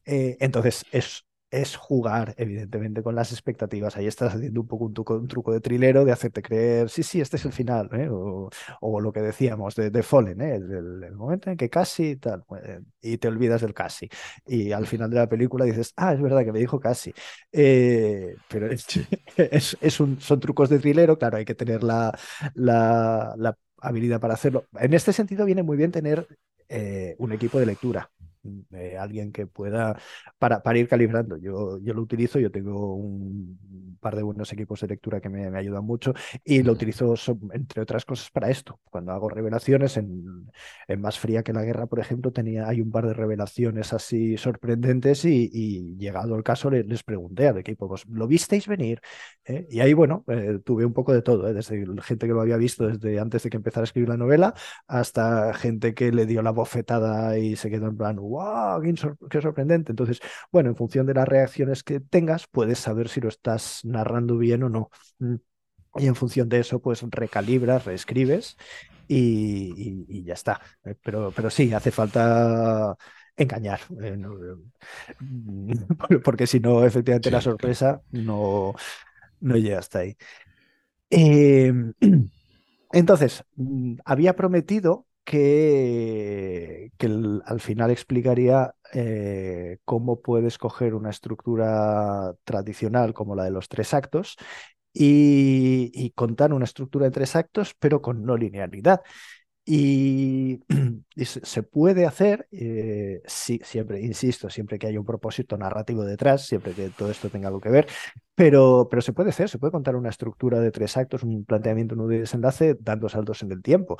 Eh, 0.05 0.37
entonces, 0.41 0.85
es 0.91 1.25
es 1.51 1.75
jugar, 1.75 2.33
evidentemente, 2.37 3.03
con 3.03 3.13
las 3.13 3.31
expectativas. 3.33 3.97
Ahí 3.97 4.07
estás 4.07 4.33
haciendo 4.35 4.61
un 4.61 4.67
poco 4.67 4.85
un 4.85 4.93
truco, 4.93 5.15
un 5.15 5.27
truco 5.27 5.51
de 5.51 5.59
trilero 5.59 6.05
de 6.05 6.13
hacerte 6.13 6.41
creer, 6.41 6.89
sí, 6.89 7.03
sí, 7.03 7.19
este 7.19 7.35
es 7.35 7.45
el 7.45 7.51
final, 7.51 7.89
¿eh? 7.93 8.07
o, 8.09 8.99
lo 9.01 9.11
que 9.11 9.21
decíamos 9.21 9.75
de, 9.75 9.89
de 9.89 10.03
Fallen, 10.03 10.39
¿eh? 10.41 10.55
el, 10.55 11.11
momento 11.15 11.49
en 11.49 11.57
que 11.57 11.69
casi 11.69 12.15
tal, 12.15 12.43
pues, 12.47 12.63
y 13.01 13.17
te 13.17 13.27
olvidas 13.27 13.61
del 13.61 13.73
casi. 13.73 14.09
Y 14.47 14.71
al 14.71 14.87
final 14.87 15.09
de 15.09 15.17
la 15.17 15.27
película 15.27 15.65
dices, 15.65 15.93
ah, 15.97 16.13
es 16.13 16.21
verdad 16.21 16.45
que 16.45 16.53
me 16.53 16.59
dijo 16.59 16.79
casi. 16.79 17.13
Eh, 17.51 18.35
pero 18.47 18.67
es, 18.71 18.85
es, 19.81 19.99
un, 19.99 20.21
son 20.21 20.39
trucos 20.39 20.69
de 20.69 20.79
trilero, 20.79 21.17
claro, 21.17 21.37
hay 21.37 21.45
que 21.45 21.55
tener 21.55 21.83
la, 21.83 22.17
la, 22.55 23.57
habilidad 23.83 24.19
para 24.21 24.35
hacerlo. 24.35 24.65
En 24.79 24.93
este 24.93 25.11
sentido, 25.11 25.45
viene 25.45 25.63
muy 25.63 25.75
bien 25.75 25.91
tener 25.91 26.27
un 27.17 27.33
equipo 27.33 27.59
de 27.59 27.65
lectura 27.65 28.09
eh, 28.73 28.97
alguien 28.97 29.31
que 29.31 29.47
pueda, 29.47 29.97
para, 30.39 30.61
para 30.63 30.79
ir 30.79 30.87
calibrando. 30.87 31.37
Yo, 31.37 31.79
yo 31.79 31.93
lo 31.93 32.01
utilizo, 32.01 32.39
yo 32.39 32.51
tengo 32.51 32.95
un 32.95 33.97
par 33.99 34.15
de 34.15 34.23
buenos 34.23 34.51
equipos 34.51 34.81
de 34.81 34.87
lectura 34.87 35.21
que 35.21 35.29
me, 35.29 35.49
me 35.49 35.59
ayudan 35.59 35.85
mucho 35.85 36.13
y 36.43 36.63
lo 36.63 36.73
utilizo, 36.73 37.15
entre 37.53 37.81
otras 37.81 38.05
cosas, 38.05 38.29
para 38.31 38.49
esto. 38.49 38.79
Cuando 38.85 39.11
hago 39.11 39.29
revelaciones, 39.29 39.97
en, 39.97 40.49
en, 40.87 41.01
Más 41.01 41.19
Fría 41.19 41.43
que 41.43 41.53
la 41.53 41.63
Guerra, 41.63 41.85
por 41.87 41.99
ejemplo, 41.99 42.31
tenía, 42.31 42.67
hay 42.67 42.81
un 42.81 42.91
par 42.91 43.07
de 43.07 43.13
revelaciones 43.13 43.93
así 43.93 44.37
sorprendentes 44.37 45.25
y, 45.25 45.49
y 45.51 45.97
llegado 45.97 46.35
el 46.35 46.43
caso 46.43 46.69
les, 46.69 47.03
pregunté 47.03 47.47
al 47.47 47.57
equipo, 47.57 47.87
pues, 47.87 48.05
¿lo 48.07 48.27
visteis 48.27 48.67
venir? 48.67 49.01
¿Eh? 49.45 49.67
Y 49.69 49.79
ahí, 49.79 49.93
bueno, 49.93 50.23
eh, 50.27 50.59
tuve 50.63 50.85
un 50.85 50.93
poco 50.93 51.13
de 51.13 51.21
todo, 51.21 51.47
¿eh? 51.47 51.53
desde 51.53 51.85
gente 52.01 52.27
que 52.27 52.33
lo 52.33 52.41
había 52.41 52.57
visto 52.57 52.87
desde 52.87 53.19
antes 53.19 53.43
de 53.43 53.49
que 53.49 53.57
empezara 53.57 53.83
a 53.83 53.85
escribir 53.85 54.09
la 54.09 54.17
novela 54.17 54.53
hasta 54.87 55.53
gente 55.53 55.93
que 55.93 56.11
le 56.11 56.25
dio 56.25 56.41
la 56.41 56.51
bofetada 56.51 57.37
y 57.37 57.55
se 57.55 57.69
quedó 57.69 57.87
en 57.87 57.97
plan, 57.97 58.17
¡wow! 58.31 58.81
¡Qué, 59.29 59.41
sorprendente! 59.41 59.91
Entonces, 59.91 60.19
bueno, 60.51 60.69
en 60.69 60.75
función 60.75 61.05
de 61.05 61.13
las 61.13 61.27
reacciones 61.27 61.83
que 61.83 61.99
tengas, 61.99 62.47
puedes 62.47 62.79
saber 62.79 63.09
si 63.09 63.21
lo 63.21 63.29
estás 63.29 63.81
narrando 63.83 64.37
bien 64.37 64.63
o 64.63 64.69
no. 64.69 64.89
Mm. 65.19 65.35
Y 65.97 66.07
en 66.07 66.15
función 66.15 66.47
de 66.49 66.59
eso, 66.59 66.81
pues 66.81 67.03
recalibras, 67.09 67.85
reescribes 67.85 68.57
y, 69.07 70.23
ya 70.23 70.33
está. 70.33 70.61
Eh, 70.85 70.95
pero, 71.03 71.31
pero 71.35 71.49
sí, 71.49 71.73
hace 71.73 71.91
falta 71.91 72.95
engañar. 73.35 73.81
Eh, 74.01 74.17
porque 76.23 76.47
si 76.47 76.59
no, 76.59 76.85
efectivamente 76.85 77.31
la 77.31 77.41
sorpresa 77.41 78.01
no, 78.11 78.73
no 79.41 79.57
llega 79.57 79.79
hasta 79.79 79.99
ahí. 79.99 80.15
Em, 81.09 81.93
entonces, 82.93 83.43
mm, 83.55 83.95
había 84.05 84.35
prometido 84.35 85.05
que, 85.23 86.91
al 87.45 87.59
final 87.59 87.91
explicaría 87.91 88.73
eh, 88.93 89.77
cómo 89.85 90.21
puedes 90.21 90.57
coger 90.57 90.93
una 90.95 91.09
estructura 91.09 92.33
tradicional 92.43 93.13
como 93.13 93.35
la 93.35 93.43
de 93.45 93.51
los 93.51 93.69
tres 93.69 93.93
actos 93.93 94.35
y, 94.93 96.11
contar 96.15 96.53
una 96.53 96.65
estructura 96.65 97.05
de 97.05 97.11
tres 97.11 97.35
actos, 97.35 97.73
pero 97.79 98.01
con 98.01 98.25
no 98.25 98.37
linealidad. 98.37 99.01
Y, 99.63 100.59
se 101.15 101.63
puede 101.63 102.05
hacer, 102.05 102.47
eh, 102.51 103.21
siempre, 103.25 104.01
insisto, 104.01 104.49
siempre 104.49 104.79
que 104.79 104.87
haya 104.87 104.99
un 104.99 105.05
propósito 105.05 105.57
narrativo 105.57 106.03
detrás, 106.03 106.47
siempre 106.47 106.73
que 106.73 106.89
todo 106.89 107.11
esto 107.11 107.29
tenga 107.29 107.47
algo 107.47 107.61
que 107.61 107.69
ver, 107.69 107.87
pero, 108.33 108.87
pero 108.89 109.01
se 109.01 109.13
puede 109.13 109.29
hacer, 109.29 109.49
se 109.49 109.59
puede 109.59 109.71
contar 109.71 109.95
una 109.95 110.09
estructura 110.09 110.59
de 110.59 110.71
tres 110.71 110.97
actos, 110.97 111.23
un 111.23 111.45
planteamiento, 111.45 111.95
un 111.95 112.09
desenlace, 112.09 112.75
dando 112.79 113.07
saltos 113.07 113.43
en 113.43 113.51
el 113.51 113.61
tiempo, 113.61 113.97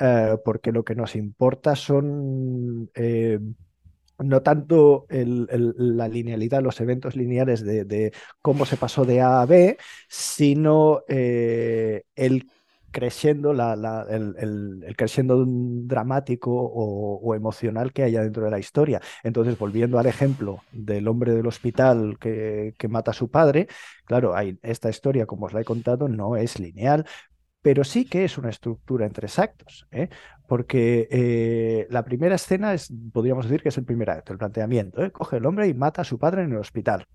eh, 0.00 0.36
porque 0.44 0.72
lo 0.72 0.84
que 0.84 0.94
nos 0.94 1.14
importa 1.16 1.76
son... 1.76 2.90
Eh, 2.94 3.38
no 4.18 4.40
tanto 4.40 5.06
la 5.08 6.06
linealidad, 6.06 6.62
los 6.62 6.80
eventos 6.80 7.16
lineales 7.16 7.64
de, 7.64 8.12
cómo 8.40 8.66
se 8.66 8.76
pasó 8.76 9.04
de 9.04 9.20
A 9.20 9.40
a 9.40 9.46
B, 9.46 9.76
sino 10.06 11.02
el 11.08 12.46
creciendo, 12.92 13.52
la, 13.52 14.06
el, 14.08 14.36
el, 14.38 14.96
creciendo 14.96 15.44
dramático 15.46 16.50
o, 16.52 17.34
emocional 17.34 17.92
que 17.92 18.04
haya 18.04 18.22
dentro 18.22 18.44
de 18.44 18.50
la 18.50 18.58
historia. 18.58 19.00
Entonces, 19.22 19.58
volviendo 19.58 19.98
al 19.98 20.06
ejemplo 20.06 20.62
del 20.70 21.08
hombre 21.08 21.32
del 21.32 21.46
hospital 21.46 22.18
que, 22.20 22.74
mata 22.88 23.12
a 23.12 23.14
su 23.14 23.30
padre, 23.30 23.68
claro, 24.04 24.36
hay, 24.36 24.58
esta 24.62 24.90
historia, 24.90 25.26
como 25.26 25.46
os 25.46 25.52
la 25.52 25.62
he 25.62 25.64
contado, 25.64 26.08
no 26.08 26.36
es 26.36 26.60
lineal, 26.60 27.06
pero 27.62 27.84
sí 27.84 28.04
que 28.04 28.24
es 28.24 28.38
una 28.38 28.50
estructura 28.50 29.06
en 29.06 29.12
tres 29.12 29.38
actos, 29.38 29.86
¿eh? 29.92 30.08
porque 30.46 31.08
eh, 31.10 31.86
la 31.90 32.04
primera 32.04 32.34
escena 32.34 32.74
es, 32.74 32.92
podríamos 33.12 33.46
decir 33.46 33.62
que 33.62 33.70
es 33.70 33.78
el 33.78 33.84
primer 33.84 34.10
acto, 34.10 34.32
el 34.32 34.38
planteamiento, 34.38 35.02
¿eh? 35.02 35.10
coge 35.10 35.38
el 35.38 35.46
hombre 35.46 35.68
y 35.68 35.74
mata 35.74 36.02
a 36.02 36.04
su 36.04 36.18
padre 36.18 36.42
en 36.42 36.52
el 36.52 36.58
hospital. 36.58 37.06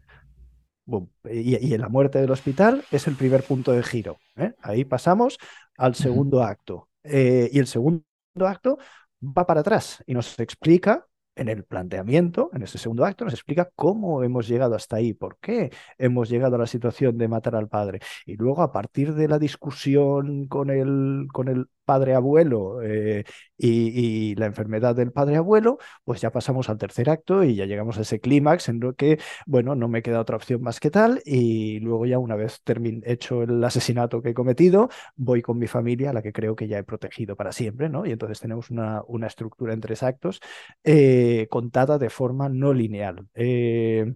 Y, 1.29 1.73
en 1.73 1.81
la 1.81 1.89
muerte 1.89 2.19
del 2.19 2.31
hospital 2.31 2.83
es 2.91 3.07
el 3.07 3.15
primer 3.15 3.43
punto 3.43 3.71
de 3.71 3.83
giro. 3.83 4.17
¿eh? 4.35 4.53
Ahí 4.61 4.85
pasamos 4.85 5.37
al 5.77 5.95
segundo 5.95 6.43
acto. 6.43 6.89
Eh, 7.03 7.49
y 7.51 7.59
el 7.59 7.67
segundo 7.67 8.03
acto 8.39 8.77
va 9.21 9.45
para 9.45 9.61
atrás 9.61 10.03
y 10.05 10.13
nos 10.13 10.39
explica 10.39 11.05
en 11.35 11.49
el 11.49 11.63
planteamiento, 11.63 12.49
en 12.53 12.63
ese 12.63 12.77
segundo 12.77 13.05
acto, 13.05 13.23
nos 13.23 13.33
explica 13.33 13.69
cómo 13.75 14.23
hemos 14.23 14.47
llegado 14.47 14.75
hasta 14.75 14.95
ahí, 14.95 15.13
por 15.13 15.37
qué 15.37 15.71
hemos 15.97 16.29
llegado 16.29 16.55
a 16.55 16.59
la 16.59 16.67
situación 16.67 17.17
de 17.17 17.27
matar 17.27 17.55
al 17.55 17.69
padre. 17.69 17.99
Y 18.25 18.35
luego, 18.35 18.63
a 18.63 18.71
partir 18.71 19.13
de 19.13 19.27
la 19.27 19.37
discusión 19.37 20.47
con 20.47 20.71
el, 20.71 21.27
con 21.31 21.47
el 21.47 21.67
padre 21.87 22.13
abuelo 22.15 22.81
eh, 22.83 23.23
y, 23.57 24.35
la 24.35 24.45
enfermedad 24.45 24.93
del 24.93 25.11
padre 25.13 25.37
abuelo, 25.37 25.79
pues 26.03 26.21
ya 26.21 26.31
pasamos 26.31 26.69
al 26.69 26.77
tercer 26.77 27.09
acto 27.09 27.43
y 27.45 27.55
ya 27.55 27.65
llegamos 27.65 27.97
a 27.97 28.01
ese 28.01 28.19
clímax 28.19 28.67
en 28.69 28.81
lo 28.81 28.93
que, 28.93 29.19
bueno, 29.45 29.73
no 29.73 29.87
me 29.87 30.01
queda 30.03 30.19
otra 30.19 30.35
opción 30.35 30.61
más 30.61 30.79
que 30.81 30.91
tal 30.91 31.21
y 31.25 31.79
luego 31.79 32.05
ya 32.05 32.19
una 32.19 32.35
vez 32.35 32.61
hecho 33.05 33.43
el 33.43 33.63
asesinato 33.63 34.21
que 34.21 34.29
he 34.31 34.33
cometido, 34.33 34.89
voy 35.15 35.41
con 35.41 35.57
mi 35.57 35.67
familia, 35.67 36.11
la 36.13 36.21
que 36.21 36.33
creo 36.33 36.55
que 36.55 36.67
ya 36.67 36.77
he 36.77 36.83
protegido 36.83 37.35
para 37.37 37.51
siempre, 37.53 37.89
¿no? 37.89 38.05
Y 38.05 38.11
entonces 38.11 38.39
tenemos 38.41 38.69
una, 38.69 39.01
una 39.07 39.27
estructura 39.27 39.73
en 39.73 39.79
tres 39.79 40.03
actos 40.03 40.41
eh, 40.83 41.47
contada 41.49 41.97
de 41.97 42.09
forma 42.09 42.49
no 42.49 42.73
lineal. 42.73 43.27
Eh, 43.33 44.13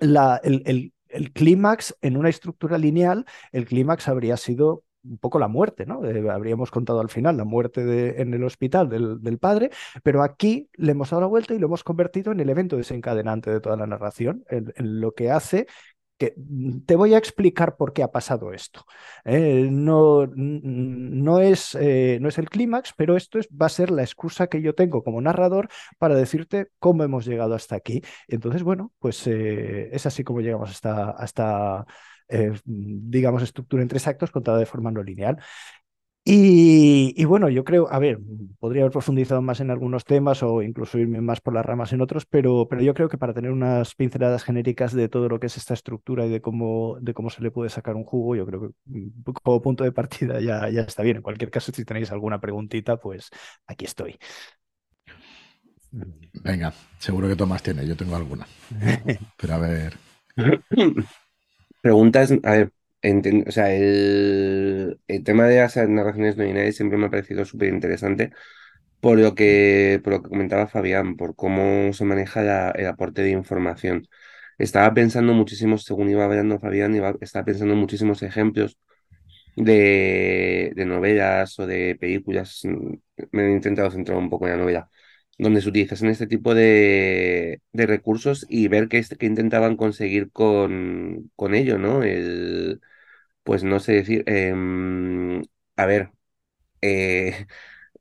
la, 0.00 0.40
el, 0.42 0.92
el 1.08 1.32
clímax 1.32 1.96
en 2.02 2.16
una 2.16 2.28
estructura 2.28 2.78
lineal, 2.78 3.24
el 3.52 3.66
clímax 3.66 4.08
habría 4.08 4.36
sido 4.36 4.84
un 5.08 5.18
poco 5.18 5.38
la 5.38 5.48
muerte, 5.48 5.86
¿no? 5.86 6.04
Eh, 6.04 6.30
habríamos 6.30 6.70
contado 6.70 7.00
al 7.00 7.08
final 7.08 7.36
la 7.36 7.44
muerte 7.44 7.84
de, 7.84 8.20
en 8.20 8.34
el 8.34 8.44
hospital 8.44 8.88
del, 8.88 9.38
padre, 9.38 9.70
pero 10.02 10.22
aquí 10.22 10.68
le 10.74 10.92
hemos 10.92 11.10
dado 11.10 11.22
la 11.22 11.26
vuelta 11.26 11.54
y 11.54 11.58
lo 11.58 11.66
hemos 11.66 11.84
convertido 11.84 12.32
en 12.32 12.40
el 12.40 12.50
evento 12.50 12.76
desencadenante 12.76 13.50
de 13.50 13.60
toda 13.60 13.76
la 13.76 13.86
narración, 13.86 14.44
en, 14.48 14.72
lo 15.00 15.12
que 15.12 15.30
hace 15.30 15.66
que 16.18 16.34
mm, 16.36 16.80
te 16.80 16.96
voy 16.96 17.14
a 17.14 17.18
explicar 17.18 17.76
por 17.76 17.92
qué 17.92 18.02
ha 18.02 18.10
pasado 18.10 18.52
esto. 18.52 18.84
Eh, 19.24 19.68
no, 19.70 20.26
no, 20.26 21.38
es, 21.40 21.76
eh, 21.80 22.18
no 22.20 22.28
es 22.28 22.38
el 22.38 22.50
clímax, 22.50 22.92
pero 22.96 23.16
esto 23.16 23.38
es, 23.38 23.48
va 23.48 23.66
a 23.66 23.68
ser 23.68 23.90
la 23.90 24.02
excusa 24.02 24.48
que 24.48 24.60
yo 24.60 24.74
tengo 24.74 25.04
como 25.04 25.20
narrador 25.20 25.68
para 25.98 26.16
decirte 26.16 26.68
cómo 26.80 27.04
hemos 27.04 27.24
llegado 27.24 27.54
hasta 27.54 27.76
aquí. 27.76 28.02
Entonces, 28.26 28.62
bueno, 28.64 28.92
pues 28.98 29.26
es 29.26 30.06
así 30.06 30.24
como 30.24 30.40
llegamos 30.40 30.70
hasta, 30.70 31.10
hasta 31.10 31.86
eh, 32.28 32.52
digamos, 32.64 33.42
estructura 33.42 33.82
en 33.82 33.88
tres 33.88 34.06
actos 34.06 34.30
contada 34.30 34.58
de 34.58 34.66
forma 34.66 34.90
no 34.90 35.02
lineal. 35.02 35.38
Y, 36.30 37.24
bueno, 37.24 37.48
yo 37.48 37.64
creo, 37.64 37.90
a 37.90 37.98
ver, 37.98 38.18
podría 38.58 38.82
haber 38.82 38.92
profundizado 38.92 39.40
más 39.40 39.60
en 39.60 39.70
algunos 39.70 40.04
temas 40.04 40.42
o 40.42 40.60
incluso 40.60 40.98
irme 40.98 41.22
más 41.22 41.40
por 41.40 41.54
las 41.54 41.64
ramas 41.64 41.94
en 41.94 42.02
otros, 42.02 42.26
pero, 42.26 42.68
pero 42.68 42.82
yo 42.82 42.92
creo 42.92 43.08
que 43.08 43.16
para 43.16 43.32
tener 43.32 43.50
unas 43.50 43.94
pinceladas 43.94 44.44
genéricas 44.44 44.92
de 44.92 45.08
todo 45.08 45.30
lo 45.30 45.40
que 45.40 45.46
es 45.46 45.56
esta 45.56 45.72
estructura 45.72 46.26
y 46.26 46.28
de 46.28 46.42
cómo, 46.42 46.98
de 47.00 47.14
cómo 47.14 47.30
se 47.30 47.40
le 47.42 47.50
puede 47.50 47.70
sacar 47.70 47.96
un 47.96 48.04
jugo, 48.04 48.36
yo 48.36 48.44
creo 48.44 48.60
que 48.60 49.32
como 49.42 49.62
punto 49.62 49.84
de 49.84 49.92
partida 49.92 50.38
ya, 50.38 50.68
ya 50.68 50.82
está 50.82 51.02
bien. 51.02 51.16
En 51.16 51.22
cualquier 51.22 51.50
caso, 51.50 51.72
si 51.72 51.86
tenéis 51.86 52.12
alguna 52.12 52.38
preguntita, 52.38 52.98
pues 52.98 53.30
aquí 53.66 53.86
estoy. 53.86 54.18
Venga, 56.44 56.74
seguro 56.98 57.26
que 57.26 57.36
Tomás 57.36 57.62
tiene, 57.62 57.86
yo 57.86 57.96
tengo 57.96 58.16
alguna. 58.16 58.46
Pero 59.38 59.54
a 59.54 59.58
ver. 59.58 59.96
Preguntas, 61.80 62.32
a 62.42 62.50
ver, 62.52 62.72
o 63.46 63.50
sea, 63.52 63.72
el, 63.72 65.00
tema 65.24 65.46
de 65.46 65.58
las 65.58 65.76
narraciones 65.76 66.36
no 66.36 66.44
lineales 66.44 66.76
siempre 66.76 66.98
me 66.98 67.06
ha 67.06 67.10
parecido 67.10 67.44
súper 67.44 67.72
interesante 67.72 68.32
por 69.00 69.18
lo 69.18 69.34
que, 69.34 70.00
por 70.04 70.14
lo 70.14 70.22
que 70.22 70.30
comentaba 70.30 70.68
Fabián, 70.68 71.16
por 71.16 71.36
cómo 71.36 71.92
se 71.92 72.04
maneja 72.04 72.72
el 72.72 72.86
aporte 72.86 73.22
de 73.22 73.30
información. 73.30 74.08
Estaba 74.58 74.94
pensando 74.94 75.34
muchísimo, 75.34 75.78
según 75.78 76.10
iba 76.10 76.24
hablando 76.24 76.58
Fabián, 76.60 76.94
iba, 76.96 77.14
estaba 77.20 77.44
pensando 77.46 77.74
en 77.74 77.80
muchísimos 77.80 78.22
ejemplos 78.22 78.78
de, 79.56 80.72
de 80.76 80.86
novelas 80.86 81.58
o 81.58 81.66
de 81.66 81.96
películas. 82.00 82.62
Me 83.32 83.46
he 83.46 83.52
intentado 83.52 83.90
centrar 83.90 84.18
un 84.18 84.30
poco 84.30 84.46
en 84.46 84.52
la 84.52 84.58
novela 84.58 84.90
donde 85.38 85.60
se 85.62 85.68
utilizan 85.68 86.08
este 86.08 86.26
tipo 86.26 86.54
de, 86.54 87.62
recursos 87.72 88.46
y 88.48 88.68
ver 88.68 88.88
qué, 88.88 89.02
qué 89.18 89.26
intentaban 89.26 89.76
conseguir 89.76 90.30
con, 90.32 91.30
con 91.36 91.54
ello, 91.54 91.78
¿no? 91.78 92.02
El, 92.02 92.80
pues 93.44 93.64
no 93.64 93.80
sé 93.80 93.92
decir, 93.94 94.24
em, 94.28 95.42
a 95.76 95.86
ver, 95.86 96.12
eh, 96.82 97.46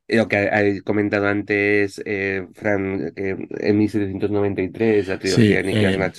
lo 0.09 0.27
que 0.27 0.37
ha, 0.37 0.83
comentado 0.83 1.27
antes 1.27 2.01
eh, 2.05 2.47
Fran 2.53 3.11
eh, 3.15 3.35
en 3.59 3.77
1793, 3.77 5.07
la 5.07 5.19
trilogía 5.19 5.61
de 5.61 5.71
eh, 5.71 6.11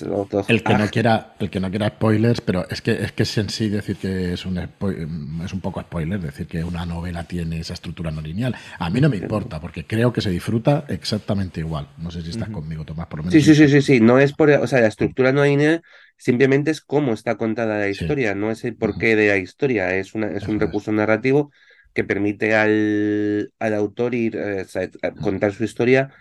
el 0.47 0.63
que 0.63 0.77
no 0.77 0.87
quiera 0.89 1.33
El 1.39 1.49
que 1.49 1.59
no 1.59 1.69
quiera 1.71 1.87
spoilers, 1.87 2.41
pero 2.41 2.67
es 2.69 2.81
que 2.81 2.91
es 2.91 3.11
que 3.11 3.23
es 3.23 3.37
en 3.39 3.49
sí 3.49 3.69
decir 3.69 3.97
que 3.97 4.33
es 4.33 4.45
un, 4.45 4.57
es 4.59 5.53
un 5.53 5.61
poco 5.61 5.81
spoiler, 5.81 6.19
decir 6.19 6.45
que 6.45 6.63
una 6.63 6.85
novela 6.85 7.23
tiene 7.23 7.59
esa 7.59 7.73
estructura 7.73 8.11
no 8.11 8.21
lineal. 8.21 8.55
A 8.77 8.89
mí 8.91 9.01
no 9.01 9.09
me 9.09 9.17
importa, 9.17 9.59
porque 9.59 9.85
creo 9.85 10.13
que 10.13 10.21
se 10.21 10.29
disfruta 10.29 10.85
exactamente 10.87 11.61
igual. 11.61 11.87
No 11.97 12.11
sé 12.11 12.21
si 12.21 12.29
estás 12.29 12.49
conmigo, 12.49 12.85
Tomás, 12.85 13.07
por 13.07 13.19
lo 13.19 13.23
menos. 13.23 13.33
Sí, 13.33 13.41
sí, 13.41 13.55
sí, 13.55 13.67
sí, 13.69 13.81
sí. 13.81 13.99
No 13.99 14.19
es 14.19 14.33
por, 14.33 14.51
o 14.51 14.67
sea, 14.67 14.81
la 14.81 14.87
estructura 14.87 15.31
no 15.31 15.43
lineal 15.43 15.81
simplemente 16.15 16.69
es 16.69 16.81
cómo 16.81 17.13
está 17.13 17.37
contada 17.37 17.79
la 17.79 17.87
historia, 17.87 18.35
no 18.35 18.51
es 18.51 18.65
el 18.65 18.75
porqué 18.75 19.15
de 19.15 19.29
la 19.29 19.37
historia, 19.37 19.95
es, 19.95 20.13
una, 20.13 20.27
es 20.27 20.47
un 20.47 20.59
recurso 20.59 20.91
narrativo 20.91 21.51
que 21.93 22.03
permite 22.03 22.55
al, 22.55 23.53
al 23.59 23.73
autor 23.73 24.15
ir, 24.15 24.35
eh, 24.37 24.65
contar 25.21 25.53
su 25.53 25.63
historia 25.63 26.11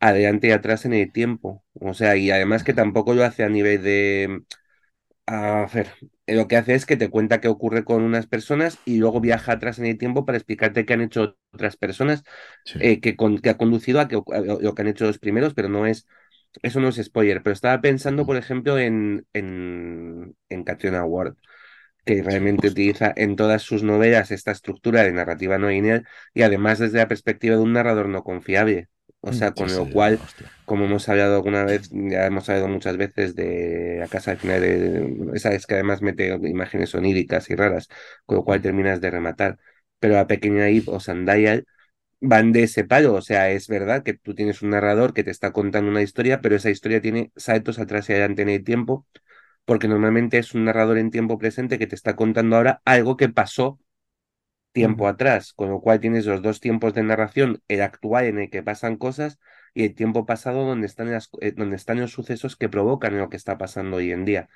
adelante 0.00 0.48
y 0.48 0.50
atrás 0.52 0.84
en 0.84 0.92
el 0.94 1.12
tiempo. 1.12 1.64
O 1.74 1.94
sea, 1.94 2.16
y 2.16 2.30
además 2.30 2.64
que 2.64 2.74
tampoco 2.74 3.14
lo 3.14 3.24
hace 3.24 3.44
a 3.44 3.48
nivel 3.48 3.82
de... 3.82 4.42
A 5.26 5.66
ver, 5.72 5.88
lo 6.26 6.48
que 6.48 6.56
hace 6.56 6.74
es 6.74 6.84
que 6.84 6.96
te 6.98 7.08
cuenta 7.08 7.40
qué 7.40 7.48
ocurre 7.48 7.84
con 7.84 8.02
unas 8.02 8.26
personas 8.26 8.78
y 8.84 8.98
luego 8.98 9.20
viaja 9.22 9.52
atrás 9.52 9.78
en 9.78 9.86
el 9.86 9.96
tiempo 9.96 10.26
para 10.26 10.36
explicarte 10.36 10.84
qué 10.84 10.92
han 10.94 11.00
hecho 11.00 11.36
otras 11.52 11.76
personas, 11.78 12.24
Sí. 12.66 12.78
eh, 12.82 13.00
que, 13.00 13.16
con- 13.16 13.38
que 13.38 13.48
ha 13.50 13.56
conducido 13.56 14.00
a, 14.00 14.08
que, 14.08 14.16
a 14.16 14.40
lo 14.40 14.74
que 14.74 14.82
han 14.82 14.88
hecho 14.88 15.06
los 15.06 15.18
primeros, 15.18 15.54
pero 15.54 15.68
no 15.70 15.86
es, 15.86 16.06
eso 16.62 16.78
no 16.80 16.88
es 16.88 16.96
spoiler. 17.02 17.42
Pero 17.42 17.54
estaba 17.54 17.80
pensando, 17.80 18.26
por 18.26 18.36
ejemplo, 18.36 18.78
en, 18.78 19.26
en, 19.32 20.36
en 20.50 20.64
Catriona 20.64 21.04
Ward, 21.04 21.36
que 22.04 22.22
realmente 22.22 22.68
utiliza 22.68 23.12
en 23.16 23.36
todas 23.36 23.62
sus 23.62 23.82
novelas 23.82 24.30
esta 24.30 24.50
estructura 24.52 25.02
de 25.02 25.12
narrativa 25.12 25.58
no 25.58 25.68
lineal 25.70 26.06
y 26.34 26.42
además 26.42 26.78
desde 26.78 26.98
la 26.98 27.08
perspectiva 27.08 27.56
de 27.56 27.62
un 27.62 27.72
narrador 27.72 28.08
no 28.08 28.22
confiable. 28.24 28.88
O 29.20 29.32
sea, 29.32 29.52
Mm, 29.52 29.54
con 29.54 29.68
Sí, 29.68 29.74
lo 29.74 29.88
sí, 29.90 29.90
cual 29.90 30.22
hostia. 30.22 30.50
como 30.64 30.86
hemos 30.86 31.08
hablado 31.08 31.34
alguna 31.36 31.64
vez, 31.64 31.88
ya 31.92 32.26
hemos 32.26 32.48
hablado 32.48 32.68
muchas 32.68 32.96
veces 32.96 33.34
de 33.36 33.96
la 34.00 34.08
casa 34.08 34.30
al 34.32 34.38
final, 34.38 34.60
de, 34.62 35.30
esa 35.34 35.52
es 35.52 35.66
que 35.66 35.74
además 35.74 36.00
mete 36.02 36.28
imágenes 36.44 36.94
oníricas 36.94 37.50
y 37.50 37.54
raras, 37.54 37.88
con 38.26 38.36
lo 38.38 38.44
cual 38.44 38.60
Mm. 38.60 38.62
terminas 38.62 39.00
de 39.00 39.10
rematar. 39.10 39.58
Pero 39.98 40.14
la 40.14 40.26
pequeña 40.26 40.68
Eve 40.68 40.84
o 40.88 41.00
Sandaial 41.00 41.66
van 42.20 42.52
de 42.52 42.64
ese 42.64 42.84
palo, 42.84 43.14
o 43.14 43.22
sea, 43.22 43.50
es 43.50 43.68
verdad 43.68 44.02
que 44.02 44.14
tú 44.14 44.34
tienes 44.34 44.62
un 44.62 44.70
narrador 44.70 45.12
que 45.14 45.24
te 45.24 45.30
está 45.30 45.52
contando 45.52 45.90
una 45.90 46.02
historia, 46.02 46.40
pero 46.40 46.56
esa 46.56 46.70
historia 46.70 47.00
tiene 47.02 47.32
saltos 47.36 47.78
atrás 47.78 48.08
y 48.08 48.12
adelante 48.14 48.42
en 48.42 48.48
el 48.48 48.64
tiempo, 48.64 49.06
porque 49.64 49.88
normalmente 49.88 50.38
es 50.38 50.54
un 50.54 50.64
narrador 50.66 50.98
en 50.98 51.10
tiempo 51.10 51.38
presente 51.38 51.78
que 51.78 51.86
te 51.86 51.94
está 51.94 52.16
contando 52.16 52.56
ahora 52.56 52.82
algo 52.84 53.16
que 53.16 53.28
pasó 53.28 53.78
tiempo 54.72 55.08
atrás, 55.08 55.52
con 55.54 55.70
lo 55.70 55.80
cual 55.80 56.00
tienes 56.00 56.26
los 56.26 56.42
dos 56.42 56.60
tiempos 56.60 56.94
de 56.94 57.02
narración, 57.04 57.62
el 57.68 57.82
actual 57.82 58.26
en 58.26 58.38
el 58.40 58.50
que 58.50 58.62
pasan 58.62 58.96
cosas 58.96 59.38
y 59.74 59.84
el 59.84 59.94
tiempo 59.94 60.26
pasado 60.26 60.64
donde 60.66 60.86
están, 60.86 61.10
las- 61.12 61.30
eh, 61.40 61.52
donde 61.52 61.76
están 61.76 62.00
los 62.00 62.12
sucesos 62.12 62.56
que 62.56 62.68
provocan 62.68 63.18
lo 63.18 63.28
que 63.30 63.36
está 63.36 63.58
pasando 63.58 63.96
hoy 63.98 64.12
en 64.12 64.24
día. 64.24 64.48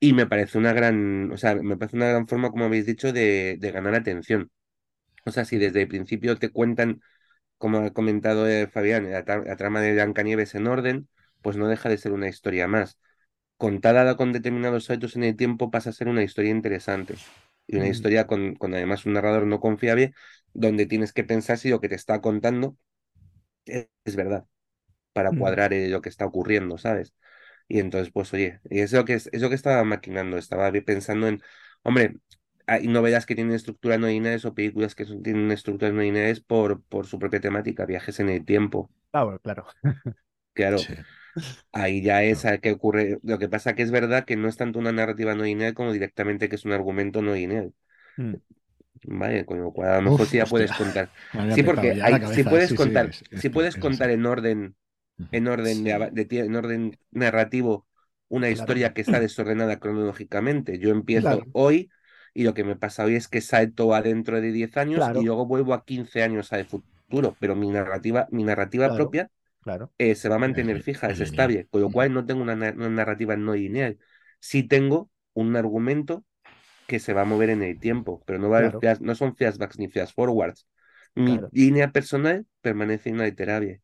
Y 0.00 0.12
me 0.14 0.26
parece 0.26 0.58
una 0.58 0.72
gran, 0.72 1.30
o 1.32 1.36
sea, 1.38 1.54
me 1.54 1.76
parece 1.76 1.96
una 1.96 2.08
gran 2.08 2.26
forma, 2.28 2.50
como 2.50 2.64
habéis 2.64 2.86
dicho, 2.86 3.12
de, 3.12 3.56
de 3.58 3.70
ganar 3.72 3.94
atención. 3.94 4.50
O 5.26 5.32
sea, 5.32 5.44
si 5.46 5.58
desde 5.58 5.82
el 5.82 5.88
principio 5.88 6.38
te 6.38 6.50
cuentan, 6.50 7.02
como 7.58 7.78
ha 7.80 7.92
comentado 7.92 8.48
eh, 8.48 8.68
Fabián, 8.68 9.10
la, 9.10 9.24
tra- 9.24 9.44
la 9.46 9.56
trama 9.56 9.80
de 9.82 9.94
Blancanieves 9.94 10.54
en 10.56 10.66
orden, 10.68 11.08
pues 11.42 11.56
no 11.56 11.68
deja 11.68 11.88
de 11.90 11.98
ser 11.98 12.12
una 12.12 12.28
historia 12.28 12.68
más. 12.68 12.98
Contada 13.64 14.16
con 14.16 14.32
determinados 14.32 14.86
saltos 14.86 15.16
en 15.16 15.24
el 15.24 15.36
tiempo 15.36 15.70
pasa 15.70 15.90
a 15.90 15.92
ser 15.92 16.08
una 16.08 16.22
historia 16.24 16.50
interesante. 16.50 17.20
Y 17.66 17.76
una 17.76 17.86
Mm. 17.86 17.88
historia 17.88 18.26
con, 18.26 18.54
con 18.56 18.74
además 18.74 19.06
un 19.06 19.12
narrador 19.14 19.46
no 19.46 19.60
confiable, 19.60 20.14
donde 20.52 20.86
tienes 20.86 21.12
que 21.12 21.24
pensar 21.24 21.58
si 21.58 21.70
lo 21.70 21.80
que 21.80 21.88
te 21.88 21.94
está 21.94 22.20
contando 22.20 22.76
es, 23.66 23.88
es 24.04 24.16
verdad, 24.16 24.46
para 25.14 25.32
Mm. 25.32 25.32
cuadrar 25.34 25.72
eh, 25.74 25.88
lo 25.90 26.02
que 26.02 26.08
está 26.10 26.26
ocurriendo, 26.26 26.78
¿sabes? 26.78 27.14
Y 27.68 27.80
entonces, 27.80 28.12
pues 28.12 28.32
oye, 28.34 28.60
y 28.70 28.80
es 28.80 28.92
lo 28.92 29.04
que, 29.06 29.14
es, 29.14 29.30
lo 29.32 29.48
que 29.50 29.54
estaba 29.56 29.84
maquinando, 29.84 30.38
estaba 30.38 30.72
pensando 30.72 31.28
en, 31.28 31.42
hombre, 31.84 32.16
hay 32.66 32.88
novelas 32.88 33.26
que 33.26 33.34
tienen 33.36 33.54
estructuras 33.54 34.00
no 34.00 34.08
lineales 34.08 34.44
o 34.46 34.54
películas 34.54 34.94
que 34.96 35.04
son- 35.06 35.22
tienen 35.22 35.50
estructuras 35.52 35.94
no 35.94 36.02
lineales 36.02 36.40
por, 36.42 36.82
por 36.84 37.06
su 37.06 37.18
propia 37.20 37.40
temática, 37.40 37.86
viajes 37.86 38.20
en 38.20 38.30
el 38.30 38.44
tiempo. 38.46 38.90
Ah, 39.12 39.24
bueno, 39.24 39.38
claro. 39.40 39.66
Claro, 40.54 40.78
Sí. 40.78 40.94
ahí 41.72 42.02
ya 42.02 42.22
es 42.24 42.44
a 42.46 42.58
qué 42.58 42.72
ocurre. 42.72 43.18
Lo 43.22 43.38
que 43.38 43.48
pasa 43.48 43.74
que 43.74 43.82
es 43.82 43.90
verdad 43.92 44.24
que 44.26 44.36
no 44.36 44.48
es 44.48 44.56
tanto 44.58 44.78
una 44.78 44.92
narrativa 44.92 45.34
no 45.34 45.44
lineal 45.44 45.74
como 45.74 45.92
directamente 45.92 46.48
que 46.48 46.56
es 46.56 46.64
un 46.66 46.72
argumento 46.72 47.22
no 47.22 47.34
lineal. 47.34 47.74
Mm. 48.18 48.34
Vale, 49.04 49.44
con 49.44 49.60
lo 49.60 49.72
cual 49.72 49.90
a 49.90 49.96
lo 49.96 50.02
mejor 50.02 50.28
sí 50.28 50.36
ya 50.36 50.48
puedes 50.48 50.72
contar. 50.74 51.10
Sí, 51.48 51.62
porque 51.64 52.00
si 52.34 52.44
puedes 52.44 52.68
Sí, 52.68 52.76
sí, 52.76 52.78
contar, 52.78 53.08
es- 53.08 53.24
si 53.34 53.48
es- 53.48 53.50
puedes 53.50 53.76
es 53.76 53.80
contar 53.80 54.10
en 54.10 54.26
orden 54.26 54.76
en 55.32 55.48
orden, 55.48 55.84
de, 55.84 56.26
en 56.40 56.56
orden 56.56 56.98
narrativo 57.10 57.86
una 58.28 58.48
Claro. 58.48 58.58
historia 58.60 58.94
que 58.94 59.02
está 59.02 59.18
desordenada 59.20 59.78
cronológicamente. 59.80 60.78
Yo 60.78 60.90
empiezo 60.90 61.28
Claro. 61.28 61.46
hoy 61.52 61.90
y 62.34 62.44
lo 62.44 62.54
que 62.54 62.64
me 62.64 62.76
pasa 62.76 63.04
hoy 63.04 63.16
es 63.16 63.28
que 63.28 63.40
salto 63.42 63.94
a 63.94 64.02
dentro 64.02 64.40
de 64.40 64.52
10 64.52 64.76
años 64.78 64.98
Claro. 64.98 65.20
y 65.20 65.24
luego 65.24 65.46
vuelvo 65.46 65.74
a 65.74 65.84
15 65.84 66.22
años 66.22 66.52
al 66.52 66.66
futuro, 66.66 67.36
pero 67.40 67.56
mi 67.56 67.70
narrativa, 67.70 68.28
mi 68.30 68.44
narrativa 68.44 68.94
propia 68.94 69.30
Claro. 69.62 69.92
eh, 69.98 70.14
se 70.14 70.28
va 70.28 70.36
a 70.36 70.38
mantener 70.38 70.80
fija, 70.80 71.10
es 71.10 71.20
estable, 71.20 71.68
con 71.68 71.80
lo 71.80 71.90
Ujú. 71.90 71.92
cual 71.92 72.12
no 72.12 72.26
tengo 72.26 72.42
una, 72.42 72.56
na- 72.56 72.72
una 72.76 72.88
narrativa 72.90 73.36
no 73.36 73.54
lineal. 73.54 73.98
Sí 74.40 74.62
tengo 74.64 75.10
un 75.34 75.56
argumento 75.56 76.24
que 76.86 77.00
se 77.00 77.12
va 77.14 77.22
a 77.22 77.24
mover 77.26 77.50
en 77.50 77.62
el 77.62 77.80
tiempo, 77.80 78.22
pero 78.26 78.38
no, 78.38 78.50
va 78.50 78.60
a 78.60 78.72
flash- 78.74 79.00
no 79.00 79.14
son 79.16 79.36
flashbacks 79.36 79.78
ni 79.78 79.88
flash 79.88 80.12
forwards. 80.14 80.66
Mi 81.14 81.40
Claro. 81.40 81.52
línea 81.52 81.92
personal 81.92 82.46
permanece 82.62 83.10
inalterable. 83.10 83.82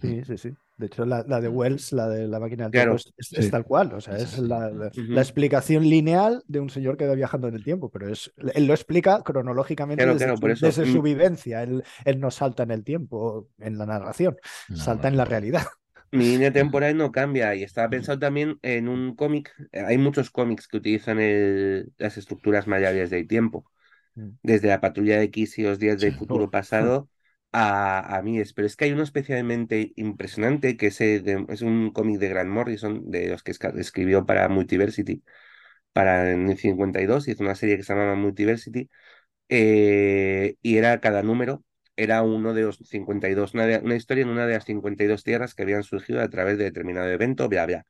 Sí, 0.00 0.24
sí, 0.24 0.36
sí. 0.38 0.56
De 0.78 0.86
hecho, 0.86 1.04
la, 1.04 1.24
la 1.26 1.40
de 1.40 1.48
Wells, 1.48 1.92
la 1.92 2.08
de 2.08 2.28
la 2.28 2.40
máquina 2.40 2.64
del 2.64 2.70
Claro. 2.70 2.96
tiempo, 2.96 2.96
es, 2.96 3.12
es- 3.32 3.38
es 3.38 3.44
Sí. 3.46 3.50
tal 3.50 3.64
cual. 3.64 3.92
O 3.94 4.00
sea, 4.00 4.16
Es 4.16 4.38
la, 4.38 4.70
explicación 5.20 5.82
lineal 5.88 6.42
de 6.46 6.60
un 6.60 6.70
señor 6.70 6.96
que 6.96 7.06
va 7.06 7.14
viajando 7.14 7.48
en 7.48 7.54
el 7.56 7.64
tiempo, 7.64 7.90
pero 7.90 8.08
es, 8.08 8.32
él 8.54 8.66
lo 8.66 8.74
explica 8.74 9.22
cronológicamente 9.22 10.02
Claro, 10.04 10.14
desde, 10.14 10.24
claro, 10.26 10.36
su, 10.36 10.40
por 10.40 10.50
eso. 10.52 10.66
desde 10.66 10.86
su 10.86 11.00
mm, 11.00 11.02
vivencia. 11.02 11.62
Él, 11.64 11.82
él 12.04 12.20
no 12.20 12.30
salta 12.30 12.62
en 12.62 12.70
el 12.70 12.84
tiempo, 12.84 13.48
en 13.58 13.76
la 13.78 13.86
narración, 13.86 14.36
No, 14.68 14.76
salta 14.76 15.08
no, 15.08 15.08
en 15.08 15.16
la 15.16 15.24
realidad. 15.24 15.66
Mi 16.10 16.24
línea 16.30 16.52
temporal 16.52 16.96
no 16.96 17.12
cambia 17.12 17.54
y 17.54 17.62
estaba 17.62 17.90
pensado 17.90 18.18
también 18.18 18.58
en 18.62 18.88
un 18.88 19.14
cómic. 19.14 19.52
eh, 19.72 19.82
Hay 19.86 19.98
muchos 19.98 20.30
cómics 20.30 20.66
que 20.68 20.78
utilizan 20.78 21.20
el- 21.20 21.92
las 21.98 22.16
estructuras 22.16 22.66
maleables 22.66 23.10
del 23.10 23.26
tiempo, 23.28 23.70
Mm. 24.16 24.38
desde 24.42 24.68
la 24.68 24.80
Patrulla 24.80 25.22
X 25.24 25.58
y 25.58 25.62
los 25.64 25.78
días 25.78 26.00
del 26.00 26.14
futuro 26.14 26.46
Oh. 26.46 26.50
pasado 26.50 27.10
a, 27.52 28.16
a 28.18 28.22
Mies. 28.22 28.52
Pero 28.54 28.66
es 28.66 28.76
que 28.76 28.86
hay 28.86 28.92
uno 28.92 29.02
especialmente 29.02 29.92
impresionante 29.96 30.76
que 30.76 30.88
es, 30.88 31.00
eh, 31.00 31.22
es 31.48 31.62
un 31.62 31.90
cómic 31.92 32.18
de 32.20 32.28
Grant 32.28 32.50
Morrison, 32.50 33.10
de 33.10 33.28
los 33.28 33.42
que 33.42 33.52
escribió 33.52 34.26
para 34.26 34.48
Multiversity, 34.48 35.22
para 35.92 36.30
el 36.32 36.56
52, 36.58 37.28
hizo 37.28 37.42
una 37.42 37.54
serie 37.54 37.76
que 37.76 37.82
se 37.84 37.92
llamaba 37.94 38.14
Multiversity, 38.16 38.88
eh, 39.48 40.56
y 40.62 40.76
era 40.78 41.00
cada 41.00 41.22
número, 41.22 41.64
era 41.96 42.22
uno 42.22 42.54
de 42.54 42.62
los 42.62 42.78
52, 42.78 43.54
una, 43.54 43.66
de- 43.66 43.78
una 43.80 43.96
historia 43.96 44.22
en 44.24 44.30
una 44.30 44.46
de 44.46 44.54
las 44.54 44.64
52 44.64 45.24
tierras 45.24 45.54
que 45.54 45.62
habían 45.64 45.84
surgido 45.84 46.20
a 46.22 46.30
través 46.30 46.58
de 46.58 46.64
determinado 46.64 47.08
evento, 47.10 47.48
bla, 47.48 47.66
bla. 47.66 47.86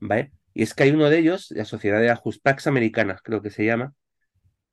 ¿Vale? 0.00 0.32
Y 0.54 0.62
es 0.64 0.74
que 0.74 0.84
hay 0.84 0.90
uno 0.92 1.10
de 1.10 1.18
ellos, 1.18 1.50
la 1.52 1.64
Sociedad 1.64 2.00
de 2.00 2.10
Ajuspax 2.10 2.66
Americanas, 2.66 3.22
creo 3.22 3.42
que 3.42 3.50
se 3.50 3.64
llama, 3.64 3.94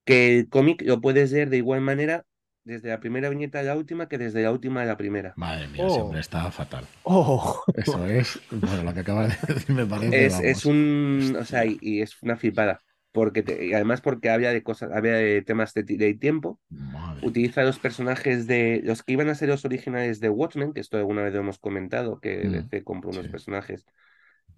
que 0.05 0.39
el 0.39 0.49
cómic 0.49 0.81
lo 0.83 1.01
puedes 1.01 1.31
leer 1.31 1.49
de 1.49 1.57
igual 1.57 1.81
manera 1.81 2.25
desde 2.65 2.89
la 2.89 2.99
primera 3.01 3.29
viñeta 3.29 3.59
a 3.61 3.63
la 3.63 3.77
última 3.77 4.09
que 4.09 4.17
desde 4.19 4.43
la 4.43 4.51
última 4.51 4.83
a 4.83 4.85
la 4.85 4.97
primera. 4.97 5.39
Madre 5.41 5.67
mía, 5.67 5.87
Oh. 5.87 6.01
hombre 6.01 6.19
está 6.19 6.51
fatal. 6.51 6.85
Oh, 7.03 7.63
Eso 7.73 8.05
es, 8.07 8.39
bueno, 8.51 8.83
lo 8.83 8.93
que 8.93 9.01
acabas 9.01 9.41
de 9.47 9.53
decir 9.55 9.75
me 9.75 9.85
parece, 9.85 10.23
Es, 10.23 10.39
vamos. 10.39 10.39
es 10.39 10.65
un, 10.65 11.35
o 11.39 11.45
sea, 11.45 11.65
y, 11.65 11.77
y 11.81 12.01
es 12.01 12.21
una 12.21 12.37
flipada, 12.37 12.79
porque 13.11 13.43
te- 13.43 13.65
y 13.65 13.73
además 13.73 14.01
porque 14.01 14.29
habla 14.29 14.51
de 14.53 14.61
cosas, 14.63 14.91
habla 14.91 15.11
de 15.13 15.41
temas 15.41 15.73
de, 15.73 15.83
de 15.83 16.13
tiempo, 16.13 16.59
Madre. 16.69 17.31
utiliza 17.31 17.63
los 17.63 17.79
personajes 17.79 18.47
de 18.47 18.81
los 18.85 19.03
que 19.03 19.13
iban 19.13 19.29
a 19.29 19.35
ser 19.35 19.49
los 19.49 19.65
originales 19.65 20.19
de 20.21 20.29
Watchmen, 20.29 20.73
que 20.73 20.81
esto 20.81 20.97
alguna 20.97 21.23
vez 21.23 21.33
lo 21.33 21.41
hemos 21.41 21.59
comentado, 21.59 22.19
que 22.21 22.37
Mm, 22.43 22.49
DC 22.49 22.83
compró 22.83 23.11
unos 23.11 23.27
sí. 23.27 23.29
personajes 23.29 23.85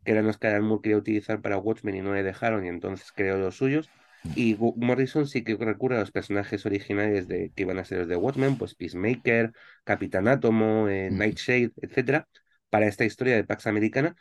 que 0.04 0.12
eran 0.14 0.26
los 0.28 0.38
que 0.38 0.48
Alan 0.48 0.64
Moore 0.66 0.82
quería 0.84 0.98
utilizar 0.98 1.42
para 1.42 1.58
Watchmen 1.60 1.96
y 1.96 2.02
no 2.02 2.14
le 2.14 2.24
dejaron, 2.24 2.66
y 2.66 2.70
entonces 2.70 3.12
creó 3.14 3.38
los 3.38 3.58
suyos. 3.58 3.92
Y 4.34 4.56
Morrison 4.58 5.28
sí 5.28 5.44
que 5.44 5.56
recurre 5.58 5.98
a 5.98 6.00
los 6.02 6.12
personajes 6.12 6.66
originales 6.66 7.28
de 7.28 7.52
que 7.56 7.64
iban 7.64 7.80
a 7.80 7.86
ser 7.86 8.00
los 8.00 8.08
de 8.08 8.16
Watchmen, 8.18 8.58
pues 8.58 8.76
Peacemaker, 8.76 9.52
Capitán 9.84 10.28
Átomo, 10.28 10.88
eh. 10.90 11.10
Nightshade, 11.12 11.72
etcétera, 11.82 12.28
para 12.70 12.88
esta 12.88 13.06
historia 13.06 13.36
de 13.36 13.44
Pax 13.46 13.68
Americana. 13.68 14.16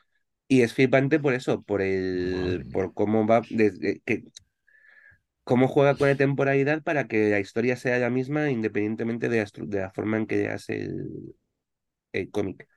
Y 0.49 0.63
es 0.63 0.75
flipante 0.75 1.21
por 1.21 1.35
eso, 1.35 1.63
por 1.63 1.83
el, 1.83 2.67
por 2.73 2.95
cómo 2.95 3.27
va 3.27 3.47
desde 3.51 4.01
que 4.01 4.25
cómo 5.45 5.69
juega 5.69 5.97
con 5.97 6.09
la 6.09 6.17
temporalidad 6.17 6.83
para 6.83 7.07
que 7.09 7.31
la 7.31 7.41
historia 7.41 7.77
sea 7.77 7.99
la 7.99 8.11
misma 8.11 8.51
independientemente 8.51 9.29
de 9.29 9.39
la, 9.39 9.45
estru- 9.45 9.67
de 9.69 9.81
la 9.81 9.91
forma 9.93 10.17
en 10.19 10.27
que 10.27 10.37
leas 10.37 10.69
el, 10.69 11.37
el 12.13 12.31
cómic. 12.31 12.69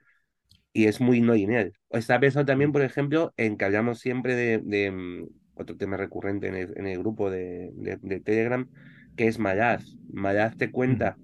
Y 0.73 0.87
es 0.87 1.01
muy 1.01 1.21
no 1.21 1.33
lineal. 1.35 1.73
Está 1.91 2.19
pensado 2.19 2.45
también, 2.45 2.71
por 2.73 2.83
ejemplo, 2.83 3.33
en 3.37 3.57
que 3.57 3.65
hablamos 3.65 3.99
siempre 3.99 4.35
de, 4.35 4.59
de, 4.59 4.91
mm, 4.91 5.27
otro 5.63 5.77
tema 5.77 5.97
recurrente 5.97 6.47
en 6.47 6.55
el, 6.55 6.73
en 6.77 6.87
el 6.87 6.99
grupo 6.99 7.29
de, 7.29 7.71
de- 7.75 7.99
de 8.01 8.19
Telegram, 8.19 8.69
que 9.15 9.27
es 9.27 9.39
Malaz. 9.39 9.83
Malaz 10.11 10.57
te 10.57 10.71
cuenta, 10.71 11.17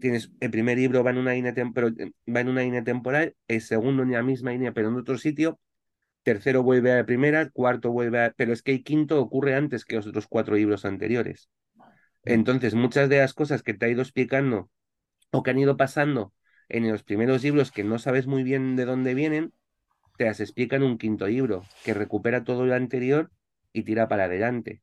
tienes 0.00 0.32
el 0.40 0.50
primer 0.50 0.78
libro 0.78 1.04
va 1.04 1.10
en 1.10 1.18
una 1.18 1.32
línea 1.34 1.52
eh, 1.56 2.12
va 2.32 2.40
en 2.40 2.48
una 2.48 2.62
línea 2.62 2.84
temporal, 2.84 3.34
el 3.48 3.60
segundo 3.60 4.02
en 4.02 4.12
la 4.12 4.22
misma 4.22 4.52
línea, 4.52 4.72
pero 4.72 4.88
en 4.88 4.96
otro 4.96 5.18
sitio, 5.18 5.58
tercero 6.22 6.62
vuelve 6.62 6.92
a 6.92 6.96
la 6.96 7.06
primera, 7.06 7.50
cuarto 7.50 7.92
vuelve 7.92 8.20
a... 8.24 8.34
Pero 8.36 8.52
es 8.52 8.62
que 8.62 8.72
el 8.72 8.82
quinto 8.84 9.20
ocurre 9.20 9.54
antes 9.54 9.84
que 9.84 9.96
los 9.96 10.06
otros 10.06 10.26
cuatro 10.28 10.56
libros 10.56 10.84
anteriores. 10.84 11.48
Entonces, 12.24 12.74
muchas 12.74 13.08
de 13.08 13.18
las 13.18 13.34
cosas 13.34 13.62
que 13.62 13.74
te 13.74 13.86
ha 13.86 13.88
ido 13.88 14.02
explicando 14.02 14.68
o 15.30 15.42
que 15.42 15.50
han 15.50 15.58
ido 15.58 15.76
pasando 15.76 16.32
en 16.68 16.90
los 16.90 17.04
primeros 17.04 17.44
libros 17.44 17.70
que 17.70 17.84
no 17.84 17.98
sabes 17.98 18.26
muy 18.26 18.42
bien 18.42 18.74
de 18.76 18.84
dónde 18.84 19.14
vienen, 19.14 19.52
te 20.18 20.24
las 20.24 20.40
explica 20.40 20.76
en 20.76 20.82
un 20.82 20.98
quinto 20.98 21.26
libro, 21.28 21.62
que 21.84 21.94
recupera 21.94 22.42
todo 22.42 22.66
lo 22.66 22.74
anterior 22.74 23.30
y 23.76 23.84
tira 23.84 24.08
para 24.08 24.24
adelante. 24.24 24.82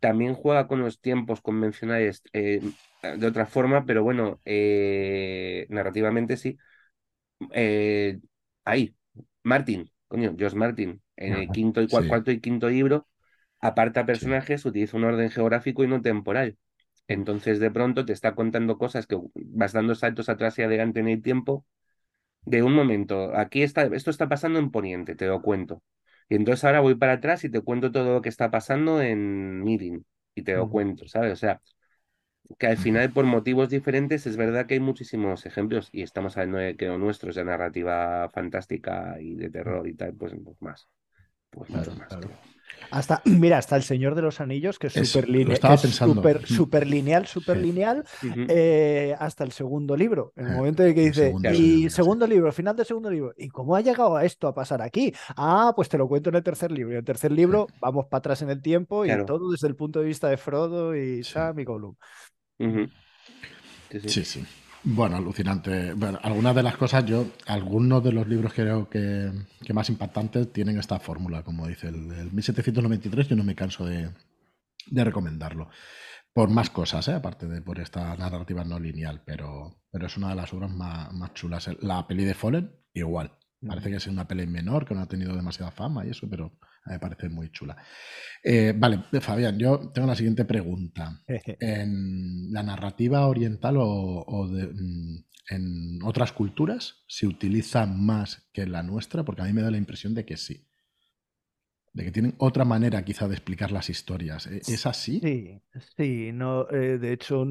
También 0.00 0.34
juega 0.34 0.68
con 0.68 0.80
los 0.80 1.00
tiempos 1.00 1.40
convencionales 1.40 2.22
eh, 2.32 2.60
de 3.02 3.26
otra 3.26 3.46
forma, 3.46 3.84
pero 3.86 4.02
bueno, 4.02 4.40
eh, 4.44 5.66
narrativamente 5.70 6.36
sí. 6.36 6.58
Eh, 7.52 8.20
ahí, 8.64 8.96
Martin, 9.42 9.90
coño, 10.08 10.34
George 10.38 10.56
Martin, 10.56 11.02
en 11.16 11.34
el 11.34 11.50
quinto 11.52 11.82
y 11.82 11.88
Sí. 11.88 11.96
cuarto 12.06 12.30
y 12.30 12.40
quinto 12.40 12.68
libro, 12.70 13.08
aparta 13.60 14.06
Sí. 14.06 14.06
personajes, 14.06 14.64
utiliza 14.64 14.96
un 14.96 15.04
orden 15.04 15.30
geográfico 15.30 15.84
y 15.84 15.88
no 15.88 16.02
temporal. 16.02 16.58
Entonces, 17.08 17.60
de 17.60 17.70
pronto 17.70 18.04
te 18.06 18.12
está 18.12 18.34
contando 18.34 18.78
cosas 18.78 19.06
que 19.06 19.18
vas 19.34 19.72
dando 19.72 19.94
saltos 19.94 20.28
atrás 20.28 20.58
y 20.58 20.62
adelante 20.62 21.00
en 21.00 21.08
el 21.08 21.22
tiempo. 21.22 21.66
De 22.46 22.62
un 22.62 22.74
momento, 22.74 23.36
aquí 23.36 23.62
está, 23.62 23.84
esto 23.86 24.10
está 24.10 24.28
pasando 24.28 24.58
en 24.60 24.70
Poniente, 24.70 25.16
te 25.16 25.26
lo 25.26 25.42
cuento. 25.42 25.82
Y 26.28 26.36
entonces 26.36 26.64
ahora 26.64 26.80
voy 26.80 26.94
para 26.96 27.14
atrás 27.14 27.44
y 27.44 27.50
te 27.50 27.60
cuento 27.62 27.92
todo 27.92 28.14
lo 28.14 28.22
que 28.22 28.28
está 28.28 28.50
pasando 28.50 29.00
en 29.02 29.62
Mirin 29.64 30.04
y 30.34 30.42
te 30.42 30.54
lo 30.54 30.68
cuento, 30.68 31.06
¿sabes? 31.08 31.32
O 31.34 31.36
sea, 31.36 31.60
que 32.58 32.66
al 32.68 32.78
final, 32.78 33.12
por 33.12 33.24
motivos 33.26 33.68
diferentes, 33.70 34.26
es 34.26 34.36
verdad 34.36 34.66
que 34.66 34.74
hay 34.74 34.80
muchísimos 34.80 35.46
ejemplos 35.46 35.88
y 35.92 36.02
estamos 36.02 36.36
hablando 36.36 36.58
de 36.58 36.76
que 36.76 36.86
lo 36.86 36.98
nuestro 36.98 37.30
es 37.30 37.36
de 37.36 37.44
narrativa 37.44 38.30
fantástica 38.30 39.16
y 39.20 39.34
de 39.36 39.50
terror 39.50 39.88
y 39.88 39.94
tal, 39.94 40.14
pues, 40.14 40.34
pues 40.44 40.60
más. 40.62 40.88
Pues 41.50 41.70
mucho 41.70 41.92
Claro, 41.92 41.96
más. 41.96 42.18
claro. 42.18 42.30
Hasta, 42.90 43.22
mira, 43.24 43.58
hasta 43.58 43.76
El 43.76 43.82
Señor 43.82 44.14
de 44.14 44.22
los 44.22 44.40
Anillos, 44.40 44.78
que 44.78 44.86
es 44.88 44.92
súper 44.94 45.28
lineal, 45.28 45.56
super, 46.46 46.86
lineal, 46.86 47.26
Sí. 47.26 47.40
lineal, 47.56 48.04
eh, 48.48 49.14
hasta 49.18 49.44
el 49.44 49.52
segundo 49.52 49.96
libro. 49.96 50.32
En 50.36 50.46
el 50.46 50.52
Eh, 50.52 50.56
momento 50.56 50.84
en 50.84 50.94
que 50.94 51.00
el 51.02 51.06
dice, 51.08 51.26
segundo 51.26 51.50
libro, 51.50 51.64
y 51.64 51.82
sí. 51.82 51.90
segundo 51.90 52.26
libro, 52.26 52.52
final 52.52 52.76
del 52.76 52.86
segundo 52.86 53.10
libro, 53.10 53.32
¿y 53.36 53.48
cómo 53.48 53.76
ha 53.76 53.80
llegado 53.80 54.16
a 54.16 54.24
esto 54.24 54.48
a 54.48 54.54
pasar 54.54 54.82
aquí? 54.82 55.12
Ah, 55.36 55.72
pues 55.74 55.88
te 55.88 55.98
lo 55.98 56.08
cuento 56.08 56.30
en 56.30 56.36
el 56.36 56.42
tercer 56.42 56.70
libro. 56.70 56.90
Y 56.92 56.94
en 56.94 56.98
el 56.98 57.04
tercer 57.04 57.32
libro 57.32 57.66
vamos 57.80 58.06
para 58.06 58.18
atrás 58.18 58.42
en 58.42 58.50
el 58.50 58.62
tiempo 58.62 59.04
y 59.04 59.10
todo 59.26 59.50
desde 59.50 59.68
el 59.68 59.76
punto 59.76 60.00
de 60.00 60.06
vista 60.06 60.28
de 60.28 60.36
Frodo 60.36 60.94
y 60.94 61.22
Sí. 61.24 61.32
Sam 61.32 61.58
y 61.58 61.64
Gollum. 61.64 61.94
Ujú. 62.58 62.86
Sí, 63.90 64.00
sí. 64.00 64.08
Sí, 64.08 64.24
sí. 64.24 64.46
Bueno, 64.88 65.16
alucinante. 65.16 65.94
Bueno, 65.94 66.20
algunas 66.22 66.54
de 66.54 66.62
las 66.62 66.76
cosas, 66.76 67.04
yo, 67.04 67.26
algunos 67.46 68.04
de 68.04 68.12
los 68.12 68.28
libros 68.28 68.52
creo 68.54 68.88
que, 68.88 69.32
que 69.64 69.72
más 69.72 69.90
impactantes 69.90 70.52
tienen 70.52 70.78
esta 70.78 71.00
fórmula, 71.00 71.42
como 71.42 71.66
dice 71.66 71.88
el, 71.88 72.12
el 72.12 72.32
1793, 72.32 73.26
yo 73.26 73.34
no 73.34 73.42
me 73.42 73.56
canso 73.56 73.84
de, 73.84 74.10
de 74.86 75.04
recomendarlo. 75.04 75.70
Por 76.32 76.50
más 76.50 76.70
cosas, 76.70 77.08
¿eh? 77.08 77.14
aparte 77.14 77.48
de 77.48 77.62
por 77.62 77.80
esta 77.80 78.14
narrativa 78.16 78.62
no 78.62 78.78
lineal, 78.78 79.22
pero, 79.26 79.82
pero 79.90 80.06
es 80.06 80.16
una 80.16 80.28
de 80.28 80.36
las 80.36 80.54
obras 80.54 80.70
más, 80.70 81.12
más 81.12 81.34
chulas. 81.34 81.68
La 81.80 82.06
peli 82.06 82.24
de 82.24 82.34
Fallen, 82.34 82.70
igual. 82.94 83.32
Parece 83.66 83.90
que 83.90 83.96
es 83.96 84.06
una 84.06 84.28
peli 84.28 84.46
menor, 84.46 84.86
que 84.86 84.94
no 84.94 85.00
ha 85.00 85.08
tenido 85.08 85.34
demasiada 85.34 85.72
fama 85.72 86.06
y 86.06 86.10
eso, 86.10 86.28
pero 86.30 86.60
me 86.86 86.98
parece 86.98 87.28
muy 87.28 87.50
chula. 87.50 87.76
Eh, 88.42 88.74
vale, 88.76 89.02
Fabián, 89.20 89.58
yo 89.58 89.90
tengo 89.92 90.08
la 90.08 90.16
siguiente 90.16 90.44
pregunta. 90.44 91.22
¿En 91.60 92.52
la 92.52 92.62
narrativa 92.62 93.26
oriental 93.26 93.76
o, 93.78 94.24
o 94.26 94.48
de, 94.48 94.66
mm, 94.66 95.24
en 95.50 96.02
otras 96.04 96.32
culturas 96.32 97.04
se 97.06 97.26
utiliza 97.26 97.86
más 97.86 98.48
que 98.52 98.62
en 98.62 98.72
la 98.72 98.82
nuestra? 98.82 99.24
Porque 99.24 99.42
a 99.42 99.44
mí 99.46 99.52
me 99.52 99.62
da 99.62 99.70
la 99.70 99.78
impresión 99.78 100.14
de 100.14 100.24
que 100.24 100.36
sí. 100.36 100.66
De 101.96 102.04
que 102.04 102.12
tienen 102.12 102.34
otra 102.38 102.64
manera 102.64 103.04
quizá 103.04 103.26
de 103.26 103.34
explicar 103.34 103.72
las 103.72 103.90
historias. 103.90 104.46
¿E- 104.46 104.62
¿Es 104.66 104.86
así? 104.86 105.16
Sí, 105.18 105.62
sí, 105.96 106.30
no, 106.34 106.68
eh, 106.70 106.98
de 106.98 107.12
hecho, 107.14 107.44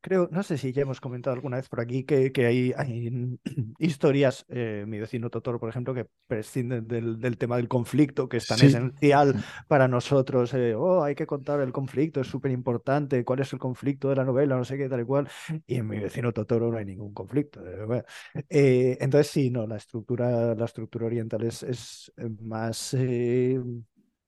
creo, 0.00 0.28
no 0.30 0.44
sé 0.44 0.56
si 0.56 0.72
ya 0.72 0.82
hemos 0.82 1.00
comentado 1.00 1.34
alguna 1.34 1.56
vez 1.56 1.68
por 1.68 1.80
aquí 1.80 2.04
que, 2.04 2.30
que 2.30 2.46
hay, 2.46 2.72
hay 2.76 3.38
historias, 3.78 4.46
eh, 4.48 4.84
mi 4.86 5.00
vecino 5.00 5.28
Totoro, 5.28 5.58
por 5.58 5.68
ejemplo, 5.68 5.92
que 5.94 6.06
prescinden 6.28 6.86
del, 6.86 7.18
del 7.18 7.38
tema 7.38 7.56
del 7.56 7.66
conflicto, 7.66 8.28
que 8.28 8.36
es 8.36 8.46
tan 8.46 8.60
Sí. 8.60 8.66
esencial 8.66 9.36
para 9.66 9.88
nosotros. 9.88 10.54
eh, 10.54 10.74
oh, 10.76 11.02
hay 11.02 11.16
que 11.16 11.26
contar 11.26 11.60
el 11.60 11.72
conflicto, 11.72 12.20
es 12.20 12.28
súper 12.28 12.52
importante, 12.52 13.24
cuál 13.24 13.40
es 13.40 13.52
el 13.52 13.58
conflicto 13.58 14.08
de 14.08 14.16
la 14.16 14.24
novela, 14.24 14.56
no 14.56 14.64
sé 14.64 14.78
qué, 14.78 14.88
tal 14.88 15.00
y 15.00 15.04
cual. 15.04 15.28
Y 15.66 15.74
en 15.76 15.88
mi 15.88 15.98
vecino 15.98 16.32
Totoro 16.32 16.70
no 16.70 16.78
hay 16.78 16.84
ningún 16.84 17.12
conflicto. 17.12 17.66
eh, 17.66 17.84
bueno. 17.84 18.04
Eh, 18.48 18.96
entonces, 19.00 19.26
sí, 19.32 19.50
no, 19.50 19.66
la 19.66 19.76
estructura, 19.76 20.54
la 20.54 20.64
estructura 20.64 21.06
oriental 21.06 21.42
es, 21.42 21.64
es 21.64 22.12
eh, 22.16 22.28
más. 22.40 22.94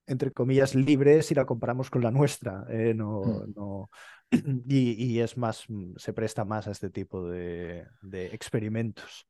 Entre 0.07 0.33
comillas, 0.33 0.74
libre 0.74 1.22
si 1.22 1.35
la 1.35 1.45
comparamos 1.47 1.91
con 1.91 2.03
la 2.03 2.11
nuestra. 2.11 2.64
eh, 2.70 2.95
no, 2.95 3.20
Mm. 3.22 3.53
no, 3.57 3.91
y, 4.68 4.93
y 5.14 5.20
es 5.20 5.37
más, 5.37 5.64
mm, 5.68 5.95
se 5.97 6.12
presta 6.12 6.45
más 6.45 6.66
a 6.66 6.72
este 6.72 6.91
tipo 6.91 7.29
de, 7.29 7.87
de 8.03 8.26
experimentos. 8.35 9.26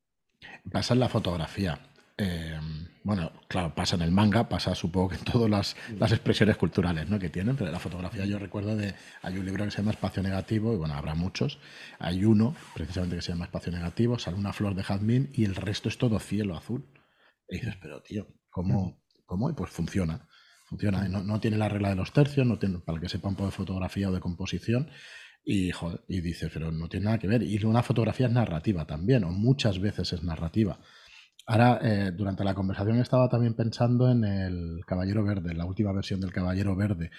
Pasa 0.71 0.93
en 0.93 0.99
la 1.01 1.09
fotografía. 1.09 1.79
Eh, 2.17 2.59
bueno, 3.03 3.31
claro, 3.47 3.73
pasa 3.73 3.95
en 3.95 4.01
el 4.01 4.11
manga, 4.11 4.49
pasa 4.49 4.75
supongo 4.75 5.09
que 5.09 5.15
en 5.15 5.23
todas 5.23 5.49
las, 5.49 5.75
las 5.97 6.11
expresiones 6.11 6.57
culturales 6.57 7.09
¿no? 7.09 7.17
que 7.17 7.29
tienen, 7.29 7.55
pero 7.55 7.67
en 7.67 7.73
la 7.73 7.79
fotografía 7.79 8.25
yo 8.25 8.37
recuerdo 8.39 8.75
de, 8.75 8.93
hay 9.21 9.37
un 9.37 9.45
libro 9.45 9.63
que 9.63 9.71
se 9.71 9.77
llama 9.77 9.91
Espacio 9.91 10.21
Negativo, 10.21 10.73
y 10.73 10.77
bueno, 10.77 10.95
habrá 10.95 11.15
muchos, 11.15 11.59
hay 11.97 12.25
uno 12.25 12.55
precisamente 12.73 13.15
que 13.15 13.21
se 13.21 13.31
llama 13.31 13.45
Espacio 13.45 13.71
Negativo, 13.71 14.19
sale 14.19 14.35
una 14.37 14.51
flor 14.51 14.75
de 14.75 14.83
jazmín 14.83 15.29
y 15.33 15.45
el 15.45 15.55
resto 15.55 15.87
es 15.87 15.97
todo 15.97 16.19
cielo 16.19 16.57
azul. 16.57 16.83
Y 17.47 17.55
dices, 17.57 17.75
pero 17.81 18.01
tío, 18.01 18.27
¿cómo? 18.49 19.01
Y 19.49 19.53
pues 19.53 19.71
funciona, 19.71 20.27
funciona, 20.65 21.07
no, 21.07 21.23
no 21.23 21.39
tiene 21.39 21.57
la 21.57 21.69
regla 21.69 21.89
de 21.89 21.95
los 21.95 22.13
tercios, 22.13 22.45
no 22.45 22.57
tiene, 22.57 22.79
para 22.79 22.99
que 22.99 23.09
sepa 23.09 23.29
un 23.29 23.35
poco 23.35 23.47
de 23.47 23.51
fotografía 23.51 24.09
o 24.09 24.11
de 24.11 24.19
composición, 24.19 24.89
y, 25.43 25.71
joder, 25.71 26.01
y 26.07 26.21
dices, 26.21 26.51
pero 26.53 26.71
no 26.71 26.87
tiene 26.89 27.05
nada 27.05 27.19
que 27.19 27.27
ver. 27.27 27.43
Y 27.43 27.63
una 27.63 27.83
fotografía 27.83 28.27
es 28.27 28.33
narrativa 28.33 28.85
también, 28.85 29.23
o 29.23 29.31
muchas 29.31 29.79
veces 29.79 30.13
es 30.13 30.23
narrativa. 30.23 30.79
Ahora, 31.45 31.79
eh, 31.81 32.11
durante 32.15 32.43
la 32.43 32.53
conversación 32.53 32.99
estaba 32.99 33.29
también 33.29 33.55
pensando 33.55 34.11
en 34.11 34.23
el 34.23 34.81
Caballero 34.85 35.23
Verde, 35.23 35.55
la 35.55 35.65
última 35.65 35.91
versión 35.91 36.19
del 36.21 36.31
Caballero 36.31 36.75
Verde, 36.75 37.09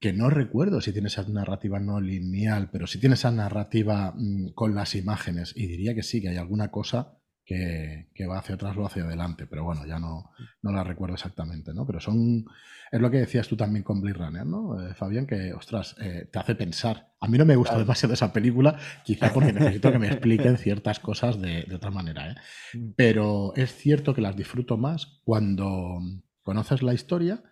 que 0.00 0.12
no 0.12 0.30
recuerdo 0.30 0.80
si 0.80 0.92
tiene 0.92 1.08
esa 1.08 1.22
narrativa 1.28 1.78
no 1.78 2.00
lineal, 2.00 2.70
pero 2.70 2.86
sí 2.86 2.98
tiene 2.98 3.14
esa 3.14 3.30
narrativa 3.30 4.12
mm, 4.16 4.48
con 4.54 4.74
las 4.74 4.94
imágenes, 4.94 5.52
y 5.56 5.66
diría 5.66 5.94
que 5.94 6.02
sí, 6.02 6.20
que 6.20 6.28
hay 6.30 6.36
alguna 6.36 6.70
cosa 6.70 7.18
que, 7.46 8.08
que 8.12 8.26
va 8.26 8.38
hacia 8.38 8.56
atrás 8.56 8.76
o 8.76 8.84
hacia 8.84 9.04
adelante, 9.04 9.46
pero 9.46 9.64
bueno, 9.64 9.86
ya 9.86 9.98
no, 10.00 10.30
no 10.62 10.72
la 10.72 10.82
recuerdo 10.84 11.14
exactamente, 11.14 11.72
¿no? 11.72 11.86
Pero 11.86 12.00
son, 12.00 12.44
es 12.90 13.00
lo 13.00 13.10
que 13.10 13.18
decías 13.18 13.46
tú 13.46 13.56
también 13.56 13.84
con 13.84 14.00
Blade 14.00 14.18
Runner, 14.18 14.44
¿no? 14.44 14.80
Eh, 14.84 14.94
Fabián, 14.94 15.26
que, 15.26 15.52
ostras, 15.54 15.94
eh, 16.00 16.28
te 16.30 16.38
hace 16.40 16.56
pensar. 16.56 17.12
A 17.20 17.28
mí 17.28 17.38
no 17.38 17.44
me 17.46 17.54
gusta 17.56 17.74
Claro. 17.74 17.84
demasiado 17.84 18.14
esa 18.14 18.32
película, 18.32 18.76
quizá 19.04 19.32
porque 19.32 19.52
necesito 19.52 19.92
que 19.92 19.98
me 19.98 20.08
expliquen 20.08 20.58
ciertas 20.58 20.98
cosas 20.98 21.40
de, 21.40 21.62
de 21.62 21.74
otra 21.76 21.90
manera, 21.92 22.32
¿eh? 22.32 22.34
Mm. 22.74 22.90
Pero 22.96 23.52
es 23.54 23.72
cierto 23.74 24.12
que 24.12 24.20
las 24.20 24.36
disfruto 24.36 24.76
más 24.76 25.20
cuando 25.24 26.00
conoces 26.42 26.82
la 26.82 26.94
historia, 26.94 27.42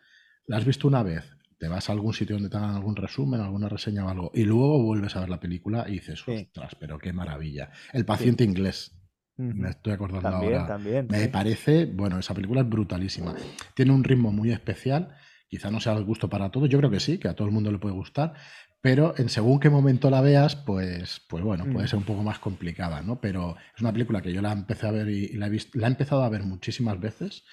la 0.47 0.57
has 0.57 0.64
visto 0.64 0.88
una 0.88 1.03
vez, 1.05 1.24
te 1.59 1.68
vas 1.68 1.88
a 1.88 1.92
algún 1.92 2.14
sitio 2.14 2.34
donde 2.36 2.51
te 2.51 2.57
hagan 2.57 2.74
algún 2.74 2.97
resumen, 2.97 3.40
alguna 3.40 3.68
reseña 3.68 4.05
o 4.05 4.09
algo, 4.09 4.30
y 4.34 4.42
luego 4.45 4.82
vuelves 4.82 5.14
a 5.14 5.20
ver 5.20 5.28
la 5.30 5.38
película 5.40 5.84
y 5.88 5.92
dices, 5.92 6.20
Sí. 6.26 6.49
ostras, 6.49 6.74
pero 6.80 6.99
qué 6.99 7.12
maravilla. 7.12 7.70
El 7.92 8.05
paciente 8.05 8.42
inglés, 8.45 8.92
me 9.37 9.70
estoy 9.70 9.93
acordando 9.93 10.28
También, 10.30 10.53
ahora. 10.55 10.66
también. 10.66 11.09
Me 11.11 11.22
sí. 11.24 11.28
parece, 11.28 11.87
bueno, 11.87 12.18
esa 12.18 12.35
película 12.35 12.61
es 12.62 12.68
brutalísima. 12.68 13.35
Tiene 13.74 13.93
un 13.93 14.05
ritmo 14.05 14.30
muy 14.32 14.53
especial, 14.53 15.16
quizá 15.49 15.70
no 15.70 15.80
sea 15.80 15.93
el 15.95 16.05
gusto 16.05 16.28
para 16.28 16.51
todos, 16.51 16.68
yo 16.68 16.78
creo 16.78 16.91
que 16.91 17.01
sí, 17.01 17.18
que 17.18 17.28
a 17.28 17.35
todo 17.35 17.47
el 17.49 17.55
mundo 17.55 17.70
le 17.72 17.78
puede 17.78 17.95
gustar, 17.95 18.35
pero 18.80 19.14
en 19.16 19.28
según 19.28 19.61
qué 19.61 19.70
momento 19.70 20.11
la 20.11 20.20
veas, 20.20 20.57
pues, 20.57 21.20
pues 21.28 21.43
bueno, 21.43 21.64
puede 21.72 21.87
Mm. 21.87 21.89
ser 21.89 21.99
un 21.99 22.05
poco 22.05 22.22
más 22.22 22.39
complicada, 22.39 23.03
¿no? 23.03 23.20
Pero 23.20 23.57
es 23.74 23.80
una 23.80 23.93
película 23.93 24.20
que 24.22 24.32
yo 24.32 24.43
la 24.43 24.53
empecé 24.53 24.87
a 24.87 24.91
ver 24.91 25.09
y, 25.09 25.28
la, 25.35 25.47
he 25.47 25.51
vis- 25.51 25.74
la 25.74 25.87
he 25.87 25.91
empezado 25.91 26.22
a 26.22 26.28
ver 26.28 26.43
muchísimas 26.43 27.01
veces. 27.01 27.45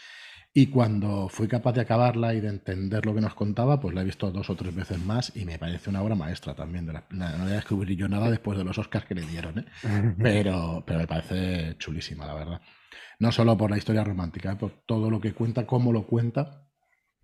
Y 0.53 0.67
cuando 0.67 1.29
fui 1.29 1.47
capaz 1.47 1.71
de 1.73 1.81
acabarla 1.81 2.33
y 2.33 2.41
de 2.41 2.49
entender 2.49 3.05
lo 3.05 3.15
que 3.15 3.21
nos 3.21 3.35
contaba, 3.35 3.79
pues 3.79 3.95
la 3.95 4.01
he 4.01 4.05
visto 4.05 4.31
dos 4.31 4.49
o 4.49 4.55
tres 4.55 4.75
veces 4.75 4.99
más 4.99 5.31
y 5.35 5.45
me 5.45 5.57
parece 5.57 5.89
una 5.89 6.01
obra 6.01 6.13
maestra 6.15 6.53
también. 6.53 6.85
De 6.85 6.91
la, 6.93 7.05
la- 7.11 7.37
no 7.37 7.43
voy 7.45 7.53
a 7.53 7.55
descubrir 7.55 7.97
yo 7.97 8.09
nada 8.09 8.29
después 8.29 8.57
de 8.57 8.65
los 8.65 8.77
Oscars 8.77 9.05
que 9.05 9.15
le 9.15 9.21
dieron, 9.21 9.59
¿eh? 9.59 9.65
pero, 10.21 10.83
pero 10.85 10.99
me 10.99 11.07
parece 11.07 11.77
chulísima, 11.77 12.25
la 12.25 12.33
verdad. 12.33 12.61
No 13.19 13.31
solo 13.31 13.57
por 13.57 13.71
la 13.71 13.77
historia 13.77 14.03
romántica, 14.03 14.53
¿eh? 14.53 14.57
por 14.57 14.71
todo 14.85 15.09
lo 15.09 15.21
que 15.21 15.33
cuenta, 15.33 15.65
cómo 15.67 15.93
lo 15.93 16.05
cuenta 16.07 16.67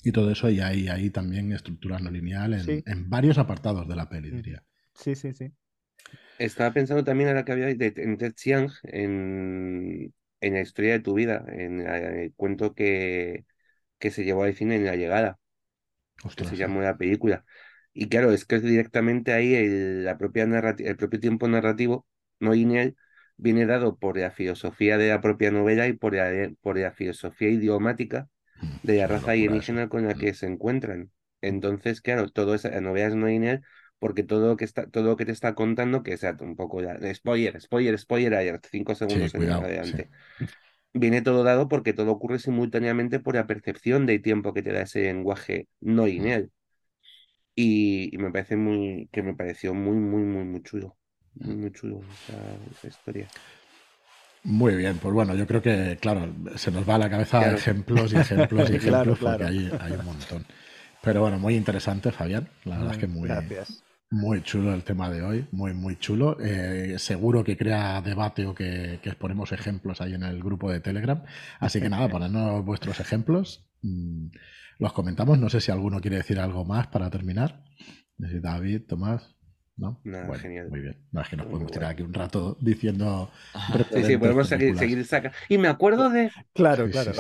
y 0.03 0.11
todo 0.11 0.31
eso. 0.31 0.49
Y 0.49 0.61
hay 0.61 0.87
ahí 0.89 1.09
también 1.09 1.51
estructura 1.53 1.99
no 1.99 2.11
lineal 2.11 2.53
en, 2.53 2.61
Sí. 2.65 2.83
en 2.85 3.09
varios 3.09 3.37
apartados 3.37 3.87
de 3.87 3.95
la 3.95 4.09
peli, 4.09 4.31
Mm. 4.31 4.35
diría. 4.35 4.63
Sí, 4.93 5.15
sí, 5.15 5.33
sí. 5.33 5.51
Estaba 6.37 6.73
pensando 6.73 7.03
también 7.03 7.29
ahora 7.29 7.43
que 7.45 7.51
había 7.51 7.67
de, 7.67 7.93
en 7.97 8.17
Ted 8.17 8.33
Chiang, 8.33 8.69
en, 8.83 10.13
en 10.41 10.53
la 10.55 10.61
historia 10.61 10.93
de 10.93 10.99
tu 11.01 11.13
vida, 11.15 11.45
en 11.49 11.81
el 11.81 12.33
cuento 12.35 12.73
que, 12.75 13.45
que 13.99 14.11
se 14.11 14.25
llevó 14.25 14.43
al 14.43 14.55
cine 14.55 14.75
en 14.77 14.85
La 14.85 14.95
Llegada, 14.95 15.39
que 16.35 16.45
se 16.45 16.57
llamó 16.57 16.81
la 16.81 16.97
película. 16.97 17.45
Y 17.93 18.09
claro, 18.09 18.31
es 18.31 18.45
que 18.45 18.55
es 18.57 18.63
directamente 18.63 19.33
ahí 19.33 19.55
el, 19.55 20.03
la 20.05 20.17
propia 20.17 20.43
el 20.43 20.97
propio 20.97 21.19
tiempo 21.19 21.47
narrativo, 21.47 22.05
no 22.39 22.53
lineal, 22.53 22.95
viene 23.37 23.65
dado 23.65 23.97
por 23.97 24.17
la 24.17 24.31
filosofía 24.31 24.97
de 24.97 25.09
la 25.09 25.21
propia 25.21 25.51
novela 25.51 25.87
y 25.87 25.93
por 25.93 26.13
la, 26.15 26.51
por 26.61 26.77
la 26.77 26.91
filosofía 26.91 27.49
idiomática 27.49 28.29
Mm, 28.61 28.79
de 28.81 28.97
la 28.97 29.07
raza 29.07 29.31
alienígena 29.31 29.89
con 29.89 30.07
la 30.07 30.15
Mm. 30.15 30.17
que 30.17 30.33
se 30.33 30.47
encuentran. 30.47 31.11
Entonces, 31.41 32.01
claro, 32.01 32.29
todo 32.29 32.55
esa, 32.55 32.69
la 32.69 32.81
novela 32.81 33.07
es 33.07 33.15
no 33.15 33.27
lineal 33.27 33.63
porque 33.99 34.23
todo 34.23 34.47
lo 34.49 34.57
que 34.57 34.65
está, 34.65 34.87
todo 34.89 35.03
lo 35.05 35.17
que 35.17 35.25
te 35.25 35.31
está 35.31 35.55
contando, 35.55 36.03
que 36.03 36.17
sea 36.17 36.37
un 36.41 36.55
poco 36.55 36.81
ya, 36.81 36.97
spoiler, 37.13 37.59
spoiler, 37.61 37.97
spoiler, 37.99 38.35
hay 38.35 38.51
cinco 38.71 38.95
segundos 38.95 39.33
cuidado. 39.33 39.61
Sí. 39.83 39.97
adelante. 39.97 40.09
Viene 40.93 41.21
todo 41.21 41.43
dado 41.43 41.67
porque 41.69 41.93
todo 41.93 42.11
ocurre 42.11 42.39
simultáneamente 42.39 43.19
por 43.19 43.35
la 43.35 43.47
percepción 43.47 44.05
del 44.05 44.21
tiempo 44.21 44.53
que 44.53 44.63
te 44.63 44.73
da 44.73 44.81
ese 44.83 45.01
lenguaje 45.03 45.67
no 45.81 46.05
Mm. 46.05 46.07
lineal. 46.07 46.51
Y, 47.55 48.13
y 48.15 48.17
me 48.19 48.31
parece 48.31 48.55
muy, 48.55 49.09
que 49.11 49.23
me 49.23 49.33
pareció 49.35 49.73
muy, 49.73 49.97
muy, 49.97 50.21
muy, 50.23 50.43
muy 50.45 50.61
chulo. 50.63 50.97
Muy, 51.33 51.55
muy 51.55 51.71
chulo 51.71 52.07
esa, 52.13 52.59
esa 52.71 52.87
historia. 52.87 53.31
Muy 54.43 54.75
bien, 54.75 54.97
pues 54.97 55.13
bueno, 55.13 55.35
yo 55.35 55.45
creo 55.45 55.61
que, 55.61 55.97
claro, 55.99 56.33
se 56.55 56.71
nos 56.71 56.87
va 56.87 56.95
a 56.95 56.99
la 56.99 57.09
cabeza 57.09 57.39
Claro. 57.39 57.57
ejemplos 57.57 58.13
y 58.13 58.17
ejemplos 58.17 58.69
y 58.69 58.75
ejemplos, 58.77 59.17
Claro, 59.19 59.19
porque 59.19 59.43
claro. 59.43 59.45
hay, 59.45 59.71
hay 59.79 59.91
un 59.93 60.05
montón. 60.05 60.45
Pero 61.03 61.21
bueno, 61.21 61.37
muy 61.39 61.55
interesante, 61.55 62.11
Fabián. 62.11 62.47
La 62.65 62.77
verdad 62.77 62.93
es 62.93 62.97
que 62.99 63.07
muy, 63.07 63.29
Gracias. 63.29 63.83
Muy 64.09 64.41
chulo 64.43 64.73
el 64.73 64.83
tema 64.83 65.09
de 65.09 65.21
hoy, 65.21 65.47
muy, 65.51 65.73
muy 65.73 65.97
chulo. 65.97 66.37
Eh, 66.39 66.95
seguro 66.97 67.43
que 67.43 67.57
crea 67.57 68.01
debate 68.01 68.45
o 68.45 68.55
que, 68.55 68.99
que 69.01 69.13
ponemos 69.13 69.51
ejemplos 69.51 70.01
ahí 70.01 70.13
en 70.13 70.23
el 70.23 70.41
grupo 70.41 70.71
de 70.71 70.79
Telegram. 70.79 71.23
Así 71.59 71.81
que 71.81 71.89
nada, 71.89 72.07
ponednos 72.09 72.63
vuestros 72.65 72.99
ejemplos. 72.99 73.67
mm, 73.81 74.27
Los 74.79 74.93
comentamos. 74.93 75.39
No 75.39 75.49
sé 75.49 75.59
si 75.61 75.71
alguno 75.71 75.99
quiere 76.01 76.17
decir 76.17 76.39
algo 76.39 76.63
más 76.65 76.87
para 76.87 77.09
terminar. 77.09 77.63
David, 78.17 78.83
Tomás. 78.87 79.35
¿No? 79.75 80.01
Nada, 80.03 80.25
Bueno, 80.25 80.41
genial. 80.41 80.69
Muy 80.69 80.79
bien. 80.81 80.97
No, 81.11 81.21
es 81.21 81.29
que 81.29 81.35
nos 81.37 81.45
Muy 81.45 81.51
podemos 81.51 81.71
tirar 81.71 81.91
aquí 81.91 82.01
un 82.01 82.13
rato 82.13 82.57
diciendo. 82.61 83.29
Sí, 83.93 84.03
sí, 84.03 84.17
podemos 84.17 84.47
seguir, 84.47 84.77
seguir 84.77 85.05
saca. 85.05 85.31
Y 85.49 85.57
me 85.57 85.67
acuerdo 85.67 86.09
de. 86.09 86.31
Claro, 86.53 86.85
Sí, 86.85 86.91
claro. 86.91 87.13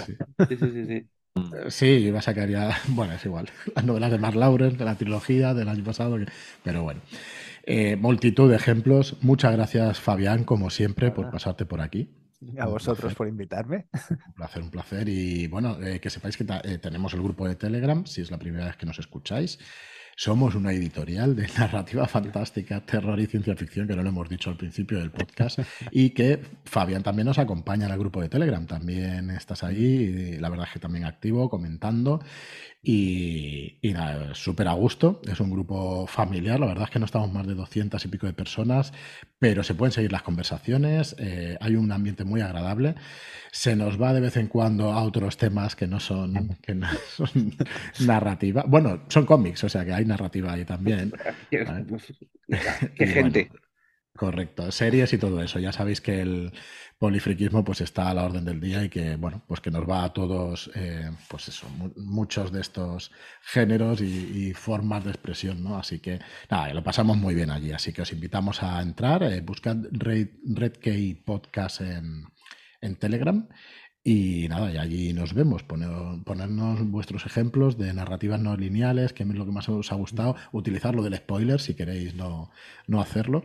sí, 0.49 0.85
sí. 0.85 1.09
Sí, 1.37 1.49
sí. 1.51 1.55
Eh, 1.67 1.71
Sí, 1.71 1.85
iba 2.07 2.19
a 2.19 2.21
sacar 2.21 2.49
ya, 2.49 2.77
bueno, 2.89 3.13
es 3.13 3.25
igual, 3.25 3.49
las 3.75 3.85
novelas 3.85 4.11
de 4.11 4.17
Mark 4.17 4.35
Lauren, 4.35 4.77
de 4.77 4.85
la 4.85 4.95
trilogía 4.95 5.53
del 5.53 5.69
año 5.69 5.83
pasado, 5.83 6.17
pero 6.63 6.83
bueno, 6.83 7.01
Eh, 7.69 7.95
multitud 7.97 8.49
de 8.49 8.55
ejemplos. 8.55 9.17
Muchas 9.21 9.51
gracias, 9.51 9.99
Fabián, 9.99 10.45
como 10.45 10.69
siempre, 10.69 11.11
por 11.11 11.29
pasarte 11.31 11.65
por 11.65 11.81
aquí. 11.81 12.09
A 12.59 12.65
Un 12.67 12.73
vosotros 12.73 12.99
placer. 12.99 13.17
por 13.17 13.27
invitarme. 13.27 13.87
Un 14.27 14.33
placer, 14.33 14.61
un 14.63 14.69
placer. 14.71 15.09
Y 15.09 15.47
bueno, 15.47 15.77
eh, 15.83 15.99
que 15.99 16.09
sepáis 16.09 16.37
que 16.37 16.45
eh, 16.63 16.77
tenemos 16.77 17.13
el 17.13 17.21
grupo 17.21 17.47
de 17.47 17.55
Telegram, 17.55 18.05
si 18.05 18.21
es 18.21 18.31
la 18.31 18.37
primera 18.37 18.65
vez 18.65 18.77
que 18.77 18.85
nos 18.85 18.99
escucháis. 18.99 19.59
Somos 20.19 20.55
una 20.55 20.71
editorial 20.71 21.35
de 21.35 21.47
narrativa 21.59 22.07
fantástica, 22.07 22.83
terror 22.83 23.19
y 23.19 23.27
ciencia 23.27 23.55
ficción, 23.55 23.87
que 23.87 23.95
no 23.95 24.01
lo 24.01 24.09
hemos 24.09 24.27
dicho 24.27 24.49
al 24.49 24.57
principio 24.57 24.97
del 24.97 25.11
podcast, 25.11 25.59
y 25.91 26.09
que 26.09 26.41
Fabián 26.65 27.03
también 27.03 27.27
nos 27.27 27.37
acompaña 27.37 27.85
en 27.85 27.91
el 27.91 27.99
grupo 27.99 28.19
de 28.19 28.27
Telegram. 28.27 28.65
También 28.65 29.29
estás 29.29 29.63
ahí, 29.63 30.39
la 30.39 30.49
verdad 30.49 30.65
es 30.65 30.73
que 30.73 30.79
también 30.79 31.05
activo, 31.05 31.51
comentando. 31.51 32.19
Y, 32.81 33.79
súper 34.33 34.67
a 34.69 34.73
gusto. 34.73 35.21
Es 35.29 35.39
un 35.41 35.51
grupo 35.51 36.07
familiar. 36.07 36.59
La 36.59 36.67
verdad 36.67 36.85
es 36.85 36.89
que 36.89 36.99
no 36.99 37.05
estamos 37.05 37.31
más 37.33 37.45
de 37.45 37.53
200 37.53 38.03
y 38.05 38.07
pico 38.07 38.27
de 38.27 38.33
personas, 38.33 38.93
pero 39.39 39.61
se 39.63 39.75
pueden 39.75 39.91
seguir 39.91 40.11
las 40.11 40.23
conversaciones. 40.23 41.15
eh, 41.19 41.57
hay 41.59 41.75
un 41.75 41.91
ambiente 41.91 42.23
muy 42.23 42.39
agradable. 42.41 42.95
Se 43.51 43.75
nos 43.75 44.01
va 44.01 44.13
de 44.13 44.21
vez 44.21 44.37
en 44.37 44.47
cuando 44.47 44.93
a 44.93 45.03
otros 45.03 45.37
temas 45.37 45.75
que 45.75 45.87
no 45.87 45.99
son, 45.99 46.57
que 46.61 46.75
no 46.75 46.87
son 47.15 47.55
narrativa. 48.05 48.63
Bueno, 48.65 49.01
son 49.09 49.25
cómics, 49.25 49.65
o 49.65 49.69
sea 49.69 49.83
que 49.83 49.93
hay 49.93 50.05
narrativa 50.07 50.53
ahí 50.53 50.65
también. 50.65 51.13
Qué, 51.51 51.63
Vale. 51.63 51.85
qué 52.95 53.05
Y 53.05 53.07
gente. 53.07 53.49
bueno, 53.49 53.61
correcto, 54.15 54.71
series 54.71 55.13
y 55.13 55.17
todo 55.17 55.41
eso. 55.43 55.59
Ya 55.59 55.71
sabéis 55.71 56.01
que 56.01 56.21
el 56.21 56.53
polifriquismo 56.97 57.63
pues 57.63 57.81
está 57.81 58.09
a 58.09 58.13
la 58.15 58.23
orden 58.25 58.45
del 58.45 58.59
día 58.59 58.83
y 58.83 58.89
que 58.89 59.15
bueno, 59.17 59.43
pues 59.47 59.61
que 59.61 59.71
nos 59.71 59.87
va 59.89 60.03
a 60.03 60.13
todos, 60.13 60.71
eh, 60.75 61.11
pues 61.29 61.47
eso, 61.49 61.69
mu- 61.69 61.91
muchos 61.97 62.51
de 62.51 62.61
estos 62.61 63.11
géneros 63.41 64.01
y, 64.01 64.49
y 64.49 64.53
formas 64.53 65.03
de 65.05 65.11
expresión, 65.11 65.63
¿no? 65.63 65.77
Así 65.77 65.99
que 65.99 66.19
nada, 66.49 66.73
lo 66.73 66.83
pasamos 66.83 67.17
muy 67.17 67.35
bien 67.35 67.51
allí. 67.51 67.71
Así 67.71 67.93
que 67.93 68.01
os 68.01 68.11
invitamos 68.13 68.63
a 68.63 68.81
entrar, 68.81 69.23
eh, 69.23 69.41
buscad 69.41 69.77
Red, 69.91 70.29
Redkey 70.45 71.15
Podcast 71.15 71.81
en, 71.81 72.23
en 72.81 72.95
Telegram. 72.97 73.47
Y 74.09 74.47
nada, 74.47 74.71
y 74.71 74.77
allí 74.77 75.11
nos 75.11 75.33
vemos. 75.33 75.63
Pone- 75.63 76.21
ponernos 76.23 76.81
vuestros 76.89 77.25
ejemplos 77.25 77.77
de 77.77 77.93
narrativas 77.93 78.39
no 78.39 78.55
lineales, 78.55 79.11
que 79.11 79.23
es 79.23 79.29
lo 79.29 79.45
que 79.45 79.51
más 79.51 79.67
os 79.67 79.91
ha 79.91 79.95
gustado. 79.95 80.37
Utilizar 80.53 80.95
lo 80.95 81.03
del 81.03 81.17
spoiler 81.17 81.59
si 81.59 81.73
queréis 81.73 82.15
no, 82.15 82.49
no 82.87 83.01
hacerlo. 83.01 83.43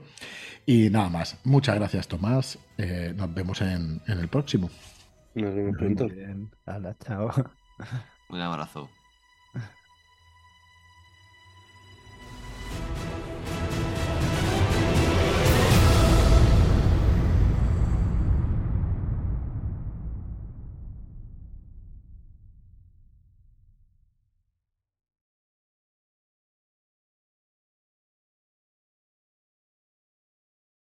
Y 0.65 0.89
nada 0.91 1.09
más. 1.09 1.37
Muchas 1.43 1.75
gracias, 1.75 2.07
Tomás. 2.07 2.61
Eh, 2.79 3.13
nos 3.17 3.35
vemos 3.35 3.61
en, 3.61 4.01
en 4.07 4.19
el 4.21 4.29
próximo. 4.29 4.71
Nos 5.35 5.53
vemos 5.53 5.77
pronto. 5.77 6.05
Muy 6.07 6.15
bien. 6.15 6.51
Hala, 6.65 6.97
chao. 7.05 7.29
Un 8.29 8.41
abrazo. 8.41 8.89